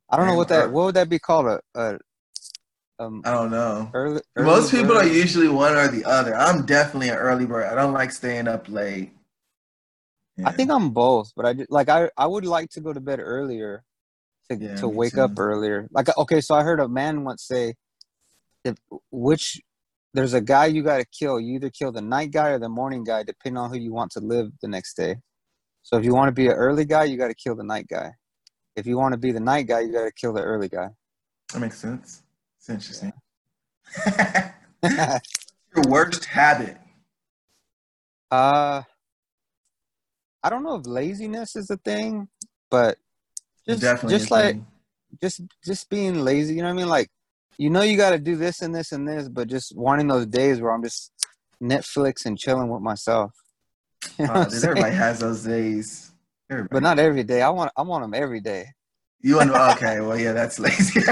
I 0.09 0.17
don't 0.17 0.27
know 0.27 0.35
what 0.35 0.49
that 0.49 0.69
what 0.71 0.85
would 0.85 0.95
that 0.95 1.09
be 1.09 1.19
called 1.19 1.47
a, 1.47 1.61
a 1.75 1.99
um 3.03 3.21
I 3.25 3.31
don't 3.31 3.51
know. 3.51 3.89
early, 3.93 4.21
Most 4.37 4.73
early 4.73 4.83
people 4.83 4.97
are 4.97 5.05
usually 5.05 5.47
one 5.47 5.75
or 5.75 5.87
the 5.87 6.05
other. 6.05 6.35
I'm 6.35 6.65
definitely 6.65 7.09
an 7.09 7.17
early 7.17 7.45
bird. 7.45 7.65
I 7.65 7.75
don't 7.75 7.93
like 7.93 8.11
staying 8.11 8.47
up 8.47 8.67
late. 8.69 9.11
I 10.45 10.51
think 10.51 10.71
I'm 10.71 10.89
both, 10.91 11.31
but 11.35 11.45
I 11.45 11.55
like 11.69 11.89
I 11.89 12.09
I 12.17 12.27
would 12.27 12.45
like 12.45 12.69
to 12.71 12.81
go 12.81 12.91
to 12.93 12.99
bed 12.99 13.19
earlier 13.19 13.83
to 14.49 14.57
Yeah, 14.57 14.75
to 14.75 14.89
wake 14.89 15.13
too. 15.13 15.21
up 15.21 15.37
earlier. 15.37 15.87
Like 15.91 16.15
okay, 16.17 16.41
so 16.41 16.55
I 16.55 16.63
heard 16.63 16.79
a 16.79 16.87
man 16.87 17.23
once 17.23 17.43
say 17.43 17.75
if 18.63 18.75
which 19.11 19.61
there's 20.13 20.33
a 20.33 20.41
guy 20.41 20.65
you 20.67 20.83
got 20.83 20.97
to 20.97 21.05
kill. 21.05 21.39
You 21.39 21.55
either 21.55 21.69
kill 21.69 21.91
the 21.91 22.01
night 22.01 22.31
guy 22.31 22.49
or 22.49 22.59
the 22.59 22.69
morning 22.69 23.03
guy, 23.03 23.23
depending 23.23 23.57
on 23.57 23.69
who 23.71 23.77
you 23.77 23.93
want 23.93 24.11
to 24.11 24.19
live 24.19 24.51
the 24.61 24.67
next 24.67 24.95
day. 24.95 25.15
So 25.81 25.97
if 25.97 26.05
you 26.05 26.13
want 26.13 26.29
to 26.29 26.33
be 26.33 26.47
an 26.47 26.53
early 26.53 26.85
guy, 26.85 27.03
you 27.05 27.17
got 27.17 27.27
to 27.29 27.35
kill 27.35 27.55
the 27.55 27.63
night 27.63 27.87
guy. 27.87 28.11
If 28.75 28.85
you 28.87 28.97
want 28.97 29.13
to 29.13 29.17
be 29.17 29.31
the 29.31 29.39
night 29.39 29.67
guy, 29.67 29.81
you 29.81 29.91
got 29.93 30.05
to 30.05 30.11
kill 30.13 30.33
the 30.33 30.41
early 30.41 30.69
guy. 30.69 30.89
that 31.53 31.59
makes 31.59 31.77
sense. 31.77 32.22
It's 32.65 32.69
interesting. 32.69 33.11
Your 35.75 35.83
worst 35.91 36.23
habit. 36.23 36.77
uh, 38.31 38.81
I 40.41 40.49
don't 40.49 40.63
know 40.63 40.75
if 40.75 40.85
laziness 40.85 41.57
is 41.57 41.69
a 41.71 41.75
thing, 41.77 42.29
but 42.71 42.97
just 43.67 43.81
Definitely. 43.81 44.17
just 44.17 44.31
like 44.31 44.53
thing. 44.55 44.67
just 45.21 45.41
just 45.65 45.89
being 45.89 46.23
lazy. 46.23 46.55
You 46.55 46.61
know 46.61 46.69
what 46.69 46.75
I 46.75 46.77
mean? 46.77 46.87
Like, 46.87 47.09
you 47.57 47.69
know, 47.69 47.81
you 47.81 47.97
got 47.97 48.11
to 48.11 48.17
do 48.17 48.37
this 48.37 48.61
and 48.61 48.73
this 48.73 48.93
and 48.93 49.05
this, 49.05 49.27
but 49.27 49.49
just 49.49 49.75
wanting 49.75 50.07
those 50.07 50.25
days 50.25 50.61
where 50.61 50.71
I'm 50.71 50.83
just 50.83 51.11
Netflix 51.61 52.25
and 52.25 52.37
chilling 52.37 52.69
with 52.69 52.81
myself. 52.81 53.33
You 54.19 54.27
know 54.27 54.33
what 54.33 54.39
I'm 54.43 54.49
dude, 54.51 54.61
saying? 54.61 54.71
everybody 54.71 54.95
has 54.95 55.19
those 55.19 55.43
days. 55.43 56.11
Everybody. 56.49 56.69
but 56.71 56.83
not 56.83 56.97
every 56.97 57.23
day. 57.25 57.41
I 57.41 57.49
want 57.49 57.71
I 57.75 57.81
want 57.81 58.05
them 58.05 58.13
every 58.13 58.39
day. 58.39 58.67
You 59.23 59.37
want 59.37 59.51
okay? 59.51 60.01
Well, 60.01 60.19
yeah, 60.19 60.33
that's 60.33 60.59
lazy. 60.59 60.99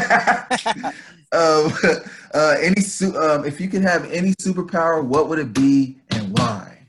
um, 1.31 1.71
uh, 2.33 2.57
any 2.59 2.81
su- 2.81 3.15
um, 3.15 3.45
if 3.45 3.61
you 3.61 3.69
could 3.69 3.83
have 3.83 4.11
any 4.11 4.33
superpower, 4.33 5.01
what 5.01 5.29
would 5.29 5.39
it 5.39 5.53
be 5.53 5.97
and 6.09 6.37
why? 6.37 6.87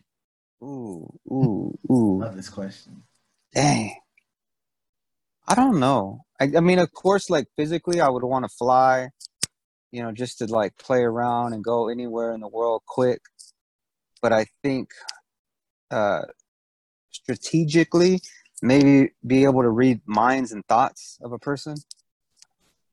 Ooh, 0.64 1.09
ooh, 1.31 1.79
ooh. 1.89 2.18
Love 2.20 2.35
this 2.35 2.49
question. 2.49 3.05
Dang. 3.55 3.95
I 5.47 5.55
don't 5.55 5.79
know. 5.79 6.25
I, 6.41 6.51
I 6.57 6.61
mean, 6.61 6.81
of 6.81 6.93
course, 6.93 7.31
like 7.31 7.47
physically, 7.57 8.01
I 8.01 8.09
would 8.09 8.25
want 8.25 8.45
to 8.45 8.49
fly, 8.49 9.11
you 9.93 10.03
know, 10.03 10.11
just 10.11 10.39
to 10.39 10.47
like 10.47 10.77
play 10.77 11.03
around 11.03 11.53
and 11.53 11.62
go 11.62 11.89
anywhere 11.89 12.33
in 12.33 12.41
the 12.41 12.49
world 12.49 12.83
quick. 12.85 13.20
But 14.20 14.33
I 14.33 14.47
think 14.64 14.91
uh, 15.89 16.23
strategically, 17.12 18.23
maybe 18.62 19.10
be 19.26 19.44
able 19.44 19.62
to 19.62 19.68
read 19.68 20.00
minds 20.06 20.52
and 20.52 20.64
thoughts 20.66 21.18
of 21.22 21.32
a 21.32 21.38
person. 21.38 21.76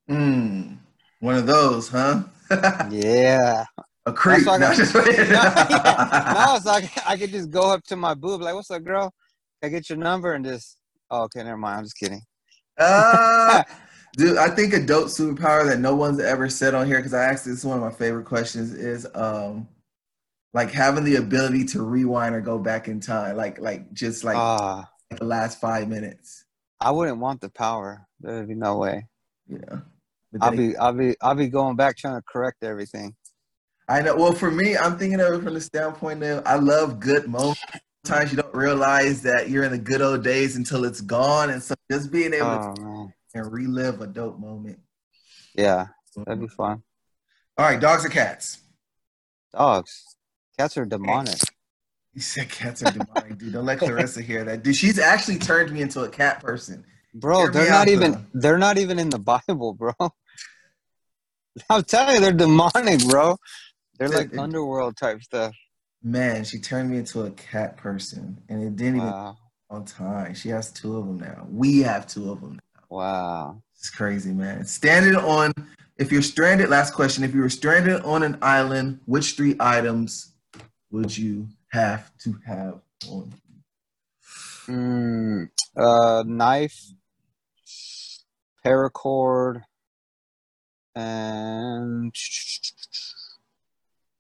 Mm, 0.09 0.77
one 1.19 1.35
of 1.35 1.45
those, 1.45 1.87
huh? 1.89 2.23
Yeah. 2.89 3.65
A 4.05 4.13
creep. 4.13 4.47
I 4.47 4.57
got- 4.57 4.75
just- 4.75 4.95
no, 4.95 5.05
yeah. 5.05 6.33
no, 6.53 6.59
so 6.59 6.71
I, 6.71 6.89
I 7.05 7.17
could 7.17 7.29
just 7.31 7.51
go 7.51 7.71
up 7.71 7.83
to 7.85 7.95
my 7.95 8.15
boob, 8.15 8.41
like, 8.41 8.55
what's 8.55 8.71
up, 8.71 8.83
girl? 8.83 9.13
Can 9.61 9.69
I 9.69 9.71
get 9.71 9.89
your 9.89 9.97
number? 9.99 10.33
And 10.33 10.43
just, 10.43 10.77
oh, 11.11 11.23
okay, 11.23 11.43
never 11.43 11.57
mind. 11.57 11.77
I'm 11.79 11.83
just 11.83 11.97
kidding. 11.97 12.21
Ah, 12.79 13.63
dude, 14.17 14.37
I 14.37 14.49
think 14.49 14.73
a 14.73 14.79
dope 14.79 15.07
superpower 15.09 15.65
that 15.67 15.79
no 15.79 15.95
one's 15.95 16.19
ever 16.19 16.49
said 16.49 16.73
on 16.73 16.87
here 16.87 16.97
because 16.97 17.13
I 17.13 17.25
asked 17.25 17.45
this 17.45 17.59
is 17.59 17.65
one 17.65 17.77
of 17.77 17.83
my 17.83 17.91
favorite 17.91 18.25
questions 18.25 18.73
is 18.73 19.05
um 19.15 19.67
like 20.53 20.71
having 20.71 21.03
the 21.03 21.17
ability 21.17 21.65
to 21.65 21.83
rewind 21.83 22.33
or 22.33 22.41
go 22.41 22.57
back 22.57 22.87
in 22.87 22.99
time, 23.01 23.35
like 23.35 23.59
like 23.59 23.91
just 23.93 24.23
like 24.23 24.37
Ah, 24.37 24.88
the 25.17 25.25
last 25.25 25.59
five 25.59 25.87
minutes. 25.87 26.45
I 26.79 26.91
wouldn't 26.91 27.17
want 27.19 27.41
the 27.41 27.49
power. 27.49 28.07
There'd 28.19 28.47
be 28.47 28.55
no 28.55 28.77
way. 28.77 29.07
Yeah. 29.47 29.79
I'll 30.39 30.51
be 30.51 30.77
I'll 30.77 30.93
be 30.93 31.15
I'll 31.21 31.35
be 31.35 31.47
going 31.47 31.75
back 31.75 31.97
trying 31.97 32.15
to 32.15 32.21
correct 32.21 32.63
everything. 32.63 33.15
I 33.87 34.01
know. 34.03 34.15
Well, 34.15 34.33
for 34.33 34.51
me, 34.51 34.77
I'm 34.77 34.97
thinking 34.97 35.19
of 35.19 35.33
it 35.33 35.43
from 35.43 35.55
the 35.55 35.61
standpoint 35.61 36.21
of 36.23 36.43
I 36.45 36.55
love 36.55 36.99
good 36.99 37.27
moments. 37.27 37.61
Sometimes 38.05 38.31
you 38.31 38.37
don't 38.37 38.53
realize 38.53 39.23
that 39.23 39.49
you're 39.49 39.63
in 39.63 39.71
the 39.71 39.77
good 39.79 40.01
old 40.01 40.23
days 40.23 40.55
until 40.55 40.85
it's 40.85 41.01
gone, 41.01 41.49
and 41.49 41.61
so 41.61 41.73
just 41.91 42.11
being 42.11 42.33
able 42.33 42.47
Oh 42.47 42.73
to 42.75 42.81
man. 42.81 43.13
and 43.33 43.51
relive 43.51 44.01
a 44.01 44.07
dope 44.07 44.39
moment. 44.39 44.79
Yeah, 45.55 45.87
that'd 46.15 46.39
be 46.39 46.47
fun. 46.47 46.83
All 47.57 47.65
right, 47.65 47.79
dogs 47.79 48.05
or 48.05 48.09
cats? 48.09 48.59
Dogs. 49.51 50.15
Cats 50.57 50.77
are 50.77 50.85
demonic. 50.85 51.39
You 52.19 52.23
said 52.23 52.49
cats 52.49 52.83
are 52.83 52.91
demonic, 52.91 53.37
dude. 53.37 53.53
Don't 53.53 53.63
let 53.65 53.79
Clarissa 53.79 54.21
hear 54.21 54.43
that, 54.43 54.61
dude. 54.61 54.75
She's 54.75 54.99
actually 54.99 55.37
turned 55.37 55.71
me 55.71 55.81
into 55.81 56.01
a 56.01 56.09
cat 56.09 56.41
person. 56.41 56.83
Bro, 57.13 57.43
Hear 57.43 57.51
they're 57.51 57.69
not 57.69 57.81
out, 57.83 57.87
even 57.87 58.11
though. 58.11 58.21
they're 58.33 58.57
not 58.57 58.77
even 58.77 58.99
in 58.99 59.09
the 59.09 59.17
Bible, 59.19 59.73
bro. 59.73 59.93
I'm 61.69 61.83
telling 61.85 62.15
you, 62.15 62.19
they're 62.21 62.33
demonic, 62.33 63.07
bro. 63.07 63.37
They're 63.97 64.09
like 64.09 64.33
it- 64.33 64.37
underworld 64.37 64.97
type 64.97 65.23
stuff. 65.23 65.55
Man, 66.03 66.43
she 66.43 66.59
turned 66.59 66.89
me 66.89 66.97
into 66.97 67.21
a 67.21 67.31
cat 67.31 67.77
person, 67.77 68.37
and 68.49 68.61
it 68.63 68.75
didn't 68.75 68.97
even 68.97 69.07
Wow. 69.07 69.37
on 69.69 69.85
time. 69.85 70.33
She 70.33 70.49
has 70.49 70.73
two 70.73 70.97
of 70.97 71.07
them 71.07 71.19
now. 71.21 71.47
We 71.49 71.79
have 71.83 72.05
two 72.05 72.33
of 72.33 72.41
them. 72.41 72.59
Now. 72.75 72.81
Wow. 72.89 73.61
It's 73.77 73.89
crazy, 73.89 74.33
man. 74.33 74.65
Standing 74.65 75.15
on, 75.15 75.53
if 75.97 76.11
you're 76.11 76.21
stranded, 76.21 76.67
last 76.67 76.93
question. 76.93 77.23
If 77.23 77.33
you 77.33 77.39
were 77.39 77.49
stranded 77.49 78.01
on 78.01 78.23
an 78.23 78.37
island, 78.41 78.99
which 79.05 79.37
three 79.37 79.55
items 79.57 80.33
would 80.91 81.17
you 81.17 81.47
have 81.71 82.11
to 82.19 82.35
have 82.45 82.81
on? 83.07 83.33
Mm, 84.67 85.49
uh, 85.75 86.23
knife, 86.27 86.79
paracord, 88.65 89.61
and 90.95 92.13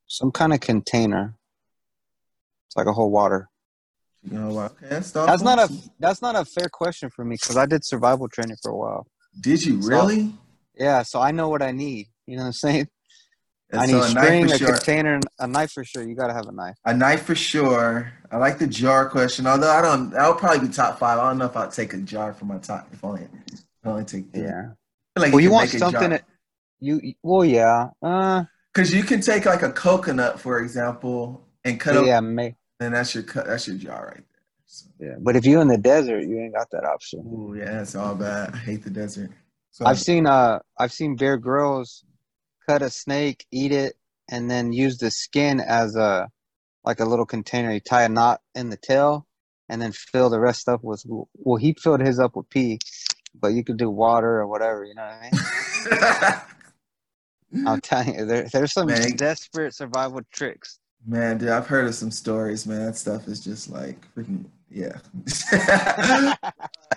some 0.07 0.31
kind 0.31 0.53
of 0.53 0.59
container. 0.59 1.35
It's 2.67 2.75
like 2.77 2.87
a 2.87 2.93
whole 2.93 3.11
water. 3.11 3.49
You 4.23 4.39
know 4.39 4.53
what? 4.53 4.71
Okay, 4.73 4.87
that's, 4.89 5.11
That's 5.11 5.41
not 5.41 5.59
a 5.59 5.69
that's 5.99 6.21
not 6.21 6.35
a 6.35 6.43
fair 6.45 6.67
question 6.69 7.09
for 7.09 7.23
me 7.23 7.35
because 7.35 7.57
I 7.57 7.65
did 7.65 7.85
survival 7.85 8.27
training 8.27 8.57
for 8.61 8.71
a 8.71 8.77
while. 8.77 9.07
Did 9.39 9.63
you 9.63 9.81
So- 9.81 9.87
really? 9.89 10.33
Yeah, 10.75 11.03
so 11.03 11.19
I 11.19 11.31
know 11.31 11.49
what 11.49 11.61
I 11.61 11.71
need. 11.71 12.07
You 12.25 12.37
know 12.37 12.43
what 12.43 12.47
I'm 12.47 12.53
saying? 12.53 12.87
And 13.71 13.81
I 13.81 13.85
so 13.85 13.99
need 13.99 14.11
a 14.11 14.13
knife 14.13 14.49
for 14.49 14.55
a 14.55 14.57
sure. 14.57 14.67
container, 14.73 15.19
a 15.37 15.47
knife 15.47 15.71
for 15.71 15.83
sure. 15.83 16.03
You 16.03 16.15
gotta 16.15 16.33
have 16.33 16.47
a 16.47 16.51
knife. 16.51 16.75
A 16.85 16.93
knife 16.93 17.23
for 17.23 17.35
sure. 17.35 18.11
I 18.31 18.37
like 18.37 18.57
the 18.57 18.67
jar 18.67 19.07
question, 19.07 19.45
although 19.45 19.69
I 19.69 19.81
don't. 19.81 20.11
Would 20.11 20.37
probably 20.37 20.67
be 20.67 20.73
top 20.73 20.97
five. 20.97 21.19
I 21.19 21.29
don't 21.29 21.37
know 21.37 21.45
if 21.45 21.55
I'd 21.55 21.71
take 21.71 21.93
a 21.93 21.97
jar 21.97 22.33
for 22.33 22.45
my 22.45 22.57
top. 22.57 22.87
If 22.91 23.03
only, 23.03 23.27
if 23.51 23.61
only 23.85 24.05
take. 24.05 24.31
three. 24.33 24.43
Yeah. 24.43 24.71
Like 25.15 25.33
Well, 25.33 25.41
you 25.41 25.49
can 25.49 25.55
want 25.55 25.69
something 25.69 26.09
that 26.11 26.23
you 26.79 27.13
well, 27.21 27.45
yeah. 27.45 27.89
Uh, 28.01 28.45
Because 28.73 28.93
you 28.93 29.03
can 29.03 29.21
take 29.21 29.45
like 29.45 29.61
a 29.61 29.71
coconut, 29.71 30.39
for 30.39 30.59
example, 30.59 31.45
and 31.63 31.79
cut 31.79 32.05
yeah, 32.05 32.19
may, 32.21 32.55
and 32.79 32.93
that's 32.95 33.13
your 33.13 33.23
cut. 33.23 33.47
That's 33.47 33.67
your 33.67 33.77
jar 33.77 34.07
right 34.07 34.15
there. 34.15 34.43
So, 34.65 34.87
yeah. 34.99 35.15
But 35.19 35.35
if 35.35 35.45
you're 35.45 35.61
in 35.61 35.67
the 35.67 35.77
desert, 35.77 36.21
you 36.21 36.39
ain't 36.39 36.55
got 36.55 36.69
that 36.71 36.85
option. 36.85 37.23
Oh 37.31 37.53
yeah, 37.53 37.81
it's 37.81 37.95
all 37.95 38.15
bad. 38.15 38.51
I 38.53 38.57
hate 38.57 38.83
the 38.83 38.89
desert. 38.89 39.31
So 39.71 39.85
I've 39.85 39.99
seen 39.99 40.25
uh 40.25 40.59
I've 40.77 40.91
seen 40.91 41.15
Bear 41.15 41.37
Grylls 41.37 42.03
cut 42.69 42.81
a 42.83 42.89
snake, 42.91 43.47
eat 43.51 43.71
it, 43.71 43.95
and 44.29 44.49
then 44.49 44.71
use 44.71 44.99
the 44.99 45.09
skin 45.09 45.59
as 45.59 45.95
a 45.95 46.29
like 46.83 46.99
a 46.99 47.05
little 47.05 47.25
container. 47.25 47.73
You 47.73 47.79
tie 47.79 48.03
a 48.03 48.09
knot 48.09 48.41
in 48.53 48.69
the 48.69 48.77
tail, 48.77 49.25
and 49.69 49.81
then 49.81 49.91
fill 49.91 50.29
the 50.29 50.39
rest 50.39 50.69
up 50.69 50.83
with 50.83 51.03
well, 51.07 51.55
he 51.55 51.73
filled 51.73 52.01
his 52.01 52.19
up 52.19 52.35
with 52.35 52.47
pee, 52.49 52.77
but 53.33 53.49
you 53.49 53.63
could 53.63 53.77
do 53.77 53.89
water 53.89 54.39
or 54.39 54.47
whatever. 54.47 54.85
You 54.85 54.93
know 54.93 55.01
what 55.01 55.33
I 55.91 56.41
mean? 57.55 57.67
I'm 57.67 57.81
telling 57.81 58.13
you, 58.13 58.25
there, 58.25 58.43
there's 58.53 58.73
some 58.73 58.85
Man. 58.85 59.15
desperate 59.15 59.73
survival 59.73 60.21
tricks. 60.31 60.77
Man, 61.07 61.39
dude, 61.39 61.49
I've 61.49 61.65
heard 61.65 61.87
of 61.87 61.95
some 61.95 62.11
stories, 62.11 62.67
man. 62.67 62.85
That 62.85 62.97
stuff 62.97 63.27
is 63.27 63.43
just 63.43 63.71
like 63.71 63.97
freaking 64.13 64.45
yeah. 64.69 64.99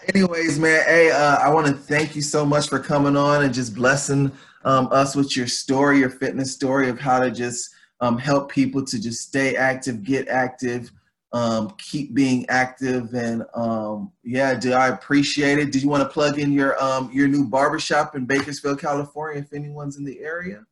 Anyways, 0.15 0.59
man, 0.59 0.85
hey, 0.85 1.11
uh, 1.11 1.37
I 1.37 1.49
want 1.49 1.67
to 1.69 1.73
thank 1.73 2.15
you 2.15 2.21
so 2.21 2.45
much 2.45 2.69
for 2.69 2.79
coming 2.79 3.17
on 3.17 3.43
and 3.43 3.55
just 3.55 3.75
blessing 3.75 4.33
um, 4.65 4.89
us 4.91 5.15
with 5.17 5.37
your 5.37 5.47
story, 5.47 5.99
your 5.99 6.11
fitness 6.11 6.53
story 6.53 6.89
of 6.89 6.99
how 6.99 7.21
to 7.21 7.31
just 7.31 7.71
um, 8.01 8.19
help 8.19 8.51
people 8.51 8.85
to 8.85 9.01
just 9.01 9.21
stay 9.23 9.57
active, 9.57 10.03
get 10.03 10.29
active, 10.29 10.91
um, 11.33 11.73
keep 11.79 12.15
being 12.15 12.45
active, 12.49 13.15
and 13.15 13.45
um, 13.55 14.13
yeah, 14.23 14.55
dude, 14.55 14.73
I 14.73 14.89
appreciate 14.89 15.59
it. 15.59 15.73
Did 15.73 15.83
you 15.83 15.89
want 15.89 16.03
to 16.03 16.09
plug 16.09 16.39
in 16.39 16.53
your 16.53 16.83
um, 16.83 17.11
your 17.13 17.27
new 17.27 17.47
barbershop 17.47 18.15
in 18.15 18.27
Bakersfield, 18.27 18.81
California, 18.81 19.41
if 19.41 19.53
anyone's 19.53 19.97
in 19.97 20.05
the 20.05 20.21
area? 20.21 20.65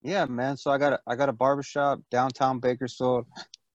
Yeah, 0.00 0.24
man. 0.26 0.56
So 0.56 0.70
I 0.70 0.78
got 0.78 0.94
a, 0.94 1.00
I 1.06 1.16
got 1.16 1.28
a 1.28 1.32
barbershop 1.34 2.00
downtown 2.10 2.60
Bakersfield. 2.60 3.26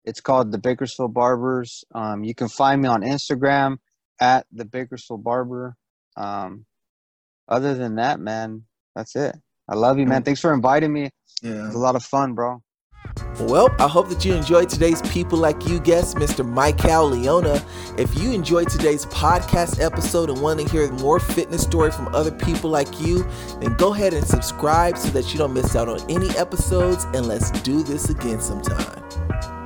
It's 0.05 0.21
called 0.21 0.53
the 0.53 0.59
Bakersfield 0.59 1.15
Barbers. 1.15 1.85
Um, 1.95 2.23
you 2.23 2.35
can 2.35 2.49
find 2.49 2.81
me 2.81 2.89
on 2.89 3.03
Instagram 3.03 3.79
at 4.21 4.47
the 4.53 4.65
Bakersfield 4.65 5.25
Barber. 5.25 5.77
Other 6.17 7.75
than 7.75 7.97
that, 7.97 8.21
man, 8.21 8.65
that's 8.95 9.17
it. 9.17 9.35
I 9.71 9.75
love 9.75 9.99
you, 9.99 10.07
man. 10.07 10.25
Thanks 10.25 10.41
for 10.41 10.53
inviting 10.53 10.93
me. 10.93 11.11
Yeah. 11.43 11.53
It 11.53 11.67
was 11.67 11.75
a 11.75 11.79
lot 11.79 11.95
of 11.95 12.03
fun, 12.03 12.35
bro. 12.35 12.61
Well, 13.41 13.75
I 13.79 13.89
hope 13.89 14.09
that 14.09 14.25
you 14.25 14.35
enjoyed 14.35 14.69
today's 14.69 15.01
People 15.03 15.39
Like 15.39 15.67
You 15.67 15.81
guest, 15.81 16.17
Mr. 16.17 16.47
Michael 16.47 17.11
Leona. 17.11 17.65
If 17.97 18.15
you 18.19 18.33
enjoyed 18.33 18.69
today's 18.69 19.07
podcast 19.07 19.81
episode 19.81 20.29
and 20.29 20.43
want 20.43 20.61
to 20.61 20.69
hear 20.69 20.91
more 20.93 21.19
fitness 21.19 21.63
story 21.63 21.91
from 21.91 22.15
other 22.15 22.33
people 22.33 22.69
like 22.69 23.01
you, 23.01 23.23
then 23.61 23.75
go 23.77 23.95
ahead 23.95 24.13
and 24.13 24.27
subscribe 24.27 24.99
so 24.99 25.09
that 25.11 25.33
you 25.33 25.39
don't 25.39 25.55
miss 25.55 25.75
out 25.75 25.89
on 25.89 26.01
any 26.11 26.29
episodes 26.31 27.05
and 27.15 27.27
let's 27.27 27.51
do 27.63 27.83
this 27.83 28.11
again 28.11 28.41
sometime. 28.41 29.60